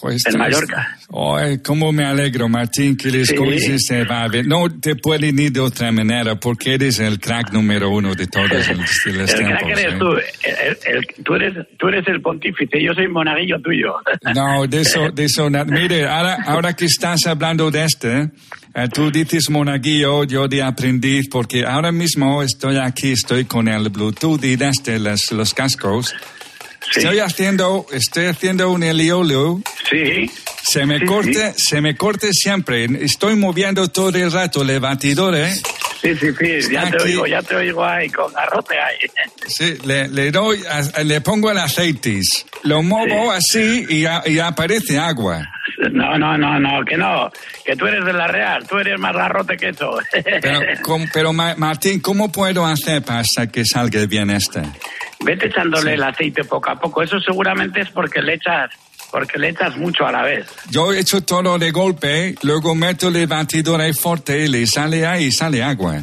Pues 0.00 0.26
en 0.26 0.36
Mallorca. 0.38 0.98
Ay, 1.38 1.58
cómo 1.58 1.92
me 1.92 2.04
alegro, 2.04 2.48
Martín, 2.48 2.96
que 2.96 3.10
las 3.10 3.28
Sí. 3.28 3.36
ver. 4.28 4.46
No 4.46 4.68
te 4.80 4.96
pueden 4.96 5.38
ir 5.38 5.52
de 5.52 5.60
otra 5.60 5.92
manera 5.92 6.34
porque 6.40 6.74
eres 6.74 6.98
el 6.98 7.20
crack 7.20 7.52
número 7.52 7.88
uno 7.90 8.14
de 8.14 8.26
todos 8.26 8.48
los, 8.76 9.04
de 9.04 9.12
los 9.12 9.30
El 9.32 9.46
crack 9.46 9.64
tiempos. 9.64 9.78
eres 9.80 9.94
¿eh? 9.94 9.96
tú. 9.98 10.06
El- 10.12 10.96
el- 10.96 11.24
tú, 11.24 11.34
eres, 11.34 11.54
tú 11.78 11.88
eres 11.88 12.04
el 12.08 12.20
pontífice, 12.20 12.82
yo 12.82 12.92
soy 12.94 13.06
monaguillo 13.08 13.60
tuyo. 13.62 13.94
No, 14.34 14.66
de 14.66 14.80
eso, 14.80 15.10
de 15.12 15.24
eso 15.24 15.48
nada. 15.48 15.64
Mire, 15.66 16.06
ahora, 16.08 16.38
ahora 16.46 16.74
que 16.74 16.86
estás 16.86 17.26
hablando 17.26 17.70
de 17.70 17.84
este, 17.84 18.30
eh, 18.74 18.88
tú 18.92 19.10
dices 19.10 19.50
monaguillo, 19.50 20.24
yo 20.24 20.48
de 20.48 20.62
aprendiz, 20.62 21.28
porque 21.30 21.64
ahora 21.64 21.92
mismo 21.92 22.42
estoy 22.42 22.76
aquí, 22.78 23.12
estoy 23.12 23.44
con 23.44 23.68
el 23.68 23.88
Bluetooth 23.90 24.42
y 24.44 24.54
este, 24.60 24.98
los, 24.98 25.30
los 25.32 25.54
cascos. 25.54 26.12
Estoy 26.96 27.18
haciendo, 27.20 27.86
estoy 27.92 28.26
haciendo 28.26 28.70
un 28.70 28.82
eliolo. 28.82 29.60
Sí. 29.90 30.30
Se 30.68 30.86
me 30.86 30.98
Sí, 31.00 31.04
corte, 31.06 31.54
se 31.56 31.80
me 31.80 31.96
corte 31.96 32.28
siempre. 32.32 32.84
Estoy 33.04 33.34
moviendo 33.36 33.88
todo 33.88 34.10
el 34.10 34.30
rato 34.30 34.62
el 34.62 34.78
batidor, 34.80 35.34
¿eh? 35.36 35.52
Sí, 36.00 36.16
sí, 36.16 36.28
sí, 36.38 36.72
ya 36.72 36.82
te 36.90 36.96
Aquí. 36.96 37.04
oigo, 37.04 37.26
ya 37.26 37.42
te 37.42 37.54
oigo 37.54 37.84
ahí, 37.84 38.08
con 38.10 38.32
garrote 38.32 38.74
ahí. 38.78 38.96
Sí, 39.46 39.76
le, 39.84 40.08
le 40.08 40.30
doy, 40.32 40.60
a- 40.68 41.02
le 41.04 41.20
pongo 41.20 41.50
el 41.50 41.58
aceites, 41.58 42.44
lo 42.64 42.82
muevo 42.82 43.30
así 43.30 43.86
y, 43.88 44.04
a- 44.06 44.22
y 44.26 44.38
aparece 44.40 44.98
agua. 44.98 45.48
No, 45.92 46.18
no, 46.18 46.36
no, 46.36 46.58
no, 46.58 46.84
que 46.84 46.96
no, 46.96 47.30
que 47.64 47.76
tú 47.76 47.86
eres 47.86 48.04
de 48.04 48.12
la 48.12 48.26
Real, 48.26 48.66
tú 48.68 48.78
eres 48.78 48.98
más 48.98 49.14
garrote 49.14 49.56
que 49.56 49.68
eso. 49.70 49.96
Pero, 50.40 50.60
pero 51.12 51.32
Ma- 51.32 51.54
Martín, 51.56 52.00
¿cómo 52.00 52.30
puedo 52.32 52.66
hacer 52.66 53.02
para 53.02 53.22
que 53.52 53.64
salga 53.64 54.04
bien 54.06 54.30
este? 54.30 54.60
Vete 55.24 55.46
echándole 55.46 55.90
Sí. 55.90 55.94
el 55.94 56.02
aceite 56.02 56.44
poco 56.44 56.70
a 56.70 56.76
poco, 56.78 57.02
eso 57.02 57.20
seguramente 57.20 57.80
es 57.80 57.90
porque 57.90 58.20
le 58.22 58.34
echas, 58.34 58.70
porque 59.10 59.38
le 59.38 59.50
echas 59.50 59.76
mucho 59.76 60.06
a 60.06 60.12
la 60.12 60.22
vez. 60.22 60.46
Yo 60.70 60.92
he 60.92 60.98
hecho 61.00 61.20
todo 61.22 61.58
de 61.58 61.70
golpe, 61.70 62.34
luego 62.42 62.74
meto 62.74 63.08
el 63.08 63.26
batidor 63.26 63.80
ahí 63.80 63.92
fuerte 63.92 64.44
y 64.44 64.48
le 64.48 64.66
sale 64.66 65.06
ahí 65.06 65.30
sale 65.30 65.62
agua. 65.62 66.00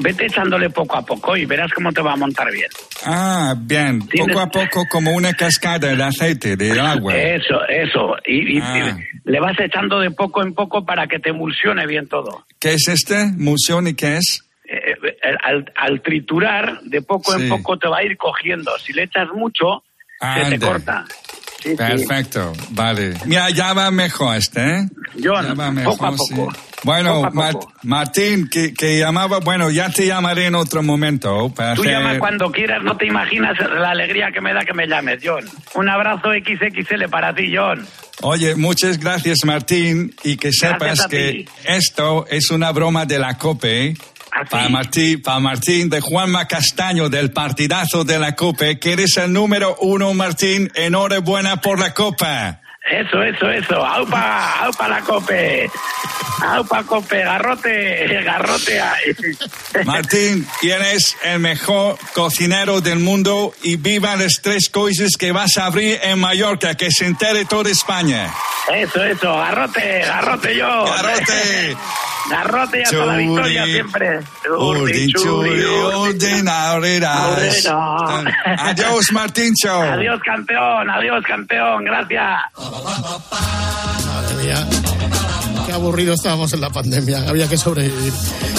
Vete 0.00 0.26
echándole 0.26 0.70
poco 0.70 0.96
a 0.96 1.02
poco 1.04 1.36
y 1.36 1.44
verás 1.44 1.70
cómo 1.72 1.92
te 1.92 2.00
va 2.02 2.12
a 2.12 2.16
montar 2.16 2.50
bien. 2.50 2.68
Ah, 3.04 3.54
bien, 3.56 4.00
poco 4.00 4.40
a 4.40 4.46
poco 4.48 4.84
como 4.90 5.12
una 5.12 5.32
cascada 5.34 5.94
de 5.94 6.02
aceite, 6.02 6.56
de 6.56 6.78
agua. 6.80 7.14
Eso, 7.16 7.60
eso. 7.68 8.16
Y, 8.26 8.56
y- 8.56 8.60
Ah. 8.62 8.96
y 9.24 9.30
le 9.30 9.40
vas 9.40 9.58
echando 9.60 10.00
de 10.00 10.10
poco 10.10 10.42
en 10.42 10.54
poco 10.54 10.84
para 10.84 11.06
que 11.06 11.18
te 11.18 11.30
emulsione 11.30 11.86
bien 11.86 12.08
todo. 12.08 12.44
¿Qué 12.58 12.74
es 12.74 12.88
este? 12.88 13.26
¿Mución 13.36 13.86
y 13.88 13.94
qué 13.94 14.16
es? 14.18 14.44
Al, 15.44 15.72
al 15.76 16.02
triturar, 16.02 16.80
de 16.82 17.00
poco 17.02 17.32
Sí. 17.36 17.42
en 17.44 17.48
poco 17.48 17.78
te 17.78 17.88
va 17.88 17.98
a 17.98 18.02
ir 18.04 18.16
cogiendo. 18.16 18.76
Si 18.78 18.92
le 18.92 19.04
echas 19.04 19.28
mucho, 19.34 19.84
se 20.20 20.50
te 20.50 20.58
corta. 20.58 21.04
Sí, 21.62 21.70
sí. 21.70 21.76
Perfecto, 21.76 22.52
vale. 22.70 23.14
Mira, 23.24 23.48
ya 23.50 23.72
va 23.72 23.88
mejor 23.92 24.36
este, 24.36 24.60
¿eh? 24.60 24.88
John, 25.22 25.46
Ya 25.46 25.54
va 25.54 25.70
poco 25.84 26.06
a 26.06 26.10
mejor, 26.10 26.18
sí. 26.26 26.34
poco. 26.34 26.52
Bueno, 26.84 27.14
Poco 27.14 27.26
a 27.26 27.30
Mar- 27.30 27.52
poco. 27.52 27.72
Martín, 27.84 28.48
que, 28.48 28.74
que 28.74 28.98
llamaba, 28.98 29.38
bueno, 29.38 29.70
ya 29.70 29.88
te 29.90 30.04
llamaré 30.04 30.46
en 30.46 30.56
otro 30.56 30.82
momento 30.82 31.48
para 31.54 31.74
Tú 31.74 31.82
hacer... 31.82 31.92
llama 31.92 32.18
cuando 32.18 32.50
quieras, 32.50 32.82
no 32.82 32.96
te 32.96 33.06
imaginas 33.06 33.56
la 33.60 33.90
alegría 33.92 34.32
que 34.32 34.40
me 34.40 34.52
da 34.52 34.64
que 34.64 34.74
me 34.74 34.88
llames, 34.88 35.20
John. 35.24 35.44
Un 35.76 35.88
abrazo 35.88 36.30
XXL 36.32 37.08
para 37.08 37.32
ti, 37.32 37.54
John. 37.56 37.86
Oye, 38.22 38.56
muchas 38.56 38.98
gracias 38.98 39.38
Martín 39.44 40.12
y 40.24 40.36
que 40.36 40.52
sepas 40.52 41.06
que 41.06 41.32
ti. 41.32 41.48
esto 41.64 42.26
es 42.28 42.50
una 42.50 42.70
broma 42.72 43.06
de 43.06 43.18
la 43.20 43.38
COPE 43.38 43.94
¿Ah, 44.34 44.44
para 44.48 44.68
Martín, 44.70 45.20
para 45.20 45.40
Martín 45.40 45.90
de 45.90 46.00
Juanma 46.00 46.48
Castaño 46.48 47.10
del 47.10 47.32
partidazo 47.32 48.04
de 48.04 48.18
la 48.18 48.34
COPE, 48.34 48.78
que 48.78 48.92
eres 48.92 49.18
el 49.18 49.30
número 49.30 49.76
uno 49.82 50.14
Martín, 50.14 50.70
enhorabuena 50.74 51.60
por 51.60 51.78
la 51.78 51.92
Copa. 51.92 52.61
Eso, 52.90 53.22
eso, 53.22 53.48
eso. 53.48 53.84
Aupa, 53.86 54.64
aupa 54.64 54.88
la 54.88 55.00
cope. 55.00 55.70
Aupa 56.44 56.82
cope, 56.82 57.22
garrote, 57.22 58.22
garrote. 58.24 58.80
ahí. 58.80 59.14
Martín, 59.84 60.46
eres 60.62 61.16
el 61.22 61.38
mejor 61.38 61.96
cocinero 62.12 62.80
del 62.80 62.98
mundo 62.98 63.54
y 63.62 63.76
viva 63.76 64.16
las 64.16 64.40
tres 64.42 64.68
cosas 64.68 65.12
que 65.18 65.30
vas 65.30 65.56
a 65.58 65.66
abrir 65.66 66.00
en 66.02 66.18
Mallorca, 66.18 66.74
que 66.74 66.90
se 66.90 67.06
entere 67.06 67.44
toda 67.44 67.70
España. 67.70 68.28
Eso, 68.74 69.02
eso, 69.04 69.36
garrote, 69.36 70.00
garrote 70.00 70.56
yo. 70.56 70.84
Garrote. 70.84 71.76
Garrote 72.30 72.78
y 72.78 72.82
hasta 72.82 72.96
la 72.98 73.14
Churi. 73.14 73.26
victoria 73.26 73.64
siempre. 73.64 74.20
Urdin, 74.48 75.08
churi, 75.10 75.64
urdin. 75.64 76.48
Adiós, 78.58 79.12
Martincho. 79.12 79.82
Adiós, 79.82 80.20
campeón, 80.24 80.88
adiós, 80.88 81.24
campeón, 81.26 81.84
gracias. 81.84 82.40
Madre 82.80 84.34
mía. 84.42 84.68
Qué 85.66 85.72
aburrido 85.72 86.14
estábamos 86.14 86.52
en 86.52 86.60
la 86.60 86.70
pandemia. 86.70 87.28
Había 87.28 87.48
que 87.48 87.56
sobrevivir 87.58 88.12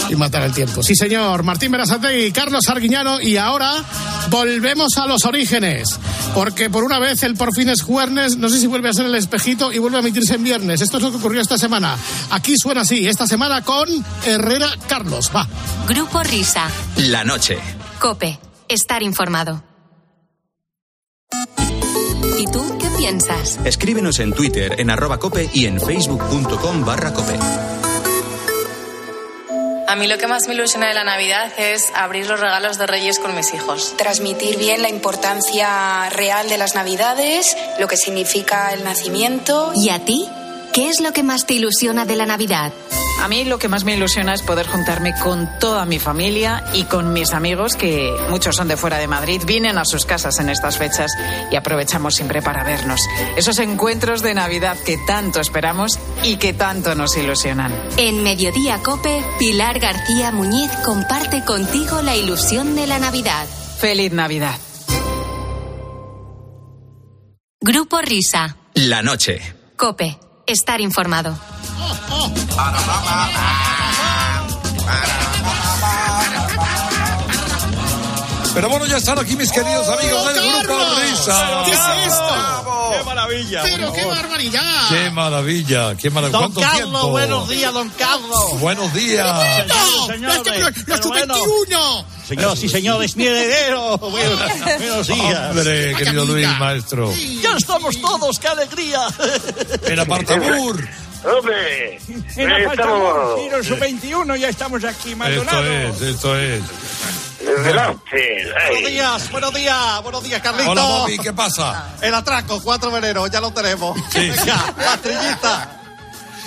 y 0.10 0.16
matar 0.16 0.44
el 0.44 0.54
tiempo. 0.54 0.84
Sí, 0.84 0.96
señor. 0.96 1.44
Martín 1.44 1.72
Berasategui, 1.72 2.32
Carlos 2.32 2.68
Arguiñano. 2.70 3.20
Y 3.20 3.38
ahora 3.38 3.84
volvemos 4.30 4.98
a 4.98 5.08
los 5.08 5.26
orígenes. 5.26 6.00
Porque 6.34 6.70
por 6.70 6.84
una 6.84 7.00
vez 7.00 7.24
el 7.24 7.36
por 7.36 7.54
fin 7.54 7.70
es 7.70 7.82
jueves. 7.82 8.38
No 8.38 8.50
sé 8.50 8.60
si 8.60 8.68
vuelve 8.68 8.90
a 8.90 8.94
ser 8.94 9.06
el 9.06 9.16
espejito 9.16 9.72
y 9.72 9.80
vuelve 9.80 9.98
a 9.98 10.02
emitirse 10.02 10.36
en 10.36 10.44
viernes. 10.44 10.82
Esto 10.82 10.98
es 10.98 11.04
lo 11.04 11.12
que 11.12 11.18
ocurrió 11.18 11.42
esta 11.42 11.58
semana. 11.58 11.98
Aquí 12.30 12.56
suena 12.58 12.82
así. 12.82 13.08
Esta 13.08 13.28
semana 13.28 13.64
con 13.64 13.88
Herrera 14.26 14.70
Carlos. 14.88 15.32
Va. 15.36 15.48
Grupo 15.88 16.22
Risa. 16.24 16.70
La 16.98 17.24
noche. 17.24 17.58
Cope. 18.00 18.40
Estar 18.68 19.04
informado. 19.04 19.73
Piensas? 23.04 23.60
Escríbenos 23.66 24.20
en 24.20 24.32
Twitter, 24.32 24.80
en 24.80 24.90
arroba 24.90 25.20
cope 25.20 25.50
y 25.54 25.66
en 25.66 25.78
facebook.com 25.78 26.86
barra 26.86 27.14
cope. 27.14 27.38
A 29.90 29.96
mí 29.98 30.08
lo 30.08 30.18
que 30.18 30.26
más 30.26 30.48
me 30.48 30.54
ilusiona 30.54 30.88
de 30.88 30.94
la 30.94 31.04
Navidad 31.04 31.52
es 31.58 31.92
abrir 31.94 32.28
los 32.28 32.40
regalos 32.40 32.78
de 32.78 32.88
Reyes 32.88 33.20
con 33.20 33.36
mis 33.36 33.54
hijos. 33.54 33.94
transmitir 33.98 34.58
bien 34.58 34.82
la 34.82 34.90
importancia 34.90 36.10
real 36.12 36.48
de 36.48 36.58
las 36.58 36.76
Navidades, 36.76 37.58
lo 37.78 37.90
que 37.90 37.98
significa 37.98 38.72
el 38.72 38.86
nacimiento. 38.86 39.74
¿Y 39.76 39.90
a 39.90 40.00
ti? 40.06 40.30
¿Qué 40.74 40.90
es 40.90 41.02
lo 41.02 41.14
que 41.14 41.22
más 41.22 41.46
te 41.46 41.54
ilusiona 41.54 42.04
de 42.04 42.16
la 42.16 42.26
Navidad? 42.26 42.74
A 43.22 43.28
mí 43.28 43.46
lo 43.46 43.60
que 43.60 43.68
más 43.68 43.84
me 43.84 43.96
ilusiona 43.96 44.34
es 44.34 44.42
poder 44.42 44.66
juntarme 44.66 45.14
con 45.22 45.48
toda 45.60 45.86
mi 45.86 46.00
familia 46.00 46.64
y 46.74 46.86
con 46.86 47.14
mis 47.14 47.34
amigos, 47.34 47.76
que 47.76 48.12
muchos 48.32 48.56
son 48.56 48.68
de 48.68 48.76
fuera 48.76 48.98
de 48.98 49.08
Madrid, 49.08 49.44
vienen 49.46 49.78
a 49.78 49.86
sus 49.86 50.08
casas 50.08 50.40
en 50.40 50.50
estas 50.50 50.80
fechas 50.80 51.12
y 51.52 51.56
aprovechamos 51.56 52.16
siempre 52.16 52.42
para 52.42 52.64
vernos. 52.64 53.00
Esos 53.38 53.60
encuentros 53.60 54.24
de 54.24 54.34
Navidad 54.34 54.76
que 54.84 54.98
tanto 55.06 55.42
esperamos 55.42 56.00
y 56.24 56.38
que 56.38 56.54
tanto 56.54 56.96
nos 56.96 57.16
ilusionan. 57.18 57.72
En 57.98 58.24
Mediodía 58.24 58.80
Cope, 58.80 59.24
Pilar 59.38 59.80
García 59.80 60.32
Muñiz 60.32 60.72
comparte 60.84 61.46
contigo 61.46 62.02
la 62.02 62.16
ilusión 62.16 62.76
de 62.76 62.88
la 62.88 62.98
Navidad. 62.98 63.46
Feliz 63.78 64.12
Navidad. 64.12 64.58
Grupo 67.62 68.02
Risa. 68.02 68.58
La 68.74 69.04
noche. 69.04 69.40
Cope. 69.78 70.18
Estar 70.46 70.82
informado. 70.82 71.38
Pero 78.54 78.70
bueno, 78.70 78.86
ya 78.86 78.98
están 78.98 79.18
aquí 79.18 79.36
mis 79.36 79.52
queridos 79.52 79.88
amigos 79.90 80.34
del 80.36 80.44
Grupo 80.64 80.80
Risa. 81.02 81.64
¿Qué 81.66 81.72
es 81.72 81.80
esto? 82.08 82.36
¡Qué 82.98 83.04
maravilla! 83.04 83.62
Pero 83.64 83.94
qué 83.94 84.06
barbaridad. 84.06 84.90
¡Qué 84.90 85.10
maravilla! 85.10 85.96
¡Qué 85.98 86.10
maravilla! 86.12 86.40
Don 86.40 86.52
¿Cuánto 86.52 86.62
Carlos, 86.62 86.92
tiempo? 86.92 87.10
buenos 87.10 87.50
días, 87.50 87.74
don 87.74 87.90
Carlos. 87.90 88.60
Buenos 88.60 88.94
días. 88.94 89.66
Señores, 90.08 90.38
¡Este 90.38 90.52
pro- 90.52 90.70
¡Los 90.70 91.00
pero 91.00 91.10
bueno. 91.10 91.34
21! 91.34 92.06
Señoras 92.28 92.64
y 92.64 92.70
señores, 92.70 93.16
mi 93.16 93.26
heredero. 93.26 93.98
Buenos, 93.98 94.40
buenos 94.78 95.08
días. 95.08 95.50
Hombre, 95.50 95.96
querido 95.96 96.26
Luis, 96.26 96.48
maestro. 96.60 97.12
Ya 97.42 97.58
estamos 97.58 98.00
todos, 98.00 98.38
qué 98.38 98.48
alegría. 98.50 99.08
En 99.88 100.00
Apartabur. 100.00 100.88
Hombre, 101.26 102.00
en 102.36 102.52
Apartamur, 102.52 103.40
estamos. 103.40 103.64
Giro 103.64 103.78
21, 103.80 104.36
ya 104.36 104.50
estamos 104.50 104.84
aquí, 104.84 105.10
Esto 105.12 105.18
Maldonado. 105.18 105.64
es, 105.64 106.02
esto 106.02 106.38
es. 106.38 106.62
Buenos 107.44 108.90
días, 108.90 109.32
buenos 109.32 109.54
días, 109.54 110.04
buenos 110.04 110.24
días, 110.24 110.42
Carlitos. 110.42 110.70
Hola, 110.72 110.84
Bobby, 110.84 111.18
¿qué 111.18 111.34
pasa? 111.34 111.96
El 112.02 112.14
atraco, 112.14 112.62
4 112.62 112.92
de 112.92 112.98
enero, 112.98 113.28
ya 113.28 113.42
lo 113.42 113.52
tenemos. 113.52 114.00
Sí. 114.12 114.30
Venga, 114.30 114.74
la 114.78 114.98
trillita. 114.98 115.80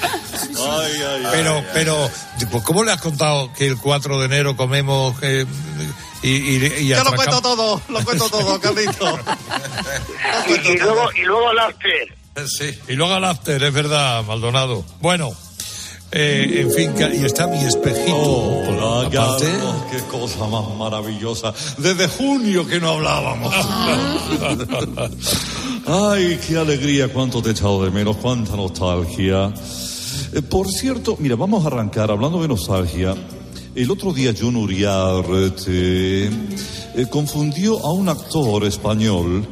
Ay, 0.02 0.92
ay, 0.92 1.02
ay, 1.02 1.26
pero, 1.30 1.64
pero, 1.72 2.10
pues, 2.50 2.64
¿cómo 2.64 2.84
le 2.84 2.92
has 2.92 3.00
contado 3.00 3.52
que 3.52 3.66
el 3.66 3.78
4 3.78 4.18
de 4.20 4.26
enero 4.26 4.56
comemos 4.56 5.14
eh, 5.22 5.46
y, 6.22 6.30
y, 6.30 6.66
y 6.78 6.88
Yo 6.88 7.04
lo 7.04 7.14
cuento 7.14 7.40
todo, 7.42 7.80
lo 7.88 8.04
cuento 8.04 8.28
todo, 8.30 8.60
Carlito. 8.60 9.18
Y, 10.48 10.68
y 10.68 10.78
luego, 10.78 11.12
y 11.12 11.22
luego 11.22 11.50
el 11.52 11.58
after. 11.58 12.16
Sí, 12.46 12.78
y 12.88 12.92
luego 12.94 13.14
al 13.14 13.24
after, 13.24 13.62
es 13.62 13.72
verdad, 13.72 14.22
Maldonado. 14.24 14.84
Bueno, 15.00 15.32
eh, 16.12 16.60
en 16.62 16.70
fin, 16.72 16.92
que- 16.94 17.16
y 17.16 17.24
está 17.24 17.46
mi 17.46 17.58
espejito. 17.58 18.16
Hola, 18.16 19.06
aparte. 19.08 19.44
Carlos, 19.46 19.74
qué 19.90 19.98
cosa 20.10 20.46
más 20.46 20.64
maravillosa. 20.78 21.52
Desde 21.78 22.08
junio 22.08 22.66
que 22.66 22.80
no 22.80 22.90
hablábamos. 22.90 23.54
Ay, 25.86 26.38
qué 26.46 26.56
alegría, 26.56 27.12
cuánto 27.12 27.42
te 27.42 27.50
he 27.50 27.52
echado 27.52 27.84
de 27.84 27.90
menos, 27.90 28.16
cuánta 28.16 28.56
nostalgia. 28.56 29.52
Eh, 30.32 30.42
por 30.42 30.68
cierto, 30.68 31.16
mira, 31.20 31.36
vamos 31.36 31.64
a 31.64 31.68
arrancar 31.68 32.10
hablando 32.10 32.40
de 32.42 32.48
nostalgia. 32.48 33.14
El 33.74 33.90
otro 33.90 34.12
día 34.12 34.32
John 34.38 34.56
Uriarte 34.56 36.26
eh, 36.26 37.06
confundió 37.10 37.78
a 37.84 37.92
un 37.92 38.08
actor 38.08 38.64
español 38.64 39.46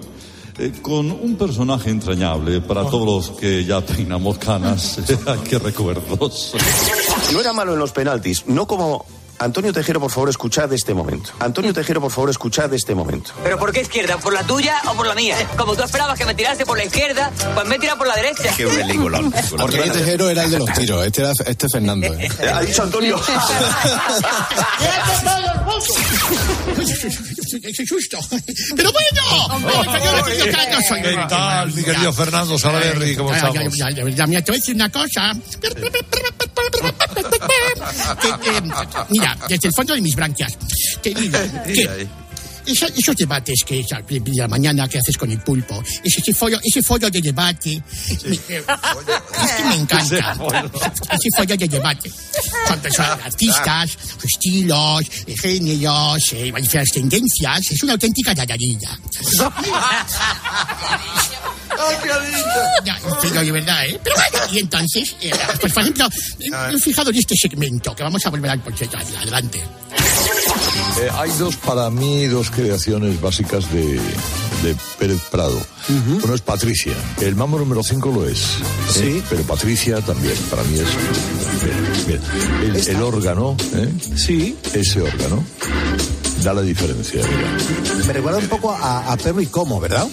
eh, 0.58 0.72
con 0.82 1.10
un 1.10 1.36
personaje 1.36 1.90
entrañable 1.90 2.60
para 2.60 2.84
todos 2.84 3.28
los 3.28 3.38
que 3.38 3.64
ya 3.64 3.80
peinamos 3.80 4.38
canas. 4.38 5.00
qué 5.48 5.58
recuerdos. 5.58 6.54
No 7.32 7.40
era 7.40 7.52
malo 7.52 7.74
en 7.74 7.78
los 7.78 7.92
penaltis, 7.92 8.46
no 8.46 8.66
como 8.66 9.04
Antonio 9.38 9.72
Tejero, 9.72 10.00
por 10.00 10.10
favor, 10.10 10.28
escuchad 10.28 10.72
este 10.72 10.94
momento. 10.94 11.30
Antonio 11.40 11.72
Tejero, 11.72 12.00
por 12.00 12.10
favor, 12.10 12.30
escuchad 12.30 12.72
este 12.72 12.94
momento. 12.94 13.32
¿Pero 13.42 13.58
por 13.58 13.72
qué 13.72 13.82
izquierda? 13.82 14.16
¿Por 14.18 14.32
la 14.32 14.44
tuya 14.44 14.80
o 14.88 14.94
por 14.94 15.06
la 15.06 15.14
mía? 15.14 15.36
Como 15.56 15.74
tú 15.74 15.82
esperabas 15.82 16.18
que 16.18 16.24
me 16.24 16.34
tirase 16.34 16.64
por 16.64 16.78
la 16.78 16.84
izquierda, 16.84 17.30
pues 17.54 17.66
me 17.66 17.78
tira 17.78 17.96
por 17.96 18.06
la 18.06 18.14
derecha. 18.16 18.54
Qué 18.56 18.66
peliculón. 18.66 19.32
Porque 19.58 19.78
este 19.78 19.98
Tejero 20.00 20.30
era 20.30 20.44
el 20.44 20.50
de 20.50 20.58
los 20.58 20.72
tiros, 20.72 21.04
este 21.06 21.22
era 21.22 21.32
este 21.46 21.66
Fernando. 21.68 22.06
¿eh? 22.14 22.28
Ha 22.52 22.60
dicho 22.60 22.82
Antonio. 22.82 23.20
¡Qué 27.62 27.86
susto! 27.86 28.18
¡Pero 28.76 28.90
bueno! 28.92 29.22
¿Qué 30.26 31.24
tal, 31.28 31.72
mi 31.72 31.82
querido 31.82 32.12
Fernando 32.12 32.58
Salaverry? 32.58 33.16
¿Cómo 33.16 33.34
estamos? 33.34 33.76
ya, 33.76 34.26
mira, 34.26 34.42
te 34.42 34.52
voy 34.52 34.58
a 34.58 34.60
decir 34.60 34.74
una 34.74 34.90
cosa. 34.90 35.32
Eh, 39.14 39.23
mira, 39.24 39.46
desde 39.48 39.68
el 39.68 39.74
fondo 39.74 39.94
de 39.94 40.00
mis 40.00 40.14
branquias, 40.14 40.56
te 41.02 41.14
digo 41.14 41.38
que 41.66 42.06
esos 42.66 43.16
debates 43.16 43.62
que 43.66 43.80
es 43.80 43.86
de 44.08 44.22
la 44.36 44.48
mañana 44.48 44.88
que 44.88 44.98
haces 44.98 45.16
con 45.16 45.30
el 45.30 45.40
pulpo, 45.40 45.82
ese, 46.02 46.20
ese 46.20 46.34
foro, 46.34 46.58
ese 46.62 46.82
foro 46.82 47.10
de 47.10 47.20
debate, 47.20 47.82
me- 48.24 48.34
eh, 48.48 48.64
es 49.44 49.52
que 49.52 49.64
me 49.64 49.74
encanta. 49.80 50.32
Ese 51.10 51.28
foro 51.36 51.56
de 51.56 51.68
debate. 51.68 52.10
Son 52.68 52.78
personas 52.80 53.18
artistas, 53.24 53.90
sus 53.92 54.24
estilos, 54.24 55.02
eh, 55.26 55.34
géneros, 55.40 56.22
eh, 56.32 56.52
diferentes 56.56 56.92
tendencias. 56.92 57.70
Es 57.70 57.82
una 57.82 57.92
auténtica 57.92 58.34
dadadilla. 58.34 58.98
Ya, 62.84 62.98
pero 63.22 63.40
de 63.42 63.52
verdad, 63.52 63.86
¿eh? 63.86 64.00
Pero 64.02 64.14
bueno, 64.16 64.46
y 64.52 64.58
entonces, 64.60 65.16
eh, 65.20 65.32
pues 65.60 65.72
por 65.72 65.82
ejemplo, 65.82 66.06
eh, 66.38 66.50
me 66.50 66.74
he 66.74 66.80
fijado 66.80 67.10
en 67.10 67.16
este 67.16 67.34
segmento, 67.36 67.94
que 67.96 68.02
vamos 68.02 68.24
a 68.24 68.30
volver 68.30 68.50
al 68.52 68.60
porcentaje. 68.60 69.16
Adelante. 69.16 69.60
Eh, 71.00 71.10
hay 71.14 71.30
dos, 71.38 71.56
para 71.56 71.90
mí, 71.90 72.26
dos 72.26 72.50
creaciones 72.50 73.20
básicas 73.20 73.70
de, 73.72 73.94
de 74.62 74.76
Pérez 74.98 75.20
Prado. 75.30 75.60
Uno 76.22 76.34
es 76.34 76.40
Patricia. 76.40 76.94
El 77.20 77.34
mambo 77.34 77.58
número 77.58 77.82
5 77.82 78.12
lo 78.14 78.28
es. 78.28 78.40
¿eh? 78.98 79.22
Pero 79.28 79.42
Patricia 79.42 80.00
también, 80.00 80.36
para 80.50 80.62
mí 80.64 80.78
es. 80.78 80.86
Bien, 82.06 82.06
bien. 82.06 82.20
El, 82.76 82.88
el 82.96 83.02
órgano, 83.02 83.56
¿eh? 83.74 83.92
Sí. 84.16 84.56
Ese 84.72 85.02
órgano. 85.02 85.44
Da 86.42 86.54
la 86.54 86.62
diferencia, 86.62 87.22
mira. 87.22 88.04
Me 88.06 88.12
recuerda 88.12 88.38
un 88.38 88.48
poco 88.48 88.70
a, 88.70 89.12
a 89.12 89.16
Perro 89.16 89.40
y 89.40 89.46
Como, 89.46 89.80
¿verdad? 89.80 90.06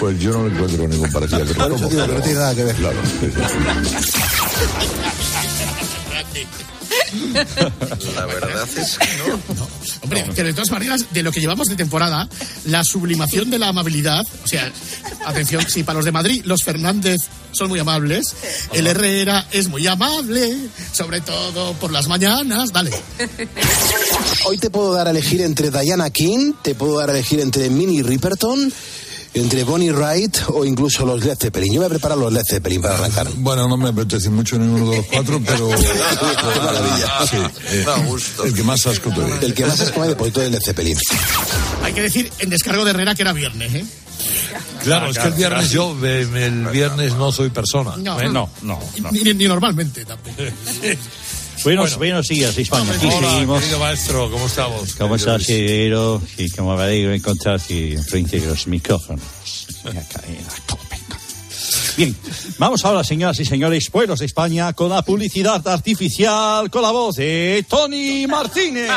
Pues 0.00 0.18
yo 0.20 0.30
no 0.32 0.48
le 0.48 0.54
encuentro 0.54 0.88
ningún 0.88 1.10
parecido. 1.10 1.40
Pero 1.44 1.68
¿cómo? 1.76 1.88
digo 1.88 2.06
que 2.06 2.12
no 2.14 2.20
tiene 2.22 2.38
nada 2.38 2.54
que 2.54 2.64
ver. 2.64 2.76
Claro. 2.76 2.96
La 8.14 8.26
verdad 8.26 8.68
es 8.76 8.98
que 8.98 9.08
no. 9.18 9.40
Hombre, 10.02 10.24
que 10.34 10.42
de 10.42 10.52
todas 10.52 10.70
maneras, 10.70 11.06
de 11.12 11.22
lo 11.22 11.32
que 11.32 11.40
llevamos 11.40 11.68
de 11.68 11.76
temporada, 11.76 12.28
la 12.64 12.84
sublimación 12.84 13.50
de 13.50 13.58
la 13.58 13.68
amabilidad, 13.68 14.24
o 14.44 14.46
sea, 14.46 14.70
atención, 15.26 15.64
si 15.68 15.82
para 15.82 15.98
los 15.98 16.04
de 16.04 16.12
Madrid 16.12 16.42
los 16.44 16.62
Fernández 16.62 17.16
son 17.52 17.68
muy 17.68 17.78
amables, 17.78 18.34
el 18.72 18.86
Herrera 18.86 19.46
es 19.52 19.68
muy 19.68 19.86
amable, 19.86 20.56
sobre 20.92 21.20
todo 21.20 21.74
por 21.74 21.92
las 21.92 22.08
mañanas, 22.08 22.72
dale. 22.72 22.90
Hoy 24.44 24.58
te 24.58 24.70
puedo 24.70 24.92
dar 24.92 25.08
a 25.08 25.10
elegir 25.10 25.40
entre 25.40 25.70
Diana 25.70 26.10
King, 26.10 26.52
te 26.62 26.74
puedo 26.74 26.98
dar 26.98 27.10
a 27.10 27.12
elegir 27.12 27.40
entre 27.40 27.70
Minnie 27.70 28.02
Riperton, 28.02 28.72
entre 29.40 29.64
Bonnie 29.64 29.90
Wright 29.92 30.36
o 30.48 30.64
incluso 30.64 31.04
los 31.04 31.24
Led 31.24 31.36
Zeppelin. 31.38 31.72
Yo 31.74 31.80
voy 31.80 31.86
a 31.86 31.90
preparar 31.90 32.18
los 32.18 32.32
Led 32.32 32.42
Zeppelin 32.48 32.80
para 32.82 32.94
arrancar. 32.94 33.28
Bueno, 33.36 33.68
no 33.68 33.76
me 33.76 33.88
apetece 33.90 34.30
mucho 34.30 34.58
ninguno 34.58 34.90
de 34.90 34.96
los 34.98 35.06
cuatro, 35.06 35.40
pero. 35.44 35.68
Qué 35.70 36.60
maravilla. 36.60 37.26
Sí, 37.30 37.36
eh, 37.70 37.84
el 38.44 38.54
que 38.54 38.62
más 38.62 38.86
asco 38.86 39.10
te. 39.10 39.46
El 39.46 39.54
que 39.54 39.64
más 39.66 39.80
asco 39.80 40.00
me 40.00 40.14
pues 40.14 40.32
de 40.34 40.50
Led 40.50 40.60
Zeppelin. 40.64 40.96
Hay 41.82 41.92
que 41.92 42.02
decir 42.02 42.30
en 42.38 42.50
descargo 42.50 42.84
de 42.84 42.90
Herrera 42.90 43.14
que 43.14 43.22
era 43.22 43.32
viernes, 43.32 43.74
¿eh? 43.74 43.84
Claro, 44.82 45.10
es 45.10 45.18
que 45.18 45.28
el 45.28 45.34
viernes 45.34 45.70
yo, 45.70 45.96
eh, 46.04 46.22
el 46.34 46.66
viernes 46.68 47.14
no 47.14 47.32
soy 47.32 47.50
persona. 47.50 47.94
No. 47.96 48.20
Eh, 48.20 48.28
No, 48.28 48.50
no, 48.62 48.78
no. 49.00 49.10
Ni, 49.12 49.34
ni 49.34 49.46
normalmente 49.46 50.04
tampoco. 50.04 50.36
Buenos, 51.64 51.96
buenos 51.96 52.28
días, 52.28 52.56
España. 52.56 52.92
Aquí 52.92 53.06
Hola, 53.06 53.30
seguimos. 53.30 53.60
querido 53.60 53.78
maestro, 53.80 54.30
¿cómo 54.30 54.46
estamos? 54.46 54.94
¿Cómo 54.94 55.16
estás, 55.16 55.46
querido? 55.46 56.22
Y 56.36 56.50
como 56.50 56.76
me 56.76 56.82
alegro 56.82 57.10
de 57.10 57.16
encontrarte 57.16 57.94
enfrente 57.94 58.40
de 58.40 58.46
los 58.46 58.66
micrófonos. 58.66 59.22
Bien, 61.96 62.16
vamos 62.58 62.84
ahora, 62.84 63.02
señoras 63.02 63.40
y 63.40 63.44
señores, 63.44 63.90
pueblos 63.90 64.20
de 64.20 64.26
España, 64.26 64.72
con 64.72 64.90
la 64.90 65.02
publicidad 65.02 65.66
artificial, 65.66 66.70
con 66.70 66.82
la 66.82 66.92
voz 66.92 67.16
de 67.16 67.64
Tony 67.68 68.26
Martínez. 68.28 68.88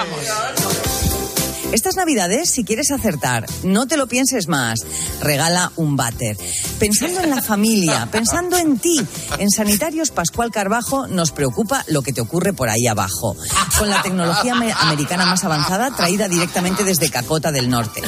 Estas 1.72 1.96
navidades, 1.96 2.50
si 2.50 2.64
quieres 2.66 2.92
acertar, 2.92 3.46
no 3.64 3.88
te 3.88 3.96
lo 3.96 4.08
pienses 4.08 4.48
más. 4.50 4.82
Regala 5.22 5.72
un 5.78 5.96
váter. 5.96 6.38
Pensando 6.80 7.22
en 7.22 7.30
la 7.30 7.42
familia, 7.42 8.08
pensando 8.12 8.58
en 8.58 8.78
ti. 8.78 9.00
En 9.38 9.50
Sanitarios 9.50 10.12
Pascual 10.12 10.52
Carbajo 10.52 11.08
nos 11.08 11.32
preocupa 11.32 11.84
lo 11.88 12.02
que 12.02 12.12
te 12.12 12.20
ocurre 12.22 12.52
por 12.54 12.68
ahí 12.70 12.88
abajo. 12.88 13.38
Con 13.80 13.90
la 13.90 14.02
tecnología 14.02 14.54
ame- 14.54 14.74
americana 14.82 15.26
más 15.26 15.44
avanzada 15.46 15.92
traída 15.96 16.28
directamente 16.28 16.84
desde 16.84 17.10
Cacota 17.10 17.52
del 17.54 17.70
Norte. 17.70 18.02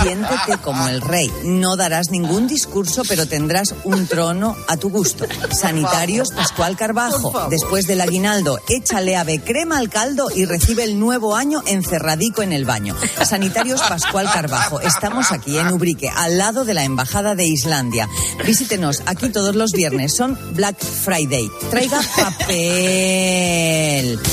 Siéntete 0.00 0.58
como 0.62 0.86
el 0.88 1.00
rey. 1.00 1.30
No 1.44 1.76
darás 1.76 2.10
ningún 2.10 2.46
discurso, 2.46 3.02
pero 3.08 3.26
tendrás 3.26 3.74
un 3.84 4.06
trono 4.06 4.56
a 4.68 4.76
tu 4.76 4.90
gusto. 4.90 5.26
Sanitarios 5.50 6.28
Pascual 6.30 6.76
Carbajo. 6.76 7.48
Después 7.50 7.86
del 7.88 8.00
aguinaldo, 8.00 8.60
échale 8.68 9.16
ave 9.16 9.40
crema 9.40 9.78
al 9.78 9.88
caldo 9.90 10.28
y 10.34 10.44
recibe 10.44 10.84
el 10.84 11.00
nuevo 11.00 11.34
año 11.34 11.62
encerradico 11.66 12.42
en 12.42 12.52
el 12.52 12.64
baño. 12.64 12.94
Sanitarios 13.24 13.80
Pascual 13.82 14.30
Carbajo. 14.32 14.80
Estamos 14.80 15.32
aquí 15.32 15.58
en 15.58 15.68
Ubrique, 15.68 16.08
al 16.08 16.38
lado 16.38 16.64
de 16.64 16.74
la 16.74 16.84
Embajada 16.84 17.34
de 17.34 17.46
Islandia. 17.46 18.08
Visítenos 18.44 19.02
aquí 19.06 19.30
todos 19.30 19.56
los 19.56 19.72
viernes. 19.72 20.14
Son 20.14 20.38
Black 20.52 20.78
Friday. 20.78 21.50
Traiga 21.70 22.00
papel. 22.16 24.20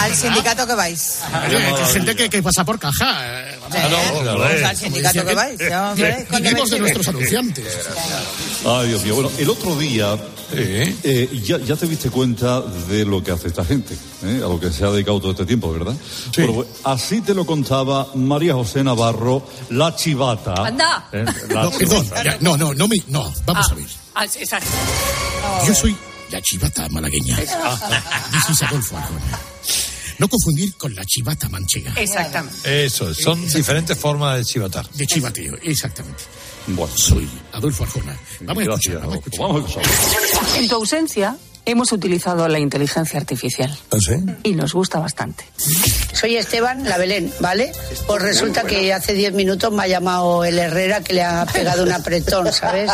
Al 0.00 0.14
sindicato 0.14 0.66
que 0.66 0.74
vais. 0.74 1.18
Que 1.48 1.84
gente 1.92 2.16
que, 2.16 2.28
que 2.30 2.42
pasa 2.42 2.64
por 2.64 2.78
caja. 2.78 3.18
eh, 3.22 3.58
vamos. 3.60 4.36
Pues 4.38 4.64
al 4.64 4.76
sindicato 4.76 5.24
que 5.24 5.34
vais. 5.34 5.58
Ya 5.58 5.94
Vivimos 5.94 6.70
de 6.70 6.80
nuestros 6.80 7.08
anunciantes. 7.08 7.64
Ay, 8.66 8.88
Dios 8.88 9.02
mío. 9.04 9.14
Bueno, 9.14 9.30
el 9.38 9.48
otro 9.50 9.76
día 9.76 10.16
eh, 10.52 11.28
ya, 11.44 11.58
ya 11.58 11.76
te 11.76 11.86
diste 11.86 12.10
cuenta 12.10 12.60
de 12.60 13.04
lo 13.04 13.22
que 13.22 13.30
hace 13.32 13.48
esta 13.48 13.64
gente, 13.64 13.94
¿eh? 14.24 14.36
a 14.44 14.48
lo 14.48 14.58
que 14.60 14.70
se 14.70 14.84
ha 14.84 14.90
dedicado 14.90 15.20
todo 15.20 15.30
este 15.32 15.46
tiempo, 15.46 15.72
¿verdad? 15.72 15.94
Bueno, 16.36 16.52
pues, 16.54 16.68
así 16.84 17.20
te 17.20 17.34
lo 17.34 17.46
contaba 17.46 18.08
María 18.14 18.54
José 18.54 18.84
Navarro, 18.84 19.46
la 19.70 19.94
chivata. 19.96 20.54
Anda. 20.66 21.08
¿eh? 21.12 21.24
La 21.48 21.64
No, 21.64 21.70
perdón, 21.70 22.04
chivata. 22.04 22.22
ya, 22.24 22.36
no, 22.40 22.56
no, 22.56 22.74
no, 22.74 22.88
me, 22.88 22.96
no, 23.08 23.32
vamos 23.46 23.70
a 23.70 23.74
ver. 23.74 23.86
Ah. 24.14 24.26
Yo 25.66 25.74
soy 25.74 25.96
la 26.32 26.40
chivata 26.40 26.88
malagueña. 26.88 27.36
This 27.36 28.50
is 28.50 28.62
Adolfo 28.62 28.96
Arjona. 28.96 29.38
No 30.18 30.28
confundir 30.28 30.74
con 30.76 30.94
la 30.94 31.04
chivata 31.04 31.48
manchega. 31.48 31.92
Exactamente. 31.96 32.84
Eso, 32.86 33.10
es, 33.10 33.18
son 33.18 33.46
diferentes 33.46 33.98
formas 33.98 34.38
de 34.38 34.44
chivatar. 34.44 34.88
De 34.90 35.06
chivateo, 35.06 35.58
exactamente. 35.62 36.24
Bueno, 36.68 36.96
soy 36.96 37.28
Adolfo 37.52 37.84
Arjona. 37.84 38.18
Vamos 38.40 38.62
a 38.62 38.66
Gracias, 38.66 38.94
escuchar, 38.94 39.00
vamos 39.00 39.14
a 39.14 39.18
escuchar. 39.18 39.40
Vamos 39.40 39.76
a 39.76 39.80
escuchar. 39.80 40.62
En 40.62 40.68
tu 40.68 40.74
ausencia, 40.74 41.36
hemos 41.64 41.92
utilizado 41.92 42.48
la 42.48 42.58
inteligencia 42.58 43.18
artificial 43.18 43.76
¿Ah, 43.92 43.96
sí? 44.00 44.14
y 44.42 44.54
nos 44.54 44.72
gusta 44.72 44.98
bastante. 44.98 45.44
Soy 46.12 46.36
Esteban, 46.36 46.88
la 46.88 46.98
Belén, 46.98 47.32
¿vale? 47.40 47.72
Pues 48.06 48.22
resulta 48.22 48.62
que 48.62 48.92
hace 48.92 49.14
10 49.14 49.32
minutos 49.34 49.72
me 49.72 49.84
ha 49.84 49.86
llamado 49.86 50.44
el 50.44 50.58
Herrera 50.58 51.00
que 51.00 51.14
le 51.14 51.22
ha 51.22 51.46
pegado 51.46 51.82
un 51.82 51.92
apretón, 51.92 52.52
¿sabes? 52.52 52.90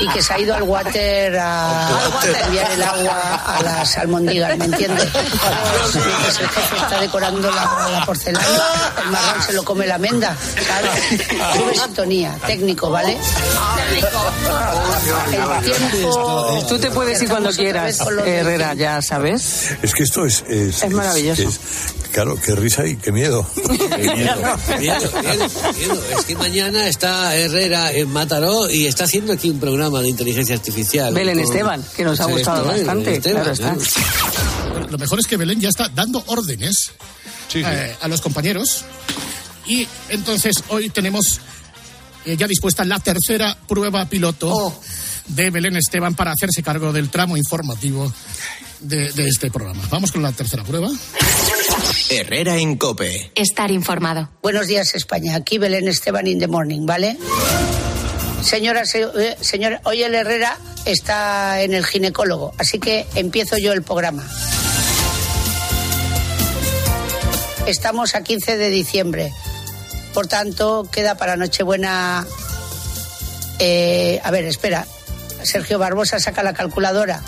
Y 0.00 0.08
que 0.08 0.22
se 0.22 0.34
ha 0.34 0.38
ido 0.38 0.54
al 0.54 0.62
water 0.64 1.38
a, 1.38 1.88
a 1.88 2.44
enviar 2.46 2.70
el 2.72 2.82
agua 2.82 3.34
a 3.46 3.62
las 3.62 3.96
almondigas, 3.98 4.56
¿me 4.58 4.66
entiendes? 4.66 5.08
Mientras 5.14 6.38
el 6.40 6.48
jefe 6.48 6.76
está 6.76 7.00
decorando 7.00 7.50
la, 7.50 7.88
la 7.92 8.04
porcelana, 8.04 8.46
el 9.04 9.10
marrón 9.10 9.42
se 9.42 9.52
lo 9.52 9.64
come 9.64 9.86
la 9.86 9.98
menda, 9.98 10.36
¿sabes? 10.66 11.26
Sube 11.56 11.74
sintonía, 11.74 12.36
técnico, 12.46 12.90
¿vale? 12.90 13.16
El 15.30 15.64
tiempo... 15.64 16.64
Tú 16.68 16.78
te 16.78 16.90
puedes 16.90 17.20
ir 17.22 17.28
cuando 17.28 17.50
quieras, 17.50 17.98
Herrera, 18.10 18.74
ya 18.74 19.00
sabes. 19.02 19.70
Es 19.82 19.92
que 19.94 20.02
esto 20.02 20.24
es... 20.24 20.44
Es, 20.48 20.82
Es 20.82 20.90
maravilloso. 20.90 21.42
es- 21.42 21.60
claro, 22.12 22.36
qué 22.40 22.54
risa 22.54 22.86
y 22.86 22.96
qué 22.96 23.12
miedo. 23.12 23.46
Miedo, 23.56 24.36
miedo, 24.78 24.78
miedo, 24.78 25.10
miedo. 25.78 26.02
Es 26.18 26.24
que 26.24 26.34
mañana 26.36 26.88
está 26.88 27.36
Herrera 27.36 27.92
en 27.92 28.10
Mataró 28.10 28.70
y 28.70 28.86
está 28.86 29.04
haciendo 29.04 29.32
aquí 29.32 29.50
un 29.50 29.60
programa 29.60 30.00
de 30.00 30.08
inteligencia 30.08 30.54
artificial. 30.54 31.12
Belén 31.14 31.36
Con- 31.36 31.44
Esteban, 31.44 31.84
que 31.96 32.04
nos 32.04 32.18
ha 32.20 32.24
gustado 32.26 32.64
bastante, 32.64 33.14
Esteban, 33.16 33.42
claro 33.42 33.52
está. 33.52 33.74
claro. 33.74 34.88
Lo 34.90 34.98
mejor 34.98 35.18
es 35.20 35.26
que 35.26 35.36
Belén 35.36 35.60
ya 35.60 35.68
está 35.68 35.88
dando 35.90 36.22
órdenes 36.26 36.92
eh, 37.54 37.96
a 38.00 38.08
los 38.08 38.20
compañeros. 38.20 38.84
Y 39.66 39.86
entonces 40.08 40.56
hoy 40.68 40.88
tenemos 40.88 41.40
eh, 42.24 42.36
ya 42.38 42.46
dispuesta 42.46 42.84
la 42.84 42.98
tercera 43.00 43.56
prueba 43.68 44.06
piloto 44.06 44.80
de 45.28 45.50
Belén 45.50 45.76
Esteban 45.76 46.14
para 46.14 46.32
hacerse 46.32 46.62
cargo 46.62 46.92
del 46.92 47.10
tramo 47.10 47.36
informativo 47.36 48.12
de, 48.80 49.12
de 49.12 49.28
este 49.28 49.50
programa. 49.50 49.82
Vamos 49.90 50.12
con 50.12 50.22
la 50.22 50.32
tercera 50.32 50.64
prueba. 50.64 50.88
Herrera 52.10 52.56
en 52.56 52.76
Cope. 52.76 53.30
Estar 53.34 53.70
informado. 53.70 54.30
Buenos 54.42 54.66
días, 54.66 54.94
España. 54.94 55.36
Aquí 55.36 55.58
Belén 55.58 55.88
Esteban 55.88 56.26
in 56.26 56.38
the 56.38 56.46
morning, 56.48 56.86
¿vale? 56.86 57.18
Señora, 58.42 58.84
se- 58.86 59.02
eh, 59.02 59.36
señora, 59.40 59.80
hoy 59.84 60.02
el 60.02 60.14
Herrera 60.14 60.56
está 60.84 61.60
en 61.62 61.74
el 61.74 61.84
ginecólogo, 61.84 62.54
así 62.56 62.78
que 62.78 63.06
empiezo 63.14 63.58
yo 63.58 63.72
el 63.72 63.82
programa. 63.82 64.24
Estamos 67.66 68.14
a 68.14 68.22
15 68.22 68.56
de 68.56 68.70
diciembre, 68.70 69.32
por 70.14 70.26
tanto, 70.26 70.88
queda 70.90 71.16
para 71.16 71.36
Nochebuena. 71.36 72.26
eh, 73.58 74.20
a 74.22 74.30
ver, 74.30 74.44
espera. 74.44 74.86
Sergio 75.48 75.78
Barbosa 75.78 76.20
saca 76.20 76.42
la 76.42 76.52
calculadora. 76.52 77.20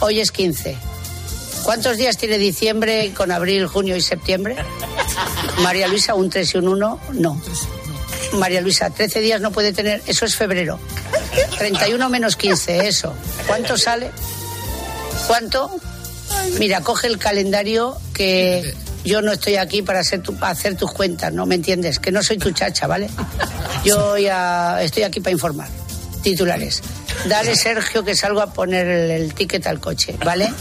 Hoy 0.00 0.20
es 0.20 0.30
15. 0.30 0.76
¿Cuántos 1.64 1.96
días 1.96 2.16
tiene 2.16 2.38
diciembre 2.38 3.12
con 3.14 3.32
abril, 3.32 3.66
junio 3.66 3.96
y 3.96 4.00
septiembre? 4.00 4.56
María 5.62 5.88
Luisa, 5.88 6.14
un 6.14 6.30
3 6.30 6.54
y 6.54 6.58
un 6.58 6.68
1, 6.68 7.00
no. 7.14 7.42
María 8.34 8.60
Luisa, 8.60 8.90
13 8.90 9.20
días 9.20 9.40
no 9.40 9.50
puede 9.50 9.72
tener, 9.72 10.02
eso 10.06 10.24
es 10.24 10.36
febrero. 10.36 10.78
31 11.58 12.08
menos 12.08 12.36
15, 12.36 12.86
eso. 12.86 13.14
¿Cuánto 13.46 13.76
sale? 13.76 14.10
¿Cuánto? 15.26 15.70
Mira, 16.58 16.82
coge 16.82 17.06
el 17.06 17.18
calendario 17.18 17.98
que 18.14 18.74
yo 19.04 19.22
no 19.22 19.32
estoy 19.32 19.56
aquí 19.56 19.82
para 19.82 20.00
hacer, 20.00 20.22
tus 20.22 20.92
cuentas, 20.92 21.32
¿no 21.32 21.46
me 21.46 21.54
entiendes? 21.54 21.98
Que 21.98 22.12
no 22.12 22.22
soy 22.22 22.38
tu 22.38 22.50
chacha, 22.50 22.86
¿vale? 22.86 23.08
Yo 23.84 24.16
estoy 24.16 25.02
aquí 25.02 25.20
para 25.20 25.32
informar. 25.32 25.68
Titulares. 26.22 26.82
Dale, 27.26 27.56
Sergio, 27.56 28.04
que 28.04 28.14
salgo 28.14 28.40
a 28.40 28.52
poner 28.52 28.86
el, 28.86 29.10
el 29.10 29.34
ticket 29.34 29.66
al 29.66 29.80
coche, 29.80 30.16
¿vale? 30.24 30.52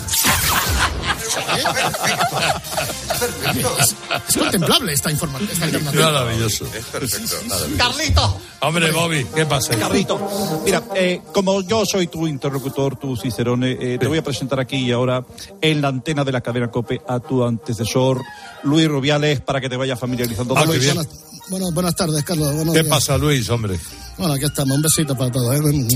Es, 3.58 3.96
es 4.28 4.36
contemplable 4.38 4.94
esta 4.94 5.12
información. 5.12 5.50
Maravilloso. 5.96 6.66
Es 6.74 6.86
perfecto. 6.86 7.36
Carlito. 7.78 8.40
Hombre, 8.62 8.92
Bobby, 8.92 9.26
¿qué 9.36 9.46
pasa? 9.46 9.76
Carlito, 9.78 10.62
mira, 10.66 10.84
eh, 10.96 11.22
como 11.34 11.62
yo 11.62 11.86
soy 11.86 12.08
tu 12.08 12.28
interlocutor, 12.28 12.98
tu 12.98 13.16
Cicerone, 13.16 13.78
eh, 13.80 13.98
te 14.00 14.08
voy 14.08 14.18
a 14.18 14.24
presentar 14.24 14.60
aquí 14.60 14.78
y 14.78 14.92
ahora 14.92 15.24
en 15.62 15.82
la 15.82 15.90
antena 15.90 16.24
de 16.24 16.32
la 16.32 16.42
cadena 16.42 16.70
COPE 16.70 17.02
a 17.08 17.20
tu 17.20 17.44
antecesor, 17.44 18.22
Luis 18.64 18.88
Rubiales, 18.88 19.42
para 19.42 19.62
que 19.62 19.70
te 19.70 19.78
vayas 19.78 20.00
familiarizando 20.00 20.56
Ah, 20.58 20.62
con 20.62 20.70
Luis. 20.76 20.82
bien. 20.82 21.08
Bueno, 21.50 21.72
buenas 21.72 21.96
tardes, 21.96 22.24
Carlos. 22.24 22.54
Buenos 22.54 22.74
¿Qué 22.74 22.82
días. 22.84 22.94
pasa, 22.94 23.18
Luis, 23.18 23.50
hombre? 23.50 23.80
Bueno, 24.18 24.34
aquí 24.34 24.46
estamos. 24.46 24.76
Un 24.76 24.82
besito 24.82 25.16
para 25.16 25.32
todos. 25.32 25.56
¿eh? 25.56 25.88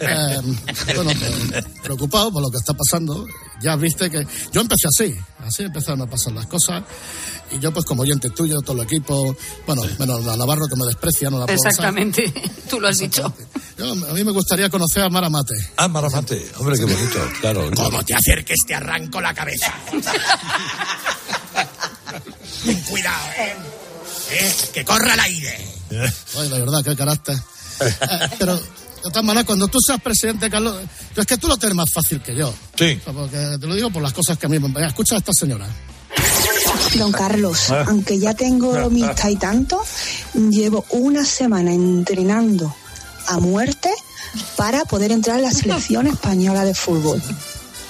Eh, 0.00 0.40
bueno, 0.94 1.10
pues, 1.18 1.64
preocupado 1.82 2.32
por 2.32 2.42
lo 2.42 2.50
que 2.50 2.58
está 2.58 2.74
pasando. 2.74 3.26
Ya 3.60 3.76
viste 3.76 4.10
que 4.10 4.26
yo 4.52 4.60
empecé 4.60 4.88
así, 4.88 5.16
así 5.44 5.64
empezaron 5.64 6.02
a 6.02 6.06
pasar 6.06 6.32
las 6.32 6.46
cosas. 6.46 6.84
Y 7.50 7.58
yo, 7.60 7.72
pues 7.72 7.84
como 7.86 8.02
oyente 8.02 8.30
tuyo, 8.30 8.60
todo 8.60 8.76
el 8.76 8.82
equipo, 8.84 9.34
bueno, 9.66 9.82
menos 9.98 10.24
la 10.24 10.36
Navarro 10.36 10.66
que 10.68 10.76
me 10.76 10.84
desprecia, 10.86 11.30
no 11.30 11.38
la 11.38 11.46
puedo 11.46 11.58
usar. 11.58 11.72
Exactamente, 11.72 12.32
tú 12.68 12.78
lo 12.78 12.88
has 12.88 12.98
dicho. 12.98 13.32
Yo, 13.78 13.92
a 13.92 14.12
mí 14.12 14.24
me 14.24 14.32
gustaría 14.32 14.68
conocer 14.68 15.04
a 15.04 15.08
Mara 15.08 15.30
Mate. 15.30 15.54
Ah, 15.76 15.88
Maramate. 15.88 16.50
Hombre, 16.58 16.76
qué 16.78 16.84
bonito, 16.84 17.18
claro. 17.40 17.70
Como 17.74 18.02
te 18.04 18.14
acerques, 18.14 18.58
te 18.66 18.74
arranco 18.74 19.20
la 19.20 19.32
cabeza. 19.32 19.72
Ten 22.64 22.80
cuidado, 22.90 23.26
¿eh? 23.38 23.54
¿Eh? 24.32 24.54
Que 24.74 24.84
corra 24.84 25.14
el 25.14 25.20
aire. 25.20 25.58
Ay, 26.38 26.48
la 26.48 26.58
verdad, 26.58 26.84
qué 26.84 26.96
carácter. 26.96 27.36
Eh, 27.80 28.28
pero, 28.40 28.60
de 29.08 29.12
todas 29.12 29.24
maneras, 29.26 29.44
cuando 29.46 29.68
tú 29.68 29.78
seas 29.84 30.00
presidente, 30.00 30.48
Carlos, 30.48 30.76
es 31.16 31.26
que 31.26 31.36
tú 31.36 31.48
lo 31.48 31.56
tienes 31.56 31.76
más 31.76 31.92
fácil 31.92 32.20
que 32.20 32.34
yo. 32.34 32.52
Sí. 32.76 33.00
Porque 33.04 33.56
te 33.60 33.66
lo 33.66 33.74
digo 33.74 33.90
por 33.90 34.02
las 34.02 34.12
cosas 34.12 34.38
que 34.38 34.46
a 34.46 34.48
mí 34.48 34.58
me... 34.58 34.86
Escucha 34.86 35.16
a 35.16 35.18
esta 35.18 35.32
señora. 35.32 35.66
Don 36.96 37.12
Carlos, 37.12 37.70
Ah. 37.70 37.84
aunque 37.88 38.18
ya 38.18 38.34
tengo 38.34 38.88
mis 38.90 39.06
y 39.28 39.36
tanto, 39.36 39.82
llevo 40.34 40.84
una 40.90 41.24
semana 41.24 41.72
entrenando 41.72 42.74
a 43.26 43.38
muerte 43.38 43.90
para 44.56 44.84
poder 44.84 45.12
entrar 45.12 45.36
a 45.38 45.40
la 45.40 45.50
selección 45.50 46.06
española 46.06 46.64
de 46.64 46.74
fútbol. 46.74 47.22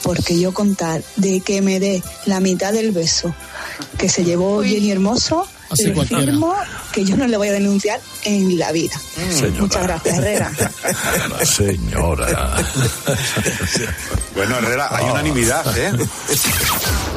Porque 0.03 0.39
yo 0.39 0.53
contar 0.53 1.03
de 1.17 1.41
que 1.41 1.61
me 1.61 1.81
dé 1.81 2.03
la 2.27 2.41
mitad 2.41 2.73
del 2.73 2.93
beso 2.93 3.35
que 3.99 4.09
se 4.09 4.25
llevó 4.25 4.63
Jenny 4.63 4.91
Hermoso, 4.91 5.47
Así 5.71 5.91
cualquiera. 5.93 6.23
firmo 6.25 6.55
que 6.93 7.05
yo 7.05 7.17
no 7.17 7.27
le 7.27 7.37
voy 7.37 7.49
a 7.49 7.53
denunciar 7.53 8.01
en 8.25 8.59
la 8.59 8.73
vida. 8.73 8.99
Señora. 9.31 9.61
Muchas 9.61 9.83
gracias, 9.83 10.19
Herrera. 10.19 10.53
Señora. 11.45 12.57
Bueno, 14.35 14.57
Herrera, 14.59 14.89
hay 14.93 15.05
unanimidad, 15.05 15.77
¿eh? 15.77 15.91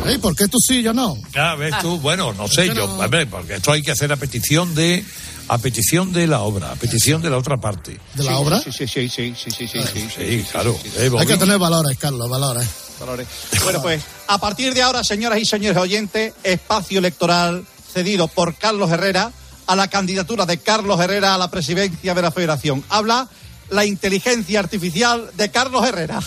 Ey, 0.07 0.17
¿Por 0.17 0.35
qué 0.35 0.47
tú 0.47 0.57
sí 0.57 0.77
y 0.79 0.81
yo 0.81 0.91
no? 0.91 1.15
Ah, 1.35 1.53
ves 1.53 1.75
tú, 1.79 1.99
bueno, 1.99 2.33
no 2.33 2.47
sé, 2.47 2.73
yo, 2.73 2.85
hombre, 2.85 3.27
porque 3.27 3.55
esto 3.57 3.71
hay 3.71 3.83
que 3.83 3.91
hacer 3.91 4.11
a 4.11 4.15
petición 4.15 4.73
de 4.73 5.05
a 5.47 5.57
petición 5.59 6.13
de 6.13 6.25
la 6.25 6.41
obra, 6.41 6.71
a 6.71 6.75
petición 6.75 7.21
de 7.21 7.29
la 7.29 7.37
otra 7.37 7.57
parte. 7.57 7.99
¿De 8.15 8.23
la 8.23 8.39
obra? 8.39 8.59
Sí, 8.59 8.71
sí, 8.71 8.87
sí, 8.87 9.07
sí, 9.07 9.35
sí, 9.37 9.51
sí, 9.51 9.67
sí, 9.67 9.79
sí. 9.83 10.07
Sí, 10.15 10.45
claro. 10.51 10.75
Eh, 10.97 11.11
Hay 11.19 11.27
que 11.27 11.37
tener 11.37 11.59
valores, 11.59 11.97
Carlos, 11.99 12.27
valores. 12.29 12.67
Valores. 12.99 13.27
Bueno, 13.63 13.81
pues 13.81 14.01
a 14.27 14.37
partir 14.39 14.73
de 14.73 14.81
ahora, 14.81 15.03
señoras 15.03 15.39
y 15.39 15.45
señores 15.45 15.77
oyentes, 15.77 16.33
espacio 16.43 16.99
electoral 16.99 17.65
cedido 17.91 18.27
por 18.27 18.55
Carlos 18.55 18.89
Herrera 18.91 19.31
a 19.67 19.75
la 19.75 19.87
candidatura 19.87 20.45
de 20.45 20.57
Carlos 20.57 20.99
Herrera 20.99 21.35
a 21.35 21.37
la 21.37 21.51
presidencia 21.51 22.13
de 22.13 22.21
la 22.21 22.31
Federación. 22.31 22.83
Habla 22.89 23.29
la 23.69 23.85
inteligencia 23.85 24.59
artificial 24.59 25.31
de 25.35 25.49
Carlos 25.51 25.87
Herrera. 25.87 26.19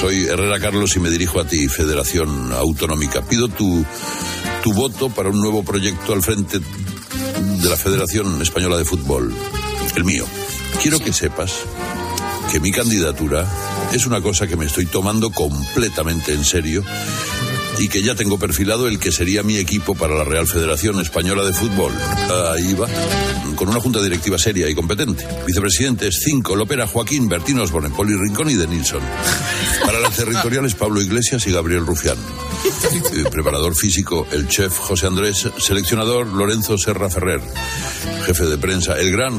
Soy 0.00 0.24
Herrera 0.24 0.58
Carlos 0.58 0.96
y 0.96 1.00
me 1.00 1.10
dirijo 1.10 1.40
a 1.40 1.46
ti, 1.46 1.68
Federación 1.68 2.52
Autonómica. 2.52 3.20
Pido 3.20 3.48
tu, 3.48 3.84
tu 4.62 4.72
voto 4.72 5.10
para 5.10 5.28
un 5.28 5.38
nuevo 5.38 5.62
proyecto 5.62 6.14
al 6.14 6.22
frente 6.22 6.58
de 6.58 7.68
la 7.68 7.76
Federación 7.76 8.40
Española 8.40 8.78
de 8.78 8.86
Fútbol, 8.86 9.34
el 9.94 10.04
mío. 10.04 10.24
Quiero 10.80 10.98
que 10.98 11.12
sepas 11.12 11.52
que 12.50 12.60
mi 12.60 12.72
candidatura 12.72 13.46
es 13.92 14.06
una 14.06 14.20
cosa 14.20 14.46
que 14.46 14.56
me 14.56 14.66
estoy 14.66 14.86
tomando 14.86 15.30
completamente 15.30 16.32
en 16.32 16.44
serio 16.44 16.82
y 17.78 17.88
que 17.88 18.02
ya 18.02 18.14
tengo 18.14 18.38
perfilado 18.38 18.88
el 18.88 18.98
que 18.98 19.12
sería 19.12 19.42
mi 19.42 19.56
equipo 19.56 19.94
para 19.94 20.14
la 20.14 20.24
Real 20.24 20.46
Federación 20.46 21.00
Española 21.00 21.44
de 21.44 21.52
Fútbol. 21.52 21.92
Ahí 22.52 22.74
va, 22.74 22.88
con 23.54 23.68
una 23.68 23.80
junta 23.80 24.02
directiva 24.02 24.36
seria 24.36 24.68
y 24.68 24.74
competente. 24.74 25.26
Vicepresidentes 25.46 26.22
cinco, 26.24 26.56
Lopera, 26.56 26.86
Joaquín, 26.86 27.28
Bertín 27.28 27.60
Osborne, 27.60 27.90
Poli 27.90 28.16
Rincón 28.16 28.50
y 28.50 28.54
De 28.54 28.66
Nilsson. 28.66 29.02
Para 29.86 30.00
las 30.00 30.16
territoriales, 30.16 30.74
Pablo 30.74 31.00
Iglesias 31.00 31.46
y 31.46 31.52
Gabriel 31.52 31.86
Rufián. 31.86 32.18
Preparador 33.30 33.76
físico, 33.76 34.26
el 34.32 34.48
chef 34.48 34.76
José 34.76 35.06
Andrés. 35.06 35.48
Seleccionador, 35.58 36.26
Lorenzo 36.26 36.76
Serra 36.76 37.08
Ferrer. 37.08 37.40
Jefe 38.26 38.44
de 38.46 38.58
prensa, 38.58 38.98
el 38.98 39.12
gran 39.12 39.38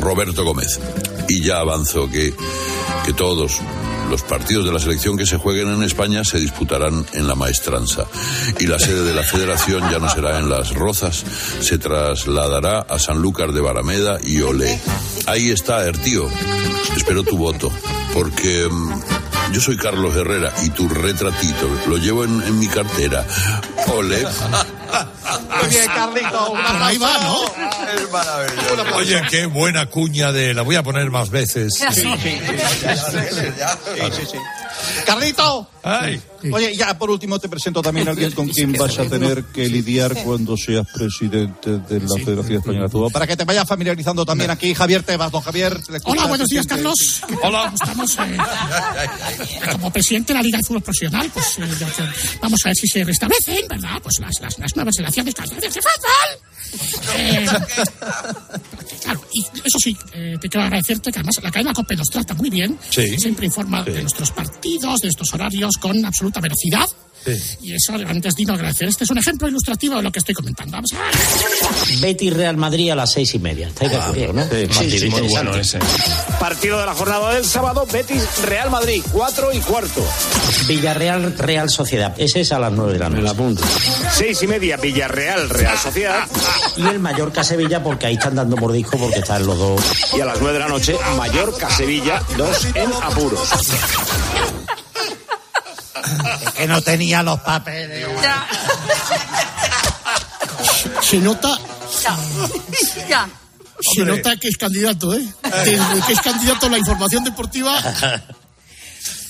Roberto 0.00 0.44
Gómez. 0.44 0.78
Y 1.28 1.42
ya 1.42 1.58
avanzo 1.58 2.08
que, 2.10 2.34
que 3.04 3.12
todos 3.12 3.60
los 4.10 4.22
partidos 4.22 4.66
de 4.66 4.72
la 4.72 4.78
selección 4.78 5.16
que 5.16 5.26
se 5.26 5.38
jueguen 5.38 5.68
en 5.68 5.82
España 5.82 6.24
se 6.24 6.38
disputarán 6.38 7.04
en 7.12 7.26
la 7.26 7.34
maestranza. 7.34 8.04
Y 8.58 8.66
la 8.66 8.78
sede 8.78 9.04
de 9.04 9.14
la 9.14 9.22
federación 9.22 9.90
ya 9.90 9.98
no 9.98 10.08
será 10.08 10.38
en 10.38 10.48
Las 10.48 10.74
Rozas, 10.74 11.24
se 11.60 11.78
trasladará 11.78 12.80
a 12.80 12.98
Sanlúcar 12.98 13.52
de 13.52 13.60
Barameda 13.60 14.18
y 14.22 14.40
Olé. 14.40 14.80
Ahí 15.26 15.50
está, 15.50 15.84
Ertío. 15.84 16.28
Espero 16.96 17.22
tu 17.22 17.36
voto, 17.36 17.70
porque 18.12 18.68
mm, 18.70 19.52
yo 19.52 19.60
soy 19.60 19.76
Carlos 19.76 20.14
Herrera 20.14 20.52
y 20.64 20.70
tu 20.70 20.88
retratito 20.88 21.68
lo 21.88 21.96
llevo 21.96 22.24
en, 22.24 22.42
en 22.42 22.58
mi 22.58 22.68
cartera. 22.68 23.26
Ole. 23.88 24.24
Muy 25.64 25.74
bien, 25.74 25.86
Carlito. 25.94 26.50
Un 26.50 26.62
Por 26.62 26.82
ahí 26.82 26.98
va, 26.98 27.18
¿no? 27.22 27.44
Es 27.94 28.10
maravilloso. 28.10 28.96
Oye, 28.96 29.22
qué 29.30 29.46
buena 29.46 29.86
cuña 29.86 30.32
de... 30.32 30.54
La 30.54 30.62
voy 30.62 30.76
a 30.76 30.82
poner 30.82 31.10
más 31.10 31.30
veces. 31.30 31.72
Sí, 31.78 31.86
sí, 31.92 32.02
sí. 32.22 32.40
Sí, 32.40 34.10
sí, 34.12 34.26
sí. 34.32 34.38
Carlito. 35.06 35.68
Ay. 35.82 36.20
Oye, 36.52 36.74
ya 36.76 36.96
por 36.98 37.10
último 37.10 37.38
te 37.38 37.48
presento 37.48 37.82
también 37.82 38.08
a 38.08 38.10
alguien 38.12 38.32
con 38.32 38.48
quien 38.48 38.72
vas 38.72 38.98
a 38.98 39.04
tener 39.04 39.44
que 39.44 39.68
lidiar 39.68 40.14
cuando 40.24 40.56
seas 40.56 40.86
presidente 40.92 41.78
de 41.78 42.00
la 42.00 42.16
Federación 42.16 42.58
Española 42.58 42.84
de 42.84 42.90
Fútbol. 42.90 43.12
Para 43.12 43.26
que 43.26 43.36
te 43.36 43.44
vayas 43.44 43.66
familiarizando 43.66 44.24
también 44.24 44.50
aquí, 44.50 44.74
Javier 44.74 45.02
Tebas. 45.02 45.30
Don 45.30 45.40
Javier. 45.42 45.78
Hola, 46.04 46.26
buenos 46.26 46.48
días, 46.48 46.66
Carlos. 46.66 47.22
Hola. 47.42 47.72
¿Cómo 47.72 48.04
estamos? 48.04 48.16
eh, 48.18 49.70
como 49.72 49.90
presidente 49.90 50.32
de 50.32 50.38
la 50.38 50.42
Liga 50.42 50.58
de 50.58 50.64
Fútbol 50.64 50.82
Profesional, 50.82 51.30
pues 51.32 51.58
eh, 51.58 51.62
vamos 52.40 52.60
a 52.64 52.68
ver 52.68 52.76
si 52.76 52.86
se 52.86 53.04
restablecen, 53.04 53.66
¿verdad? 53.68 54.00
Pues 54.02 54.18
las, 54.20 54.40
las, 54.40 54.58
las 54.58 54.76
nuevas 54.76 54.94
relaciones 54.96 55.34
fútbol. 55.34 55.58
Eh, 55.62 56.53
claro, 59.02 59.20
y 59.32 59.40
eso 59.40 59.78
sí, 59.78 59.96
eh, 60.12 60.36
te 60.40 60.48
quiero 60.48 60.64
agradecerte 60.64 61.12
que 61.12 61.18
además 61.18 61.40
la 61.42 61.50
cadena 61.50 61.72
COPE 61.72 61.96
nos 61.96 62.08
trata 62.08 62.34
muy 62.34 62.50
bien. 62.50 62.78
Sí. 62.90 63.18
Siempre 63.18 63.46
informa 63.46 63.82
de 63.82 64.02
nuestros 64.02 64.30
partidos, 64.30 65.00
de 65.00 65.06
nuestros 65.08 65.32
horarios 65.34 65.76
con 65.80 66.04
absoluta 66.04 66.40
Y 67.62 67.74
eso 67.74 67.92
realmente 67.92 68.28
es 68.28 68.34
digno 68.34 68.52
de 68.54 68.58
agradecer. 68.60 68.88
Este 68.88 69.04
es 69.04 69.10
un 69.10 69.18
ejemplo 69.18 69.48
ilustrativo 69.48 69.96
de 69.96 70.02
lo 70.02 70.12
que 70.12 70.18
estoy 70.18 70.34
comentando. 70.34 70.76
Vamos 70.76 70.92
a 70.92 70.96
ver. 70.98 72.00
Betis 72.00 72.32
Real 72.32 72.56
Madrid 72.56 72.90
a 72.90 72.94
las 72.94 73.12
seis 73.12 73.34
y 73.34 73.38
media. 73.38 73.68
Estáis 73.68 73.90
de 73.90 73.96
acuerdo, 73.96 74.32
¿no? 74.32 74.44
Sí, 74.48 74.98
sí, 74.98 75.08
muy 75.08 75.22
bueno 75.22 75.54
ese. 75.56 75.78
Partido 76.38 76.78
de 76.80 76.86
la 76.86 76.94
jornada 76.94 77.34
del 77.34 77.44
sábado, 77.44 77.86
Betis 77.90 78.22
Real 78.44 78.70
Madrid, 78.70 79.02
4 79.12 79.52
y 79.52 79.58
cuarto. 79.60 80.04
Villarreal 80.68 81.36
Real 81.38 81.70
Sociedad. 81.70 82.14
Ese 82.18 82.40
es 82.40 82.52
a 82.52 82.58
las 82.58 82.72
nueve 82.72 82.94
de 82.94 82.98
la 82.98 83.08
noche. 83.10 83.34
punto. 83.34 83.62
Seis 84.12 84.42
y 84.42 84.46
media, 84.46 84.76
Villarreal 84.76 85.48
Real 85.48 85.78
Sociedad. 85.78 86.26
Y 86.76 86.86
el 86.86 86.98
Mallorca 86.98 87.44
Sevilla 87.44 87.82
porque 87.82 88.06
ahí 88.06 88.14
están 88.14 88.34
dando 88.34 88.56
mordisco 88.56 88.96
porque 88.96 89.20
están 89.20 89.46
los 89.46 89.58
dos. 89.58 89.80
Y 90.16 90.20
a 90.20 90.24
las 90.26 90.40
nueve 90.40 90.54
de 90.54 90.58
la 90.60 90.68
noche, 90.68 90.96
Mallorca 91.16 91.70
Sevilla, 91.70 92.22
2 92.36 92.66
en 92.74 92.92
apuros. 93.02 93.48
Que 96.56 96.66
no 96.66 96.80
tenía 96.82 97.22
los 97.22 97.40
papeles. 97.40 98.06
Se 101.02 101.18
nota 101.18 101.58
Ya. 103.08 103.28
Se 103.80 104.00
Hombre. 104.02 104.16
nota 104.16 104.36
que 104.36 104.48
es 104.48 104.56
candidato, 104.56 105.14
¿eh? 105.14 105.24
Que, 105.64 105.78
que 106.06 106.12
es 106.12 106.20
candidato 106.20 106.66
a 106.66 106.70
la 106.70 106.78
información 106.78 107.24
deportiva. 107.24 107.78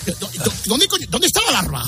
¿Dó- 0.06 0.30
¿Dónde, 0.66 0.86
¿Dónde 1.08 1.26
está 1.26 1.40
la 1.46 1.52
larva? 1.62 1.82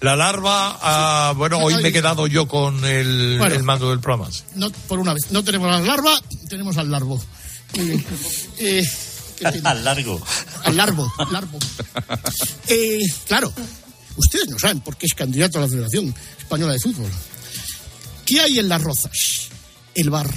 La 0.00 0.16
larva, 0.16 0.78
ah, 0.80 1.32
bueno, 1.36 1.58
hoy 1.58 1.74
me 1.82 1.88
he 1.88 1.92
quedado 1.92 2.26
yo 2.26 2.46
con 2.48 2.84
el, 2.84 3.36
Bueno. 3.38 3.54
el 3.54 3.62
mando 3.64 3.90
del 3.90 4.00
programa. 4.00 4.30
No, 4.54 4.70
por 4.70 4.98
una 4.98 5.12
vez. 5.14 5.30
No 5.30 5.42
tenemos 5.44 5.68
a 5.74 5.78
la 5.80 5.86
larva, 5.86 6.12
tenemos 6.48 6.76
al 6.78 6.90
bien. 7.84 8.04
Eh, 8.58 8.88
¿qué 9.38 9.52
tiene? 9.52 9.68
Al 9.68 9.84
largo. 9.84 10.20
al 10.64 10.76
larvo, 10.76 11.12
larvo. 11.32 11.58
Eh, 12.68 13.00
claro, 13.26 13.52
ustedes 14.20 14.48
no 14.48 14.58
saben 14.58 14.80
por 14.80 14.96
qué 14.96 15.06
es 15.06 15.14
candidato 15.14 15.58
a 15.58 15.62
la 15.62 15.68
Federación 15.68 16.14
Española 16.38 16.72
de 16.72 16.80
Fútbol. 16.80 17.10
¿Qué 18.24 18.40
hay 18.40 18.58
en 18.58 18.68
las 18.68 18.82
rozas? 18.82 19.48
El 19.94 20.10
bar. 20.10 20.30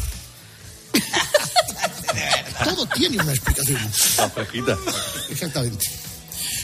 Todo 2.64 2.86
tiene 2.88 3.22
una 3.22 3.34
explicación. 3.34 3.80
La. 4.18 4.78
Exactamente. 5.30 6.03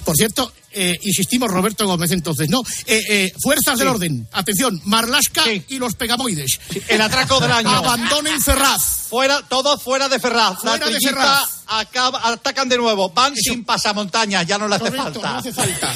Por 0.10 0.18
cierto, 0.18 0.52
eh, 0.72 0.98
insistimos, 1.04 1.52
Roberto 1.52 1.86
Gómez, 1.86 2.10
entonces, 2.12 2.50
no. 2.50 2.62
Eh, 2.88 3.00
eh, 3.10 3.34
fuerzas 3.44 3.78
del 3.78 3.90
orden, 3.90 4.28
atención, 4.32 4.82
Marlasca 4.86 5.44
y 5.68 5.78
los 5.78 5.94
pegamoides. 5.94 6.60
El 6.88 7.00
atraco 7.02 7.40
del 7.40 7.52
año. 7.52 7.70
Abandonen 7.70 8.42
Ferraz. 8.42 8.82
Fuera, 9.08 9.44
todos 9.48 9.84
fuera 9.84 10.10
de 10.10 10.18
Ferraz. 10.20 10.58
Fuera 10.62 10.84
la 10.84 10.92
de 10.92 11.00
Ferraz. 11.00 11.62
acaba- 11.68 12.28
atacan 12.28 12.68
de 12.70 12.78
nuevo. 12.78 13.12
Van 13.12 13.36
sin 13.36 13.64
pasamontañas, 13.64 14.48
ya 14.48 14.58
no 14.58 14.68
le 14.68 14.76
hace 14.78 14.86
Correcto, 14.86 15.04
falta. 15.22 15.32
no 15.32 15.38
hace 15.38 15.54
falta. 15.54 15.94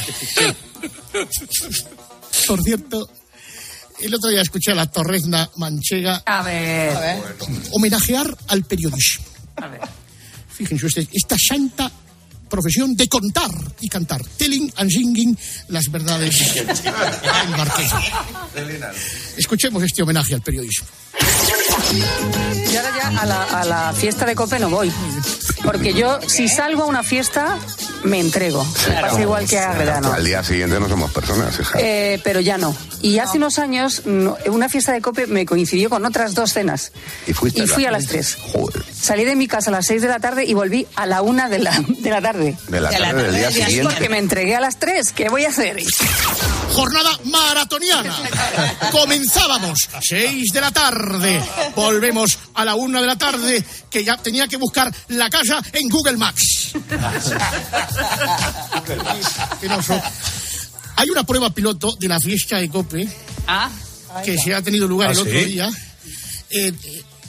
Por 2.47 2.61
cierto, 2.63 3.09
el 3.99 4.13
otro 4.13 4.29
día 4.29 4.41
escuché 4.41 4.73
a 4.73 4.75
la 4.75 4.85
torrezna 4.85 5.49
manchega 5.55 6.21
A 6.25 6.43
ver. 6.43 7.17
homenajear 7.71 8.37
al 8.49 8.63
periodismo. 8.63 9.25
Fíjense 10.55 10.85
ustedes, 10.85 11.07
esta 11.13 11.35
santa 11.39 11.91
profesión 12.53 12.95
de 12.95 13.07
contar 13.07 13.49
y 13.81 13.89
cantar, 13.89 14.23
telling 14.37 14.71
and 14.75 14.91
singing 14.91 15.35
las 15.69 15.89
verdades 15.89 16.53
del 16.53 17.49
marqués. 17.57 17.91
Escuchemos 19.35 19.81
este 19.81 20.03
homenaje 20.03 20.35
al 20.35 20.41
periodismo. 20.41 20.85
Y 22.71 22.75
ahora 22.75 22.91
ya 22.95 23.21
a 23.21 23.25
la, 23.25 23.43
a 23.43 23.65
la 23.65 23.93
fiesta 23.93 24.27
de 24.27 24.35
Cope 24.35 24.59
no 24.59 24.69
voy. 24.69 24.91
Porque 25.63 25.95
yo, 25.95 26.19
si 26.27 26.47
salgo 26.47 26.83
a 26.83 26.85
una 26.85 27.01
fiesta, 27.01 27.57
me 28.03 28.19
entrego. 28.19 28.65
Me 28.89 29.01
pasa 29.01 29.21
igual 29.21 29.47
que 29.47 29.59
a 29.59 29.73
Gredano. 29.73 30.13
Al 30.13 30.23
día 30.23 30.43
siguiente 30.43 30.79
no 30.79 30.87
somos 30.89 31.11
personas, 31.11 31.59
hija. 31.59 31.79
Eh, 31.79 32.19
pero 32.23 32.39
ya 32.39 32.57
no. 32.57 32.75
Y 33.01 33.19
hace 33.19 33.37
unos 33.37 33.59
años, 33.59 34.03
una 34.05 34.69
fiesta 34.69 34.93
de 34.93 35.01
Cope 35.01 35.27
me 35.27 35.45
coincidió 35.45 35.89
con 35.89 36.05
otras 36.05 36.33
dos 36.33 36.53
cenas. 36.53 36.91
y 37.27 37.33
fuiste 37.33 37.63
Y 37.63 37.67
fui 37.67 37.85
a 37.85 37.91
las 37.91 38.07
tres. 38.07 38.37
Salí 38.93 39.25
de 39.25 39.35
mi 39.35 39.47
casa 39.47 39.69
a 39.69 39.73
las 39.73 39.85
seis 39.85 40.01
de 40.01 40.07
la 40.07 40.19
tarde 40.19 40.45
y 40.45 40.53
volví 40.53 40.87
a 40.95 41.05
la 41.05 41.21
una 41.21 41.49
de 41.49 41.59
la, 41.59 41.83
de 41.87 42.09
la 42.09 42.21
tarde. 42.21 42.57
De 42.67 42.79
la 42.79 42.89
tarde 42.89 43.23
del 43.23 43.35
día 43.35 43.51
siguiente. 43.51 43.83
Porque 43.83 44.09
me 44.09 44.17
entregué 44.19 44.55
a 44.55 44.61
las 44.61 44.79
tres. 44.79 45.11
¿Qué 45.11 45.29
voy 45.29 45.45
a 45.45 45.49
hacer? 45.49 45.75
Jornada 46.71 47.11
maratoniana. 47.25 48.15
Comenzábamos, 48.91 49.89
seis 50.01 50.51
de 50.53 50.61
la 50.61 50.71
tarde. 50.71 51.41
Volvemos 51.75 52.39
a 52.55 52.65
la 52.65 52.75
una 52.75 53.01
de 53.01 53.07
la 53.07 53.17
tarde, 53.17 53.63
que 53.89 54.03
ya 54.03 54.17
tenía 54.17 54.47
que 54.47 54.57
buscar 54.57 54.91
la 55.09 55.29
casa 55.29 55.61
en 55.73 55.89
Google 55.89 56.17
Maps. 56.17 56.73
Hay 60.95 61.09
una 61.09 61.23
prueba 61.23 61.49
piloto 61.49 61.95
de 61.99 62.07
la 62.07 62.19
fiesta 62.19 62.57
de 62.57 62.69
Cope 62.69 63.07
que 64.23 64.37
se 64.37 64.53
ha 64.53 64.61
tenido 64.61 64.87
lugar 64.87 65.09
¿Ah, 65.09 65.13
el 65.13 65.19
otro 65.19 65.31
sí? 65.33 65.45
día. 65.45 65.69
Eh, 66.49 66.71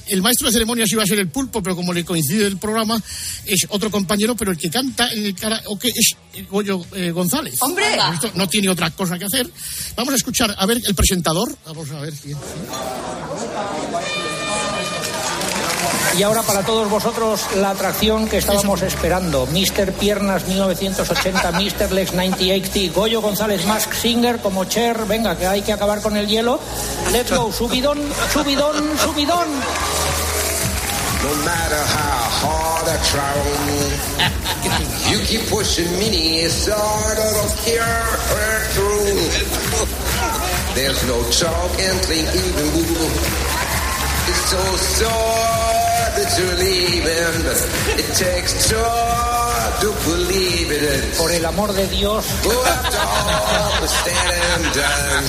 el 0.08 0.20
maestro 0.20 0.48
de 0.48 0.52
ceremonias 0.52 0.92
iba 0.92 1.02
a 1.02 1.06
ser 1.06 1.18
el 1.18 1.28
pulpo, 1.28 1.62
pero 1.62 1.74
como 1.74 1.92
le 1.92 2.04
coincide 2.04 2.46
el 2.46 2.58
programa, 2.58 3.02
es 3.46 3.66
otro 3.70 3.90
compañero, 3.90 4.36
pero 4.36 4.50
el 4.50 4.58
que 4.58 4.70
canta 4.70 5.10
en 5.10 5.24
el 5.24 5.34
karaoke 5.34 5.88
es 5.88 6.16
Goyo 6.50 6.84
eh, 6.92 7.10
González. 7.10 7.56
¡Hombre! 7.60 7.84
Esto 8.12 8.30
no 8.34 8.46
tiene 8.46 8.68
otra 8.68 8.90
cosa 8.90 9.18
que 9.18 9.24
hacer. 9.24 9.48
Vamos 9.96 10.12
a 10.12 10.16
escuchar, 10.16 10.54
a 10.58 10.66
ver, 10.66 10.80
el 10.84 10.94
presentador. 10.94 11.56
Vamos 11.64 11.90
a 11.90 12.00
ver 12.00 12.12
quién. 12.14 12.36
Y 16.16 16.22
ahora 16.22 16.42
para 16.42 16.62
todos 16.62 16.88
vosotros 16.88 17.40
la 17.56 17.70
atracción 17.70 18.28
que 18.28 18.38
estábamos 18.38 18.82
esperando. 18.82 19.46
Mr. 19.46 19.92
Piernas 19.94 20.46
1980, 20.46 21.50
Mr. 21.52 21.90
Legs 21.92 22.12
9080, 22.14 22.94
Goyo 22.94 23.20
González 23.20 23.66
Mask 23.66 23.92
Singer 23.92 24.38
como 24.38 24.64
Cher. 24.64 25.06
Venga, 25.06 25.36
que 25.36 25.46
hay 25.46 25.62
que 25.62 25.72
acabar 25.72 26.00
con 26.00 26.16
el 26.16 26.28
hielo. 26.28 26.60
Let's 27.10 27.32
go, 27.32 27.50
subidón, 27.52 27.98
subidón, 28.32 28.96
subidón. 28.98 29.48
No 31.24 31.34
matter 31.44 31.82
how 31.82 32.28
hard 32.42 32.86
I 32.86 32.96
try, 33.10 33.34
you 35.10 35.18
keep 35.26 35.48
pushing 35.50 35.90
me 35.98 36.44
aside. 36.44 37.18
I 37.18 37.32
don't 37.34 37.56
care 37.64 38.04
her 38.30 38.60
through. 38.74 39.18
There's 40.76 41.02
no 41.08 41.22
talk 41.30 41.70
and 41.80 41.98
think 42.06 42.28
even 42.28 42.70
boo. 42.72 43.10
It's 44.26 44.50
so 44.50 44.76
sad 44.76 45.63
Por 51.18 51.32
el 51.32 51.44
amor 51.44 51.72
de 51.72 51.86
Dios. 51.88 52.24
But 52.42 52.54
I'm 52.54 53.86
standing 53.86 54.72
down. 54.72 55.24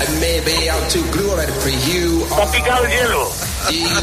And 0.00 0.20
maybe 0.20 0.68
I'm 0.68 0.88
too 0.88 1.04
good 1.12 1.48
for 1.60 1.70
you. 1.70 2.24
Está 2.24 2.50
picado 2.50 2.84
el 2.84 2.90
hielo. 2.90 3.51
Not 3.62 4.02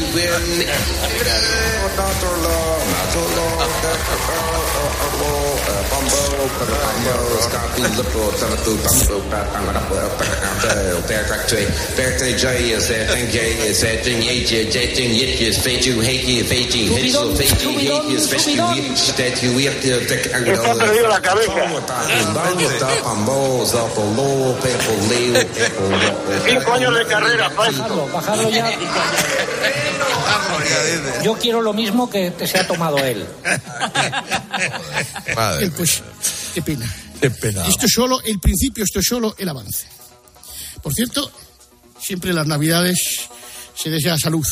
Bumbo, 5.90 6.16
is 12.70 12.88
that 12.88 13.10
thing 13.10 13.32
is 13.68 13.80
that 13.80 14.04
thing 14.04 14.20
thing 14.94 15.10
Yit 15.10 15.40
is 15.40 15.58
fate 15.58 15.86
you 15.86 16.00
hate 16.00 16.24
you 16.26 16.44
fate 16.44 16.74
you 16.74 16.94
hate 16.94 17.12
you 17.12 17.34
fate 17.36 17.62
you 17.62 17.70
hate 17.78 18.04
you 18.10 18.18
fate 18.20 18.46
you 18.46 18.62
hate 18.66 18.96
that 19.16 19.42
you 19.42 19.58
hate 19.58 19.84
you 19.84 19.96
Está 20.52 20.74
perdido 20.74 21.08
la 21.08 21.20
cabeza. 21.20 21.52
Cinco 26.46 26.72
años 26.72 26.94
de 26.94 27.06
carrera. 27.06 27.48
Bajadlo, 27.50 28.06
bajadlo 28.12 28.48
ya. 28.50 28.64
Yo 31.22 31.34
quiero 31.34 31.60
lo 31.60 31.72
mismo 31.72 32.08
que, 32.08 32.32
que 32.36 32.46
se 32.46 32.58
ha 32.58 32.66
tomado 32.66 32.98
él. 32.98 33.26
Pues 35.76 36.02
Qué 36.54 36.62
pena. 36.62 36.92
Qué 37.20 37.30
pena. 37.30 37.66
Esto 37.66 37.86
es 37.86 37.92
solo 37.92 38.20
el 38.22 38.40
principio, 38.40 38.84
esto 38.84 38.98
es 39.00 39.06
solo 39.06 39.34
el 39.38 39.48
avance. 39.48 39.86
Por 40.82 40.92
cierto, 40.92 41.30
siempre 41.98 42.30
en 42.30 42.36
las 42.36 42.46
Navidades 42.46 43.28
se 43.74 43.90
desea 43.90 44.18
salud 44.18 44.46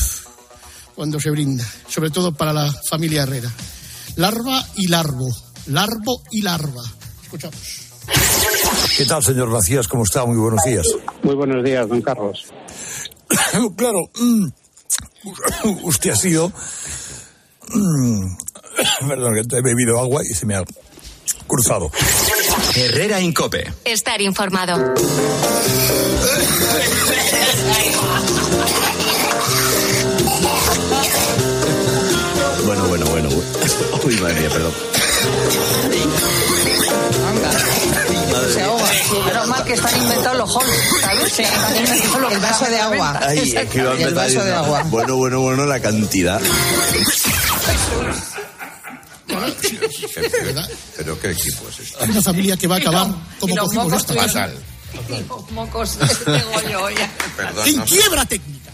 cuando 0.94 1.18
se 1.18 1.30
brinda, 1.30 1.64
sobre 1.88 2.10
todo 2.10 2.32
para 2.32 2.52
la 2.52 2.72
familia 2.88 3.22
Herrera. 3.22 3.50
Larva 4.16 4.64
y 4.76 4.88
larvo, 4.88 5.28
larvo 5.66 6.22
y 6.30 6.42
larva. 6.42 6.82
Escuchamos. 7.22 7.88
¿Qué 8.96 9.04
tal, 9.04 9.22
señor 9.22 9.48
Macías? 9.48 9.86
¿Cómo 9.88 10.04
está? 10.04 10.24
Muy 10.24 10.36
buenos 10.36 10.64
días. 10.64 10.86
Muy 11.22 11.34
buenos 11.34 11.64
días, 11.64 11.88
don 11.88 12.02
Carlos. 12.02 12.46
claro, 13.76 14.10
mm, 14.18 14.46
usted 15.82 16.10
ha 16.10 16.16
sido... 16.16 16.52
Perdón, 19.08 19.34
que 19.34 19.56
he 19.56 19.62
bebido 19.62 19.98
agua 19.98 20.22
y 20.22 20.34
se 20.34 20.46
me 20.46 20.54
ha 20.54 20.64
cruzado. 21.46 21.90
Herrera 22.76 23.20
Incope. 23.20 23.72
Estar 23.84 24.20
informado. 24.20 24.94
Bueno, 32.64 32.88
bueno, 32.88 33.06
bueno. 33.06 33.28
Uy, 34.04 34.16
madre 34.18 34.40
mía, 34.40 34.50
perdón. 34.50 34.72
Se 38.52 38.62
ahoga. 38.62 38.90
Menos 39.26 39.48
mal 39.48 39.64
que 39.64 39.72
están 39.74 39.96
inventados 40.00 40.38
los 40.38 40.56
halls, 40.56 41.00
¿sabes? 41.00 41.32
Sí. 41.32 41.42
El 42.30 42.38
vaso 42.40 42.64
de 42.66 42.78
agua. 42.80 43.20
Ay, 43.22 43.38
es 43.56 43.68
que 43.68 43.80
El 43.80 44.14
vaso 44.14 44.44
de 44.44 44.52
agua. 44.54 44.82
Bueno, 44.84 45.16
bueno, 45.16 45.40
bueno, 45.40 45.66
la 45.66 45.80
cantidad. 45.80 46.40
¿Pero 50.96 51.20
qué 51.20 51.30
equipo 51.30 51.68
es 51.68 51.78
este? 51.80 52.04
Una 52.04 52.22
familia 52.22 52.56
que 52.56 52.66
va 52.66 52.76
a 52.76 52.78
acabar 52.78 53.08
como 53.38 53.52
Y 53.52 53.56
los 53.56 53.64
cogimos 53.66 53.84
mocos 53.86 54.00
esta 54.00 54.14
tuyos. 54.14 54.32
casa. 54.32 54.50
Mocos 55.50 55.98
de 56.26 56.40
Goyo, 56.42 56.90
ya. 56.90 57.10
Perdón, 57.36 57.68
En 57.68 57.76
no 57.76 57.86
sé. 57.86 57.94
quiebra 57.96 58.24
técnica. 58.24 58.70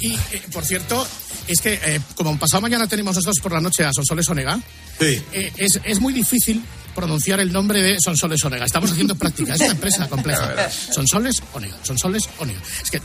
Y, 0.00 0.14
eh, 0.14 0.42
por 0.52 0.64
cierto, 0.64 1.06
es 1.48 1.60
que 1.60 1.74
eh, 1.84 2.00
como 2.14 2.36
pasado 2.38 2.60
mañana 2.62 2.86
tenemos 2.86 3.14
nosotros 3.16 3.36
por 3.42 3.52
la 3.52 3.60
noche 3.60 3.84
a 3.84 3.92
Sonsoles 3.92 4.28
Onega, 4.28 4.58
Sí. 5.00 5.22
eh, 5.32 5.52
es, 5.56 5.80
es 5.84 6.00
muy 6.00 6.12
difícil 6.12 6.62
pronunciar 6.94 7.40
el 7.40 7.50
nombre 7.52 7.80
de 7.82 7.96
Sonsoles 8.04 8.44
Onega. 8.44 8.66
Estamos 8.66 8.90
haciendo 8.92 9.14
práctica, 9.14 9.54
es 9.54 9.60
una 9.62 9.70
empresa 9.70 10.06
compleja. 10.08 10.54
Sonsoles 10.92 11.42
Onega, 11.54 11.74
Sonsoles 11.82 12.28
Onega. 12.38 12.60
Es 12.82 12.90
que 12.90 13.00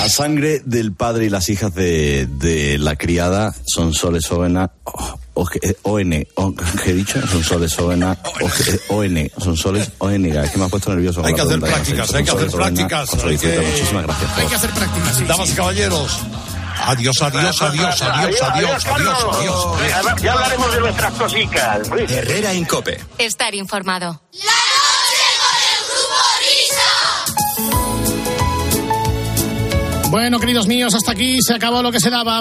A 0.00 0.08
sangre 0.08 0.60
del 0.64 0.92
padre 0.92 1.26
y 1.26 1.28
las 1.30 1.48
hijas 1.48 1.72
de, 1.74 2.26
de 2.26 2.78
la 2.78 2.96
criada 2.96 3.54
son 3.66 3.94
soles 3.94 4.30
ovena. 4.32 4.72
O, 5.38 5.46
ON, 5.82 6.10
¿qué 6.10 6.90
he 6.90 6.94
dicho? 6.94 7.20
Son 7.28 7.44
soles 7.44 7.78
ovena, 7.78 8.18
o- 8.88 8.96
ON, 8.96 9.30
son 9.38 9.56
soles 9.56 9.90
ON. 9.98 10.24
Es 10.26 10.50
que 10.50 10.58
me 10.58 10.64
ha 10.64 10.68
puesto 10.68 10.90
nervioso. 10.90 11.24
Hay 11.24 11.34
que 11.34 11.42
hacer 11.42 11.60
prácticas, 11.60 12.12
hay 12.14 12.24
que 12.24 12.30
hacer 12.30 12.50
prácticas, 12.50 13.10
Muchísimas 13.14 14.02
gracias. 14.04 14.30
hay 14.38 14.46
que 14.48 14.54
hacer 14.54 14.70
práctica, 14.70 15.14
sí. 15.14 15.24
Damas 15.24 15.50
y 15.50 15.52
caballeros. 15.54 16.18
Adiós, 16.86 17.20
adiós, 17.20 17.62
adiós, 17.62 18.00
adiós, 18.02 18.42
adiós, 18.42 18.86
adiós, 18.86 19.24
adiós. 19.34 20.22
Ya 20.22 20.32
hablaremos 20.32 20.72
de 20.72 20.80
nuestras 20.80 21.14
cositas. 21.14 21.88
Herrera 22.08 22.54
Incope. 22.54 22.96
Estar 23.18 23.54
informado. 23.56 24.20
Bueno, 30.10 30.38
queridos 30.38 30.68
míos, 30.68 30.94
hasta 30.94 31.12
aquí 31.12 31.42
se 31.42 31.54
acabó 31.54 31.82
lo 31.82 31.90
que 31.90 31.98
se 31.98 32.08
daba. 32.08 32.40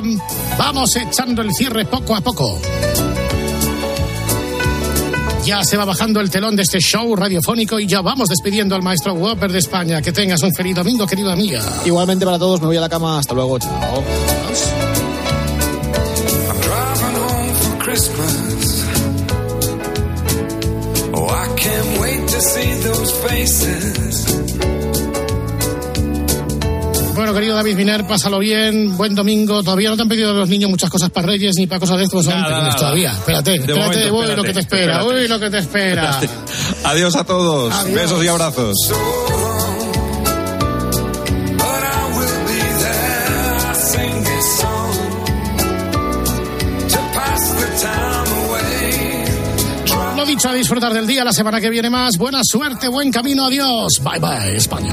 Vamos 0.57 0.95
echando 0.95 1.41
el 1.41 1.51
cierre 1.53 1.85
poco 1.85 2.15
a 2.15 2.21
poco. 2.21 2.61
Ya 5.45 5.63
se 5.63 5.77
va 5.77 5.85
bajando 5.85 6.21
el 6.21 6.31
telón 6.31 6.55
de 6.55 6.63
este 6.63 6.79
show 6.79 7.15
radiofónico 7.15 7.79
y 7.79 7.85
ya 7.85 8.01
vamos 8.01 8.29
despidiendo 8.29 8.73
al 8.75 8.81
maestro 8.81 9.13
Whopper 9.13 9.51
de 9.51 9.59
España. 9.59 10.01
Que 10.01 10.11
tengas 10.11 10.41
un 10.41 10.51
feliz 10.51 10.75
domingo, 10.75 11.05
querida 11.05 11.33
amiga. 11.33 11.61
Igualmente 11.85 12.25
para 12.25 12.39
todos, 12.39 12.59
me 12.61 12.67
voy 12.67 12.77
a 12.77 12.81
la 12.81 12.89
cama. 12.89 13.19
Hasta 13.19 13.35
luego, 13.35 13.59
chao. 13.59 14.03
Christmas. 17.79 18.83
Oh, 21.13 21.29
I 21.29 21.55
can't 21.55 22.01
wait 22.01 22.27
to 22.27 22.41
see 22.41 22.73
those 22.81 23.11
faces. 23.21 24.54
Bueno, 27.15 27.33
querido 27.33 27.55
David 27.55 27.77
Miner, 27.77 28.05
pásalo 28.05 28.39
bien, 28.39 28.97
buen 28.97 29.15
domingo. 29.15 29.63
Todavía 29.63 29.89
no 29.89 29.95
te 29.95 30.01
han 30.01 30.09
pedido 30.09 30.33
los 30.33 30.49
niños 30.49 30.69
muchas 30.69 30.89
cosas 30.89 31.09
para 31.09 31.27
Reyes 31.27 31.55
ni 31.57 31.65
para 31.65 31.79
cosas 31.79 31.97
de 31.97 32.03
estos. 32.03 32.25
Nada, 32.27 32.49
nada. 32.49 32.75
Todavía, 32.75 33.13
espérate, 33.13 33.51
De 33.51 33.57
espérate, 33.57 34.11
momento, 34.11 34.15
uy, 34.15 34.19
espérate, 34.19 34.35
lo 34.35 34.43
que 34.43 34.53
te 34.53 34.59
espera, 34.59 34.99
espérate. 34.99 35.21
uy, 35.21 35.27
lo 35.29 35.39
que 35.39 35.49
te 35.49 35.57
espera. 35.59 36.19
Adiós 36.83 37.15
a 37.15 37.23
todos. 37.23 37.73
Adiós. 37.73 37.95
Besos 37.95 38.23
y 38.23 38.27
abrazos. 38.27 38.75
Lo 50.15 50.25
dicho, 50.25 50.49
a 50.49 50.53
disfrutar 50.53 50.93
del 50.93 51.07
día. 51.07 51.23
La 51.23 51.33
semana 51.33 51.59
que 51.59 51.69
viene 51.69 51.89
más. 51.89 52.17
Buena 52.17 52.41
suerte, 52.43 52.87
buen 52.87 53.11
camino. 53.11 53.45
Adiós. 53.45 53.99
Bye 54.01 54.19
bye, 54.19 54.55
España. 54.55 54.91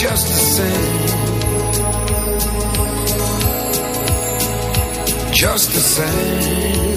Just 0.00 0.28
the 0.28 0.34
same. 0.34 1.10
Just 5.30 5.72
the 5.72 5.80
same. 5.80 6.89